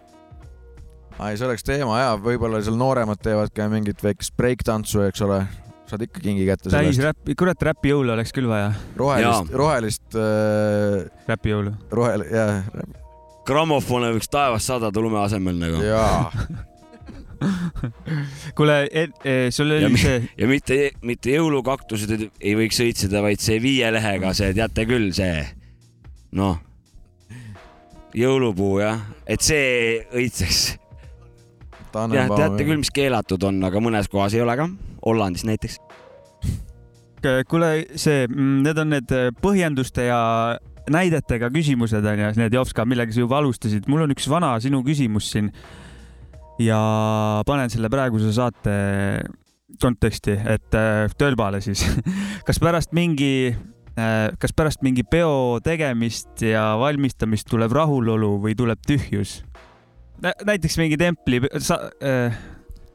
ai, 1.20 1.38
see 1.38 1.46
oleks 1.48 1.64
teema 1.64 2.00
ja 2.00 2.14
võib-olla 2.18 2.62
seal 2.64 2.76
nooremad 2.78 3.22
teevad 3.22 3.52
ka 3.54 3.68
mingit 3.70 4.02
väikest 4.04 4.34
breiktantsu, 4.38 5.02
eks 5.08 5.22
ole. 5.22 5.46
saad 5.92 6.02
ikka 6.02 6.20
kingi 6.24 6.46
kätte 6.48 6.70
täis 6.72 6.98
räppi, 7.04 7.36
kurat 7.36 7.62
räpijõule 7.62 8.14
oleks 8.14 8.32
küll 8.34 8.48
vaja, 8.48 8.74
rohelist, 8.98 9.54
rohelist 9.54 10.16
äh,, 10.16 11.06
räpijõulu. 11.28 11.74
rohel-, 11.92 12.26
jah, 12.32 12.64
grammofone 13.46 14.12
võiks 14.16 14.30
taevast 14.32 14.66
sadada 14.72 15.00
lume 15.02 15.20
asemel 15.20 15.56
nagu. 15.60 15.84
jaa. 15.84 16.32
kuule, 18.58 18.76
sul 19.54 19.72
ja, 19.74 19.78
oli 19.80 19.90
mi- 19.94 20.02
see, 20.02 20.20
ja 20.38 20.48
mitte, 20.50 20.78
mitte 21.06 21.34
jõulukaktused 21.34 22.12
ei- 22.18 22.56
võiks 22.60 22.80
õitseda, 22.84 23.22
vaid 23.26 23.42
see 23.42 23.58
viie 23.64 23.90
lehega, 23.94 24.34
see 24.38 24.54
teate 24.58 24.86
küll, 24.90 25.10
see 25.16 25.42
noh, 26.38 26.60
jõulupuu 28.18 28.80
jah, 28.84 29.02
et 29.26 29.42
see 29.46 30.02
õitseks. 30.14 30.62
jah, 31.96 32.30
teate 32.38 32.66
küll, 32.68 32.80
mis 32.84 32.92
keelatud 32.94 33.44
on, 33.50 33.62
aga 33.68 33.82
mõnes 33.84 34.10
kohas 34.12 34.36
ei 34.38 34.44
ole 34.46 34.56
ka, 34.60 34.70
Hollandis 35.06 35.44
näiteks. 35.48 35.80
kuule, 37.50 37.72
see, 37.96 38.26
need 38.30 38.78
on 38.82 38.94
need 38.96 39.12
põhjenduste 39.42 40.06
ja 40.08 40.20
näidetega 40.92 41.52
küsimused 41.54 42.06
on 42.06 42.20
ju, 42.20 42.32
need 42.40 42.54
Jopska, 42.56 42.86
millega 42.90 43.14
sa 43.14 43.22
juba 43.22 43.38
alustasid. 43.42 43.88
mul 43.88 44.06
on 44.08 44.14
üks 44.16 44.28
vana 44.30 44.56
sinu 44.60 44.82
küsimus 44.86 45.30
siin 45.34 45.52
ja 46.62 46.82
panen 47.48 47.72
selle 47.74 47.90
praeguse 47.92 48.34
saate 48.36 48.76
konteksti, 49.82 50.36
et 50.54 50.78
äh, 50.78 51.12
Tölbale 51.18 51.62
siis. 51.64 51.86
kas 52.48 52.60
pärast 52.62 52.96
mingi, 52.96 53.52
kas 54.40 54.54
pärast 54.56 54.84
mingi 54.86 55.04
peo 55.04 55.60
tegemist 55.64 56.44
ja 56.46 56.72
valmistamist 56.80 57.50
tuleb 57.52 57.74
rahulolu 57.76 58.38
või 58.46 58.56
tuleb 58.58 58.82
tühjus? 58.88 59.42
näiteks 60.22 60.78
mingi 60.78 60.98
templi, 61.02 61.42
sa 61.58 61.80
äh, 61.98 62.36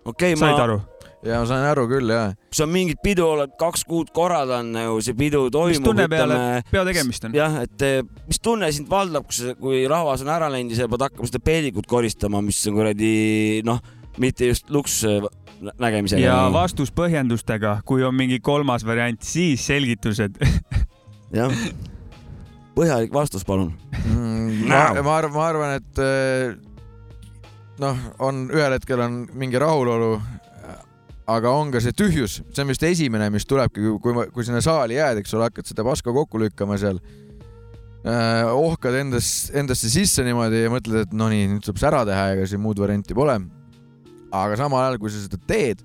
okei 0.05 0.37
okay,, 0.37 0.41
ma? 0.41 0.79
Ja 1.27 1.41
ma 1.43 1.49
sain 1.49 1.65
aru 1.67 1.87
küll 1.91 2.13
jah. 2.13 2.35
kui 2.49 2.59
sa 2.59 2.67
mingit 2.71 3.01
pidu 3.05 3.27
oled 3.27 3.55
kaks 3.61 3.85
kuud 3.89 4.13
korraldanud 4.17 4.75
nagu 4.77 5.01
see 5.05 5.17
pidu 5.19 5.47
toimub. 5.53 5.75
mis 5.75 5.85
tunne 5.85 6.07
peale 6.13 6.39
peo 6.71 6.85
tegemist 6.89 7.27
on? 7.29 7.37
jah, 7.37 7.59
et 7.67 7.87
eh, 7.87 7.99
mis 8.29 8.41
tunne 8.43 8.71
sind 8.75 8.91
valdab, 8.91 9.27
kui, 9.31 9.55
kui 9.61 9.83
rahvas 9.91 10.25
on 10.25 10.33
ära 10.37 10.51
läinud 10.53 10.75
ja 10.75 10.85
sa 10.85 10.93
pead 10.93 11.07
hakkama 11.09 11.31
seda 11.31 11.43
peelikut 11.47 11.89
koristama, 11.91 12.43
mis 12.45 12.63
on 12.71 12.79
kuradi 12.79 13.17
noh, 13.67 13.83
mitte 14.23 14.51
just 14.51 14.71
luks 14.75 15.01
eh, 15.09 15.27
nägemisega. 15.81 16.23
ja 16.23 16.39
vastus 16.55 16.93
põhjendustega, 16.95 17.81
kui 17.89 18.05
on 18.07 18.15
mingi 18.17 18.41
kolmas 18.45 18.85
variant, 18.87 19.21
siis 19.25 19.65
selgitused. 19.67 20.39
jah, 21.39 21.53
põhjalik 22.77 23.15
vastus, 23.15 23.45
palun. 23.49 23.73
Mm, 24.05 24.67
ma, 24.69 24.87
ma 25.01 25.19
arvan, 25.19 25.35
ma 25.37 25.47
arvan, 25.51 25.77
et 25.81 26.03
eh, 26.05 26.57
noh, 27.83 28.03
on 28.25 28.47
ühel 28.53 28.77
hetkel 28.77 29.03
on 29.05 29.23
mingi 29.37 29.61
rahulolu, 29.61 30.17
aga 31.27 31.51
on 31.51 31.73
ka 31.75 31.83
see 31.83 31.95
tühjus, 31.97 32.41
see 32.55 32.63
on 32.63 32.71
vist 32.71 32.85
esimene, 32.87 33.29
mis 33.35 33.47
tulebki, 33.49 33.83
kui, 34.03 34.27
kui 34.35 34.47
sinna 34.47 34.63
saali 34.65 34.99
jääd, 34.99 35.21
eks 35.23 35.35
ole, 35.35 35.49
hakkad 35.51 35.67
seda 35.69 35.85
paska 35.87 36.15
kokku 36.15 36.41
lükkama 36.43 36.79
seal. 36.81 37.01
ohkad 38.07 38.95
endas, 39.01 39.51
endasse 39.51 39.91
sisse 39.91 40.23
niimoodi 40.23 40.61
ja 40.63 40.71
mõtled, 40.71 41.09
et 41.09 41.15
no 41.17 41.27
nii, 41.33 41.49
nüüd 41.51 41.65
tuleb 41.67 41.81
see 41.83 41.89
ära 41.89 42.05
teha, 42.07 42.29
ega 42.37 42.45
siin 42.47 42.63
muud 42.63 42.79
varianti 42.79 43.17
pole. 43.19 43.41
aga 44.37 44.59
samal 44.59 44.85
ajal, 44.85 45.01
kui 45.03 45.11
sa 45.11 45.23
seda 45.25 45.41
teed 45.49 45.83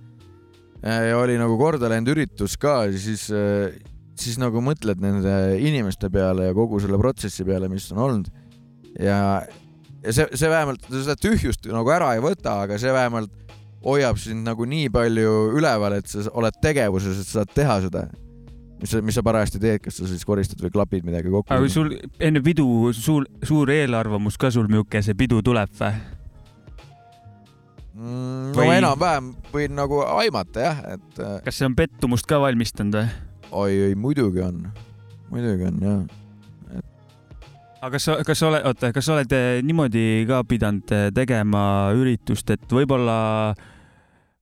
ja 0.81 1.17
oli 1.17 1.37
nagu 1.37 1.57
korda 1.57 1.89
läinud 1.89 2.13
üritus 2.13 2.57
ka, 2.61 2.83
siis, 2.93 3.27
siis 4.17 4.37
nagu 4.41 4.61
mõtled 4.65 5.01
nende 5.01 5.57
inimeste 5.61 6.09
peale 6.13 6.49
ja 6.49 6.55
kogu 6.57 6.81
selle 6.81 6.99
protsessi 7.01 7.45
peale, 7.47 7.69
mis 7.69 7.89
on 7.93 8.05
olnud. 8.05 8.31
ja, 8.99 9.41
ja 10.03 10.13
see, 10.13 10.27
see 10.33 10.49
vähemalt 10.49 10.85
seda 10.91 11.17
tühjust 11.17 11.65
nagu 11.73 11.93
ära 11.93 12.13
ei 12.17 12.21
võta, 12.21 12.61
aga 12.67 12.77
see 12.81 12.93
vähemalt 12.93 13.33
hoiab 13.85 14.19
sind 14.21 14.45
nagu 14.45 14.65
nii 14.69 14.89
palju 14.93 15.35
üleval, 15.57 15.97
et 15.99 16.09
sa 16.09 16.25
oled 16.37 16.59
tegevuses, 16.63 17.21
et 17.21 17.29
sa 17.29 17.41
saad 17.41 17.53
teha 17.55 17.79
seda, 17.87 18.05
mis 18.81 18.93
sa, 18.93 19.01
mis 19.05 19.17
sa 19.17 19.25
parajasti 19.25 19.61
teed, 19.61 19.81
kas 19.85 19.99
sa 20.01 20.09
siis 20.09 20.25
koristad 20.27 20.61
või 20.61 20.73
klapid 20.73 21.05
midagi 21.07 21.33
kokku. 21.33 21.49
aga 21.53 21.69
sul 21.71 21.93
enne 22.19 22.41
pidu 22.45 22.65
suur, 22.97 23.27
suur 23.45 23.71
eelarvamus 23.73 24.39
ka 24.41 24.53
sul 24.53 24.69
niisugune 24.69 25.05
see 25.05 25.17
pidu 25.17 25.41
tuleb 25.45 25.73
või? 25.79 25.93
mm,. 27.95 28.53
no 28.53 28.61
Või- 28.61 28.77
enam-vähem 28.79 29.33
võin 29.53 29.75
nagu 29.77 30.01
aimata 30.05 30.65
jah, 30.69 30.81
et 30.97 31.21
äh, 31.21 31.37
kas 31.45 31.59
see 31.59 31.69
on 31.69 31.77
pettumust 31.77 32.29
ka 32.29 32.41
valmistanud 32.41 33.01
või? 33.01 33.11
oi, 33.51 33.77
oi 33.89 33.95
muidugi 33.99 34.43
on, 34.45 34.65
muidugi 35.29 35.67
on 35.67 35.81
jah. 35.85 36.01
aga 37.81 37.91
kas, 37.97 38.07
kas 38.27 38.41
sa 38.41 38.49
oled, 38.49 38.65
oota, 38.69 38.91
kas 38.95 39.07
sa 39.07 39.17
oled 39.17 39.35
eh, 39.35 39.59
niimoodi 39.65 40.05
ka 40.29 40.41
pidanud 40.47 40.95
eh, 40.95 41.09
tegema 41.15 41.63
üritust, 41.97 42.49
et 42.53 42.65
võib-olla, 42.71 43.53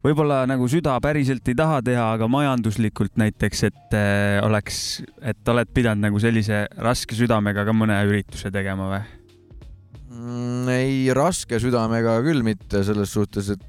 võib-olla 0.05 0.43
nagu 0.49 0.67
süda 0.71 0.95
päriselt 1.03 1.47
ei 1.51 1.57
taha 1.59 1.79
teha, 1.85 2.05
aga 2.15 2.27
majanduslikult 2.31 3.17
näiteks, 3.19 3.63
et 3.67 3.95
eh, 3.97 4.37
oleks, 4.45 5.01
et 5.19 5.51
oled 5.51 5.71
pidanud 5.75 6.07
nagu 6.07 6.21
sellise 6.23 6.65
raske 6.79 7.17
südamega 7.17 7.65
ka 7.67 7.75
mõne 7.75 7.97
ürituse 8.07 8.51
tegema 8.53 8.89
või? 8.93 9.01
mm,? 10.13 10.69
ei, 10.75 11.01
raske 11.15 11.59
südamega 11.61 12.19
küll 12.25 12.45
mitte 12.47 12.83
selles 12.87 13.11
suhtes, 13.15 13.51
et 13.55 13.65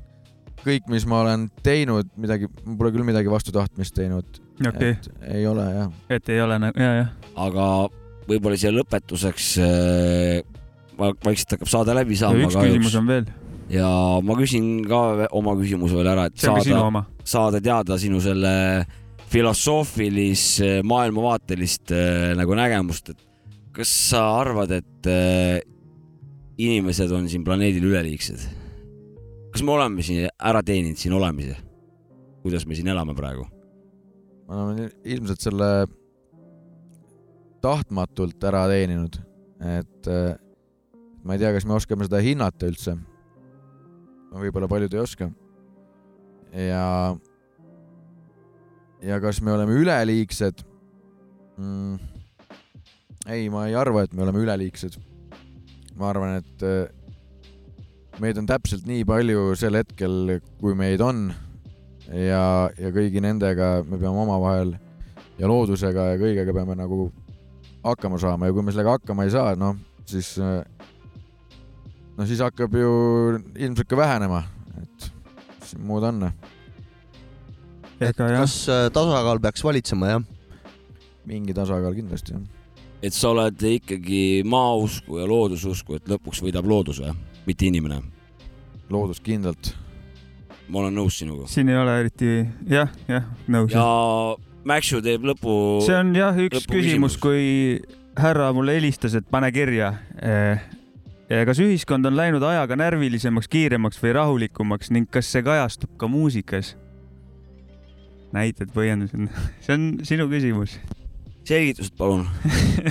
kõik, 0.64 0.86
mis 0.92 1.06
ma 1.08 1.22
olen 1.24 1.48
teinud, 1.64 2.08
midagi, 2.20 2.50
ma 2.66 2.76
pole 2.78 2.92
küll 2.94 3.06
midagi 3.06 3.32
vastu 3.32 3.54
tahtmist 3.54 3.96
teinud. 3.96 4.40
Et 4.60 5.06
ei 5.24 5.46
ole 5.48 5.64
jah. 5.64 5.92
et 6.12 6.28
ei 6.28 6.40
ole 6.44 6.58
nagu, 6.60 6.76
ja, 6.76 6.90
jah. 6.98 7.12
aga 7.48 7.66
võib-olla 8.28 8.58
siia 8.60 8.72
lõpetuseks 8.74 9.46
äh, 9.64 10.42
va- 11.00 11.14
vaikselt 11.24 11.56
hakkab 11.56 11.70
saade 11.72 11.96
läbi 11.96 12.18
saama. 12.20 12.44
üks 12.44 12.58
küsimus 12.60 12.98
on 13.00 13.08
veel. 13.08 13.30
Ja 13.70 13.90
ma 14.24 14.36
küsin 14.38 14.82
ka 14.88 15.28
oma 15.36 15.54
küsimuse 15.58 15.98
veel 15.98 16.10
ära, 16.12 16.28
et 16.30 16.42
saada, 16.42 17.04
saada 17.24 17.60
teada 17.62 17.98
sinu 18.00 18.20
selle 18.22 18.52
filosoofilist, 19.30 20.82
maailmavaatelist 20.90 21.92
äh, 21.94 22.30
nagu 22.38 22.56
nägemust, 22.58 23.12
et 23.12 23.20
kas 23.76 23.92
sa 24.10 24.24
arvad, 24.40 24.74
et 24.80 25.10
äh, 25.10 25.60
inimesed 26.60 27.12
on 27.14 27.28
siin 27.30 27.46
planeedil 27.46 27.86
üleliigsed? 27.92 28.48
kas 29.50 29.64
me 29.66 29.74
oleme 29.74 30.02
siin 30.06 30.28
ära 30.30 30.62
teeninud 30.66 30.98
siin 30.98 31.14
olemise? 31.16 31.56
kuidas 32.42 32.66
me 32.66 32.76
siin 32.78 32.90
elame 32.90 33.14
praegu? 33.18 33.46
me 34.48 34.56
oleme 34.56 34.90
ilmselt 35.04 35.46
selle 35.46 35.70
tahtmatult 37.62 38.44
ära 38.50 38.64
teeninud, 38.70 39.18
et 39.78 40.10
äh, 40.10 40.34
ma 41.24 41.36
ei 41.36 41.42
tea, 41.42 41.52
kas 41.54 41.66
me 41.68 41.76
oskame 41.76 42.06
seda 42.08 42.22
hinnata 42.24 42.68
üldse. 42.70 42.96
Võib-olla 44.30 44.68
paljud 44.70 44.94
ei 44.94 45.02
oska. 45.02 45.30
ja, 46.54 47.16
ja 49.02 49.20
kas 49.22 49.40
me 49.42 49.52
oleme 49.52 49.76
üleliigsed 49.80 50.64
mm,? 51.56 51.98
ei, 53.30 53.48
ma 53.52 53.66
ei 53.68 53.76
arva, 53.78 54.04
et 54.04 54.14
me 54.14 54.24
oleme 54.26 54.42
üleliigsed. 54.42 54.98
ma 55.96 56.10
arvan, 56.10 56.40
et 56.40 56.64
äh, 56.66 56.88
meid 58.20 58.38
on 58.38 58.48
täpselt 58.48 58.86
nii 58.88 59.04
palju 59.08 59.54
sel 59.58 59.78
hetkel, 59.78 60.38
kui 60.60 60.74
meid 60.78 61.02
on 61.04 61.28
ja, 62.10 62.70
ja 62.78 62.92
kõigi 62.94 63.22
nendega 63.22 63.80
me 63.86 63.98
peame 63.98 64.24
omavahel 64.24 64.74
ja 65.40 65.48
loodusega 65.48 66.12
ja 66.12 66.20
kõigega 66.20 66.54
peame 66.54 66.76
nagu 66.78 67.08
hakkama 67.84 68.18
saama 68.20 68.48
ja 68.48 68.56
kui 68.56 68.64
me 68.64 68.74
sellega 68.74 68.98
hakkama 68.98 69.24
ei 69.26 69.32
saa, 69.32 69.54
noh, 69.58 69.78
siis, 70.08 70.34
no 72.20 72.28
siis 72.28 72.42
hakkab 72.44 72.74
ju 72.76 72.92
ilmselt 73.56 73.88
ka 73.88 73.96
vähenema, 73.96 74.42
et 74.76 75.08
mis 75.08 75.72
siin 75.72 75.84
muud 75.88 76.04
on. 76.04 76.26
ega 78.00 78.28
jah, 78.28 78.42
kas 78.42 78.56
äh, 78.68 78.86
tasakaal 78.92 79.40
peaks 79.40 79.64
valitsema, 79.64 80.14
jah? 80.14 80.24
mingi 81.28 81.56
tasakaal 81.56 81.96
kindlasti 81.96 82.36
jah. 82.36 82.42
et 83.00 83.16
sa 83.16 83.32
oled 83.32 83.64
ikkagi 83.72 84.42
maausku 84.44 85.20
ja 85.22 85.28
loodususku, 85.30 85.96
et 85.96 86.10
lõpuks 86.12 86.42
võidab 86.44 86.68
loodus 86.68 87.00
või, 87.00 87.14
mitte 87.48 87.70
inimene? 87.70 88.02
loodus 88.92 89.22
kindlalt. 89.24 89.72
ma 90.68 90.84
olen 90.84 91.00
nõus 91.00 91.22
sinuga. 91.22 91.48
siin 91.48 91.72
ei 91.72 91.80
ole 91.80 91.96
eriti 92.02 92.34
jah, 92.68 92.92
jah, 93.08 93.32
nõus. 93.48 93.72
ja 93.72 93.86
Maxu 94.68 95.00
teeb 95.00 95.24
lõpu. 95.24 95.54
see 95.86 95.96
on 95.96 96.12
jah, 96.12 96.36
üks 96.36 96.58
lõpuküsimus. 96.58 97.16
küsimus, 97.16 97.16
kui 97.16 97.80
härra 98.20 98.50
mulle 98.52 98.76
helistas, 98.76 99.16
et 99.16 99.24
pane 99.32 99.48
kirja. 99.56 99.94
Kas 101.30 101.60
ühiskond 101.62 102.06
on 102.08 102.16
läinud 102.18 102.42
ajaga 102.42 102.74
närvilisemaks, 102.80 103.46
kiiremaks 103.50 104.00
või 104.02 104.14
rahulikumaks 104.16 104.90
ning 104.90 105.06
kas 105.10 105.30
see 105.30 105.44
kajastub 105.46 105.92
ka 106.00 106.08
muusikas? 106.10 106.74
näited, 108.34 108.70
põhjendused, 108.74 109.28
see 109.64 109.74
on 109.74 109.84
sinu 110.06 110.28
küsimus. 110.30 110.76
selgitused 111.46 111.94
palun. 111.98 112.26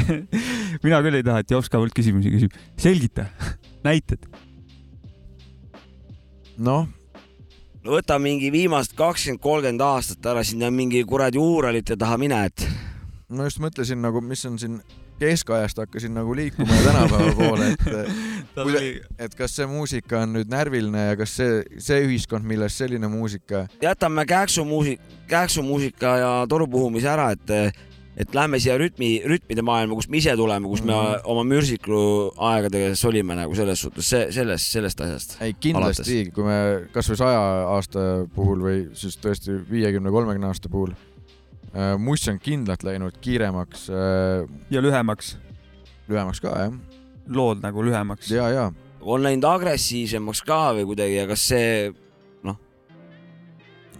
mina 0.85 1.01
küll 1.05 1.19
ei 1.19 1.25
taha, 1.25 1.43
et 1.43 1.51
Jops 1.51 1.71
ka 1.71 1.81
mult 1.81 1.95
küsimusi 1.95 2.31
küsib. 2.33 2.55
selgita, 2.79 3.29
näited. 3.87 4.23
noh, 6.59 6.87
no 7.83 7.95
võta 7.95 8.19
mingi 8.19 8.51
viimased 8.51 8.95
kakskümmend, 8.99 9.43
kolmkümmend 9.43 9.83
aastat 9.83 10.31
ära 10.31 10.43
sinna 10.43 10.71
mingi 10.71 11.03
kuradi 11.07 11.39
uuralite 11.39 11.99
taha 11.99 12.19
mine, 12.19 12.43
et 12.51 12.67
ma 13.29 13.47
just 13.47 13.63
mõtlesin 13.63 14.01
nagu, 14.03 14.23
mis 14.23 14.43
on 14.49 14.59
siin 14.59 14.79
keskajast 15.19 15.77
hakkasin 15.83 16.13
nagu 16.17 16.35
liikuma 16.35 16.73
ja 16.75 16.85
tänapäeva 16.91 17.33
poole, 17.35 17.67
et 17.73 17.83
tuli- 18.55 19.01
et 19.19 19.35
kas 19.35 19.55
see 19.59 19.67
muusika 19.69 20.23
on 20.23 20.33
nüüd 20.39 20.49
närviline 20.51 21.09
ja 21.11 21.19
kas 21.19 21.35
see, 21.39 21.61
see 21.77 22.01
ühiskond, 22.07 22.47
milles 22.47 22.77
selline 22.79 23.07
muusika 23.11 23.67
jätame 23.83 24.25
kääksu 24.29 24.65
muusika, 24.65 25.03
kääksu 25.27 25.63
muusika 25.63 26.17
ja 26.23 26.33
torupuhumise 26.49 27.09
ära, 27.11 27.31
et 27.35 27.55
et 28.19 28.33
lähme 28.35 28.57
siia 28.59 28.73
rütmi, 28.75 29.21
rütmide 29.31 29.63
maailma, 29.63 29.95
kust 29.95 30.09
me 30.11 30.17
ise 30.19 30.33
tuleme, 30.35 30.67
kus 30.67 30.81
me 30.83 30.91
Mhm. 30.91 31.21
oma 31.31 31.43
mürsiklu 31.47 31.99
aegadega 32.49 32.89
solime 32.99 33.35
nagu 33.37 33.55
selles 33.55 33.79
suhtes, 33.79 34.09
see, 34.09 34.25
sellest, 34.35 34.65
sellest 34.73 35.01
asjast. 35.05 35.37
ei 35.41 35.53
kindlasti, 35.53 36.25
kui 36.35 36.43
me 36.43 36.57
kasvõi 36.91 37.15
saja 37.21 37.39
aasta 37.77 37.99
puhul 38.35 38.59
või 38.65 38.81
siis 38.93 39.15
tõesti 39.23 39.55
viiekümne, 39.71 40.11
kolmekümne 40.11 40.47
aasta 40.51 40.67
puhul 40.69 40.91
muss 42.01 42.27
on 42.31 42.39
kindlalt 42.41 42.83
läinud 42.83 43.17
kiiremaks 43.21 43.89
äh,, 43.93 44.45
ja 44.73 44.81
lühemaks, 44.81 45.35
lühemaks 46.09 46.41
ka 46.41 46.53
jah, 46.65 46.77
lood 47.29 47.63
nagu 47.63 47.83
lühemaks. 47.85 48.31
ja, 48.33 48.49
ja. 48.53 48.69
On 48.99 49.23
läinud 49.23 49.45
agressiivsemaks 49.47 50.41
ka 50.43 50.61
või 50.75 50.87
kuidagi 50.89 51.19
ja 51.21 51.27
kas 51.29 51.45
see, 51.51 51.91
noh, 52.43 52.57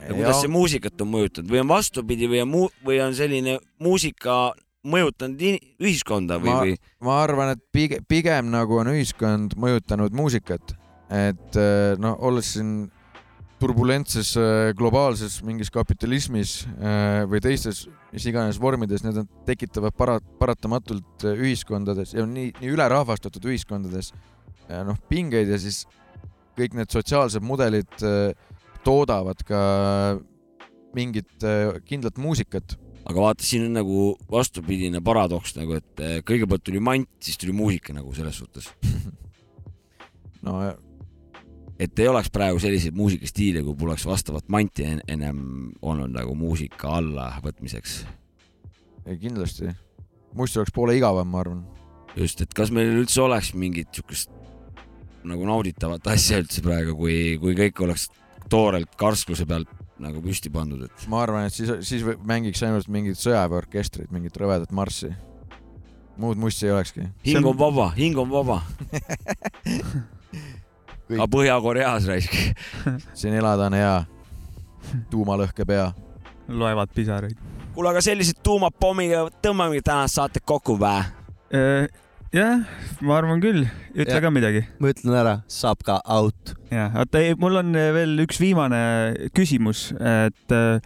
kuidas 0.01 0.41
see 0.41 0.51
muusikat 0.51 0.99
on 1.05 1.13
mõjutanud? 1.13 1.53
Või 1.53 1.61
on 1.63 1.69
vastupidi 1.71 2.27
või 2.27 2.41
on 2.43 2.51
muu- 2.51 2.73
või 2.85 2.99
on 3.05 3.15
selline 3.15 3.59
muusika 3.79 4.51
mõjutanud 4.87 5.41
ühiskonda 5.79 6.39
või, 6.39 6.51
ma 6.51 6.59
või, 6.63 6.75
ma 7.03 7.17
arvan, 7.23 7.53
et 7.55 7.63
pigem, 7.71 8.03
pigem 8.07 8.51
nagu 8.51 8.79
on 8.79 8.91
ühiskond 8.93 9.55
mõjutanud 9.59 10.15
muusikat, 10.15 10.75
et 11.11 11.59
äh, 11.59 11.95
noh, 11.99 12.15
olles 12.19 12.53
siin 12.55 12.89
turbulentses 13.59 14.33
äh, 14.39 14.71
globaalses 14.77 15.39
mingis 15.45 15.71
kapitalismis 15.73 16.63
äh, 16.79 17.25
või 17.29 17.41
teistes 17.43 17.85
mis 18.13 18.25
iganes 18.29 18.59
vormides, 18.61 19.03
need 19.05 19.19
on, 19.21 19.29
tekitavad 19.47 19.95
para-, 19.99 20.19
paratamatult 20.39 21.27
äh, 21.27 21.39
ühiskondades 21.47 22.15
ja 22.15 22.25
nii, 22.25 22.53
nii 22.61 22.73
ülerahvastatud 22.75 23.49
ühiskondades 23.51 24.13
noh, 24.69 24.97
pingeid 25.09 25.49
ja 25.49 25.57
siis 25.61 25.83
kõik 26.57 26.75
need 26.77 26.91
sotsiaalsed 26.93 27.43
mudelid 27.45 27.89
toodavad 28.85 29.41
ka 29.47 29.61
mingit 30.93 31.45
kindlat 31.87 32.19
muusikat 32.21 32.75
aga 33.09 33.23
vaata, 33.23 33.45
siin 33.45 33.65
on 33.65 33.79
nagu 33.79 34.03
vastupidine 34.29 35.01
paradoks 35.01 35.55
nagu, 35.57 35.79
et 35.79 36.03
kõigepealt 36.27 36.65
tuli 36.67 36.81
mant, 36.83 37.09
siis 37.23 37.39
tuli 37.41 37.55
muusika 37.55 37.95
nagu 37.95 38.13
selles 38.13 38.37
suhtes. 38.37 38.69
no 40.45 40.59
et 41.79 41.99
ei 41.99 42.07
oleks 42.11 42.29
praegu 42.33 42.59
selliseid 42.59 42.95
muusikastiile, 42.97 43.63
kui 43.63 43.75
poleks 43.79 44.05
vastavat 44.07 44.49
manti 44.51 44.85
en 44.87 45.01
ennem 45.07 45.41
olnud 45.81 46.11
nagu 46.13 46.35
muusika 46.35 46.97
alla 46.99 47.31
võtmiseks. 47.43 48.01
ei, 49.05 49.17
kindlasti, 49.17 49.71
muist 50.35 50.57
oleks 50.59 50.75
poole 50.75 50.97
igavam, 50.99 51.27
ma 51.27 51.43
arvan. 51.45 51.63
just, 52.15 52.41
et 52.41 52.53
kas 52.53 52.73
meil 52.75 52.91
üldse 52.99 53.21
oleks 53.23 53.53
mingit 53.53 53.93
siukest 53.95 54.31
nagu 55.29 55.45
nauditavat 55.47 56.07
asja 56.13 56.39
üldse 56.43 56.63
praegu, 56.63 56.95
kui, 56.99 57.37
kui 57.41 57.55
kõik 57.57 57.83
oleks 57.85 58.09
toorelt 58.51 58.95
karskluse 58.99 59.45
pealt 59.47 59.71
nagu 59.99 60.21
püsti 60.23 60.51
pandud, 60.51 60.85
et 60.87 61.07
ma 61.11 61.23
arvan, 61.25 61.47
et 61.47 61.55
siis, 61.55 61.71
siis 61.87 62.05
mängiks 62.23 62.63
ainult 62.63 62.87
mingit 62.91 63.19
sõjaväeorkestrit, 63.19 64.11
mingit 64.15 64.37
rõvedat 64.39 64.71
marssi. 64.71 65.11
muud 66.19 66.39
mussi 66.39 66.67
ei 66.67 66.71
olekski. 66.75 67.07
hing 67.25 67.45
on 67.45 67.57
vaba, 67.57 67.91
hing 67.95 68.17
on 68.19 68.31
vaba. 68.31 68.61
aga 71.17 71.27
Põhja-Koreas 71.31 72.07
raisk. 72.09 72.35
siin 73.17 73.37
elada 73.39 73.69
on 73.69 73.77
hea. 73.77 73.95
tuumalõhke 75.09 75.65
pea. 75.67 75.91
loevad 76.47 76.93
pisaraid. 76.95 77.37
kuule, 77.73 77.89
aga 77.93 78.03
sellised 78.03 78.41
tuumapommiga 78.43 79.27
tõmbamegi 79.43 79.85
tänast 79.85 80.19
saadet 80.19 80.45
kokku 80.45 80.77
vä? 80.79 80.93
jah, 82.33 82.61
ma 83.01 83.17
arvan 83.17 83.41
küll, 83.41 83.65
ütle 83.95 84.13
Jah. 84.13 84.21
ka 84.21 84.31
midagi. 84.33 84.63
ma 84.79 84.93
ütlen 84.93 85.17
ära, 85.17 85.35
saab 85.49 85.81
ka 85.85 85.99
out. 86.05 86.53
jah, 86.69 86.93
oota, 87.01 87.23
ei, 87.23 87.35
mul 87.39 87.61
on 87.63 87.73
veel 87.73 88.15
üks 88.25 88.41
viimane 88.41 88.81
küsimus, 89.33 89.89
et 89.97 90.55
äh, 90.55 90.77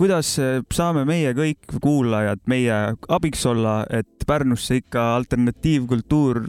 kuidas 0.00 0.32
äh, 0.40 0.62
saame 0.72 1.04
meie 1.08 1.34
kõik 1.36 1.76
kuulajad 1.82 2.40
meie 2.48 2.80
abiks 3.12 3.44
olla, 3.48 3.82
et 3.92 4.08
Pärnusse 4.30 4.76
ikka 4.78 5.16
alternatiivkultuur 5.18 6.44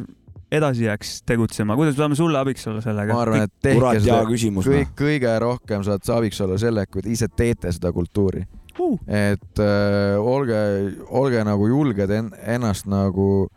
edasi 0.52 0.86
jääks 0.86 1.14
tegutsema, 1.28 1.76
kuidas 1.80 1.96
me 1.96 2.04
saame 2.04 2.18
sulle 2.20 2.40
abiks 2.40 2.68
olla 2.68 2.82
sellega? 2.84 3.14
ma 3.16 3.22
arvan, 3.24 3.46
et 3.48 3.54
kurat, 3.64 3.96
tehke 3.96 4.06
seda 4.06 4.24
küsimus, 4.28 4.68
kõik, 4.68 4.92
kõige 5.00 5.36
rohkem 5.44 5.86
saad 5.88 6.04
sa 6.08 6.18
abiks 6.20 6.42
olla 6.44 6.58
sellega, 6.62 6.92
kui 6.92 7.06
te 7.06 7.14
ise 7.14 7.30
teete 7.32 7.72
seda 7.72 7.94
kultuuri 7.96 8.44
uh.. 8.80 8.98
et 9.08 9.64
äh, 9.64 10.18
olge, 10.20 10.60
olge 11.08 11.46
nagu 11.48 11.70
julged 11.72 12.14
en, 12.18 12.30
ennast 12.58 12.90
nagu 12.92 13.48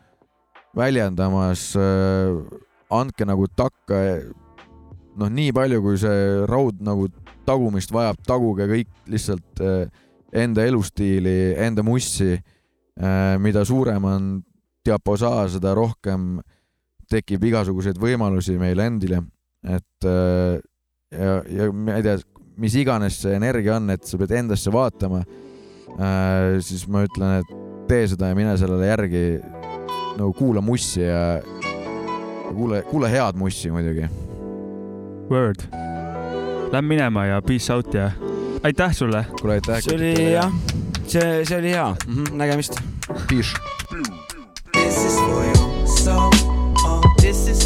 väljendamas 0.78 1.72
äh,, 1.78 2.38
andke 2.94 3.26
nagu 3.26 3.48
takka 3.56 4.00
noh, 5.18 5.30
nii 5.30 5.50
palju, 5.54 5.82
kui 5.82 5.98
see 6.00 6.46
raud 6.50 6.80
nagu 6.84 7.10
tagumist 7.44 7.92
vajab, 7.94 8.22
taguge 8.26 8.70
kõik 8.70 8.90
lihtsalt 9.10 9.62
äh, 9.62 9.84
enda 10.34 10.64
elustiili, 10.66 11.54
enda 11.58 11.82
mussi 11.86 12.32
äh,. 12.34 13.36
mida 13.42 13.66
suurem 13.66 14.10
on 14.10 14.34
diaposaa, 14.84 15.48
seda 15.48 15.72
rohkem 15.74 16.36
tekib 17.14 17.44
igasuguseid 17.50 17.98
võimalusi 18.00 18.58
meile 18.60 18.88
endile, 18.90 19.22
et 19.64 20.08
äh, 20.08 20.58
ja, 21.14 21.40
ja 21.48 21.70
ma 21.72 21.98
ei 21.98 22.06
tea, 22.06 22.18
mis 22.60 22.76
iganes 22.78 23.18
see 23.22 23.34
energia 23.36 23.78
on, 23.78 23.90
et 23.94 24.04
sa 24.06 24.18
pead 24.20 24.34
endasse 24.38 24.72
vaatama 24.74 25.22
äh,, 25.24 26.60
siis 26.64 26.86
ma 26.90 27.04
ütlen, 27.06 27.40
et 27.42 27.54
tee 27.90 28.06
seda 28.10 28.30
ja 28.30 28.38
mine 28.38 28.56
sellele 28.60 28.90
järgi. 28.90 29.24
nagu 30.14 30.32
kuula 30.32 30.60
mussi 30.62 31.00
ja, 31.00 31.42
kuule, 32.52 32.82
kuule 32.86 33.10
head 33.10 33.36
mussi 33.36 33.70
muidugi. 33.70 34.06
Word. 35.30 35.66
Lähme 36.72 36.88
minema 36.88 37.26
ja 37.26 37.42
peace 37.42 37.72
out 37.72 37.94
ja 37.94 38.10
aitäh 38.62 38.94
sulle. 38.94 39.26
kuule, 39.40 39.52
aitäh. 39.52 39.80
see 39.80 39.96
oli 39.96 40.32
jah, 40.32 40.52
see, 41.06 41.44
see 41.44 41.58
oli 41.58 41.70
hea 41.70 41.96
mm, 42.06 42.24
-hmm. 42.24 42.34
nägemist. 42.34 42.80
Peace. 43.28 43.54
This 44.72 45.04
is 45.04 45.18
for 45.18 45.44
your 45.44 45.86
soul. 45.86 46.53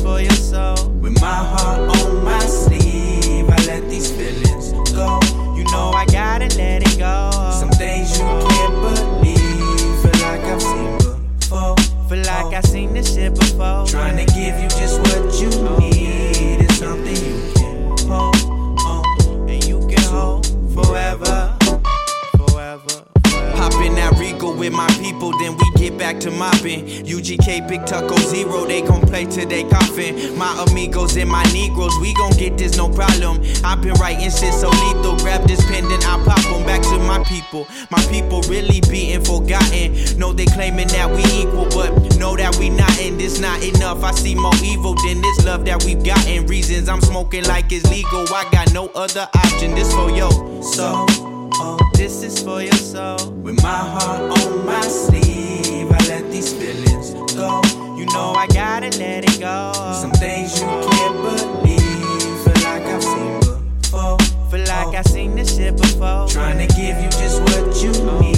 Oh, 0.09 0.14
for 0.14 0.20
your 0.22 0.30
soul. 0.32 0.90
With 1.01 1.20
my 1.20 1.26
heart 1.26 1.80
on 1.80 2.24
my 2.24 2.40
sleeve, 2.40 3.48
I 3.48 3.56
let 3.66 3.89
these 3.90 4.10
feelings 4.10 4.72
go. 4.93 5.20
You 5.55 5.64
know 5.64 5.90
I 5.90 6.06
gotta 6.06 6.48
let 6.56 6.82
it 6.82 6.98
go. 6.98 7.30
Some 7.52 7.70
things 7.70 8.18
you 8.18 8.24
can't 8.24 8.74
believe. 8.80 9.39
Feel 10.02 10.18
like 10.24 10.44
I've 10.44 10.62
seen 10.62 10.98
before. 11.39 11.76
Feel 12.09 12.24
like 12.24 12.47
oh. 12.47 12.56
I've 12.56 12.64
seen 12.64 12.94
this 12.94 13.14
shit 13.14 13.35
before. 13.35 13.85
Trying 13.86 14.16
to 14.24 14.26
give 14.35 14.59
you 14.60 14.68
just 14.80 14.98
what 15.01 15.40
you 15.40 15.51
oh. 15.68 15.77
People, 25.19 25.36
then 25.39 25.57
we 25.57 25.70
get 25.73 25.99
back 25.99 26.20
to 26.20 26.31
mopping. 26.31 26.86
UGK, 26.86 27.69
Big 27.69 27.81
Tucko, 27.82 28.16
Zero, 28.19 28.65
they 28.66 28.82
gon' 28.82 29.01
play 29.03 29.24
till 29.24 29.49
they 29.49 29.65
coffin. 29.65 30.36
My 30.39 30.65
amigos 30.69 31.16
and 31.16 31.28
my 31.28 31.43
Negroes, 31.53 31.97
we 32.01 32.15
gon' 32.15 32.32
get 32.32 32.57
this 32.57 32.77
no 32.77 32.89
problem. 32.89 33.43
I've 33.65 33.82
been 33.82 33.95
writing 33.95 34.31
shit 34.31 34.55
so 34.55 34.70
lethal, 34.70 35.16
grab 35.19 35.47
this 35.49 35.65
pen, 35.66 35.89
then 35.89 36.03
I 36.05 36.23
pop 36.24 36.45
'em 36.47 36.65
back 36.65 36.82
to 36.82 36.99
my 37.01 37.23
people. 37.24 37.66
My 37.90 38.03
people 38.07 38.43
really 38.43 38.81
being 38.89 39.23
forgotten. 39.24 40.19
Know 40.19 40.32
they 40.32 40.47
claiming 40.47 40.89
that 40.89 41.11
we 41.11 41.23
equal, 41.40 41.66
but 41.74 42.16
know 42.19 42.36
that 42.36 42.57
we 42.57 42.70
not, 42.70 42.99
and 43.01 43.19
this 43.19 43.40
not 43.40 43.62
enough. 43.62 44.05
I 44.05 44.12
see 44.12 44.35
more 44.35 44.57
evil 44.62 44.95
than 45.07 45.20
this 45.20 45.45
love 45.45 45.65
that 45.65 45.85
we've 45.85 46.03
gotten. 46.03 46.47
Reasons 46.47 46.89
I'm 46.89 47.01
smoking 47.01 47.45
like 47.45 47.73
it's 47.73 47.89
legal, 47.90 48.23
I 48.35 48.45
got 48.51 48.73
no 48.73 48.86
other 48.95 49.28
option. 49.35 49.74
This 49.74 49.93
for 49.93 50.11
yo. 50.11 50.31
So, 50.62 51.07
oh, 52.40 52.44
for 52.44 52.62
your 52.62 52.73
soul. 52.73 53.31
With 53.43 53.62
my 53.62 53.69
heart 53.69 54.20
on 54.20 54.66
my 54.66 54.81
sleeve, 54.82 55.90
I 55.90 55.98
let 56.09 56.31
these 56.31 56.52
feelings 56.52 57.12
go. 57.35 57.62
You 57.97 58.06
know 58.06 58.32
I 58.36 58.47
gotta 58.48 58.90
let 58.98 59.24
it 59.24 59.40
go. 59.40 59.73
Some 60.01 60.12
things 60.12 60.60
you 60.60 60.66
can't 60.66 61.16
believe. 61.23 61.78
Feel 62.44 62.65
like 62.65 62.82
I've 62.85 63.02
seen 63.02 63.40
before. 63.81 64.19
Feel 64.51 64.60
like 64.60 64.94
oh. 64.94 64.97
I've 64.98 65.06
seen 65.06 65.35
this 65.35 65.56
shit 65.56 65.77
before. 65.77 66.28
Trying 66.28 66.66
to 66.66 66.74
give 66.74 66.97
you 67.02 67.10
just 67.10 67.40
what 67.43 67.82
you 67.82 67.93
need. 68.20 68.38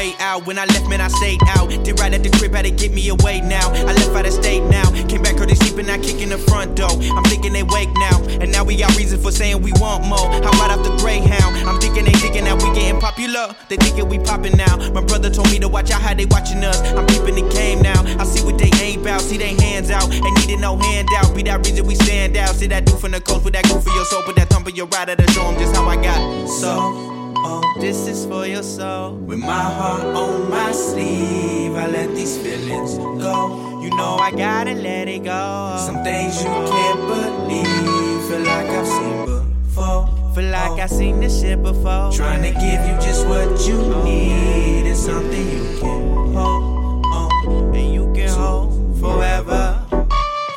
Way 0.00 0.14
out. 0.18 0.46
When 0.46 0.58
I 0.58 0.64
left, 0.64 0.88
man, 0.88 1.00
I 1.00 1.08
stayed 1.08 1.42
out. 1.56 1.68
Did 1.84 2.00
right 2.00 2.12
at 2.12 2.22
the 2.22 2.30
crib, 2.30 2.54
had 2.54 2.64
to 2.64 2.70
get 2.70 2.92
me 2.92 3.08
away 3.08 3.40
now. 3.40 3.68
I 3.70 3.92
left 3.92 4.16
out 4.16 4.26
of 4.26 4.32
state 4.32 4.64
now. 4.64 4.88
Came 5.08 5.22
back, 5.22 5.36
heard 5.36 5.50
they 5.50 5.54
sleeping, 5.54 5.88
I 5.90 5.98
kick 5.98 6.20
in 6.24 6.30
the 6.30 6.38
front 6.38 6.76
door. 6.76 6.90
I'm 7.16 7.24
thinking 7.24 7.52
they 7.52 7.62
wake 7.62 7.92
now. 8.08 8.16
And 8.40 8.50
now 8.50 8.64
we 8.64 8.76
got 8.76 8.96
reason 8.96 9.20
for 9.20 9.30
saying 9.30 9.60
we 9.60 9.72
want 9.72 10.06
more. 10.06 10.26
How 10.44 10.52
right 10.60 10.72
off 10.72 10.82
the 10.84 10.96
Greyhound. 11.02 11.52
I'm 11.68 11.78
thinking 11.80 12.04
they 12.04 12.16
thinking 12.24 12.44
that 12.44 12.56
we 12.62 12.72
getting 12.72 13.00
popular. 13.00 13.54
They 13.68 13.76
thinking 13.76 14.08
we 14.08 14.18
popping 14.18 14.56
now. 14.56 14.76
My 14.96 15.04
brother 15.04 15.28
told 15.28 15.50
me 15.50 15.58
to 15.60 15.68
watch 15.68 15.90
out 15.90 16.00
how 16.00 16.14
they 16.14 16.26
watching 16.26 16.64
us. 16.64 16.80
I'm 16.96 17.06
peeping 17.06 17.36
the 17.36 17.46
game 17.52 17.82
now. 17.82 18.00
I 18.18 18.24
see 18.24 18.42
what 18.44 18.56
they 18.56 18.70
ain't 18.80 19.02
about. 19.02 19.20
See 19.20 19.36
they 19.36 19.54
hands 19.60 19.90
out. 19.90 20.10
Ain't 20.10 20.36
needing 20.40 20.60
no 20.60 20.76
handout. 20.78 21.34
Be 21.34 21.42
that 21.44 21.66
reason 21.66 21.86
we 21.86 21.94
stand 21.94 22.36
out. 22.36 22.54
See 22.54 22.68
that 22.68 22.86
dude 22.86 22.98
from 22.98 23.12
the 23.12 23.20
coast 23.20 23.44
with 23.44 23.54
that 23.54 23.64
goof 23.68 23.84
for 23.84 23.92
your 23.92 24.04
soul. 24.06 24.22
Put 24.22 24.36
that 24.36 24.48
thump 24.48 24.68
in 24.68 24.76
your 24.76 24.86
rider 24.86 25.16
to 25.16 25.26
show 25.32 25.44
'em 25.44 25.58
just 25.58 25.76
how 25.76 25.84
I 25.84 25.96
got. 25.96 26.48
So. 26.48 27.19
Oh, 27.42 27.62
this 27.80 28.06
is 28.06 28.26
for 28.26 28.46
your 28.46 28.62
soul. 28.62 29.14
With 29.14 29.38
my 29.38 29.62
heart 29.78 30.04
on 30.04 30.50
my 30.50 30.72
sleeve, 30.72 31.74
I 31.74 31.86
let 31.86 32.14
these 32.14 32.36
feelings 32.36 32.98
go. 32.98 33.80
You 33.82 33.90
know 33.90 34.16
I 34.16 34.30
gotta 34.30 34.74
let 34.74 35.08
it 35.08 35.24
go. 35.24 35.76
Some 35.86 36.02
things 36.04 36.42
you 36.42 36.50
can't 36.50 37.00
believe. 37.08 38.28
Feel 38.28 38.40
like 38.40 38.68
I've 38.68 38.86
seen 38.86 39.26
before. 39.64 40.34
Feel 40.34 40.50
like 40.50 40.80
I've 40.80 40.90
seen 40.90 41.20
this 41.20 41.40
shit 41.40 41.62
before. 41.62 42.12
Trying 42.12 42.42
to 42.42 42.52
give 42.60 42.80
you 42.86 42.94
just 43.00 43.26
what 43.26 43.48
you 43.66 43.78
need. 44.04 44.86
It's 44.90 45.00
something 45.00 45.48
you 45.48 45.80
can 45.80 46.34
hold 46.34 47.06
on 47.06 47.74
and 47.74 47.94
you 47.94 48.12
can 48.14 48.28
hold. 48.28 49.00
Forever, 49.00 49.86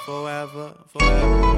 forever, 0.06 0.74
forever. 0.92 1.53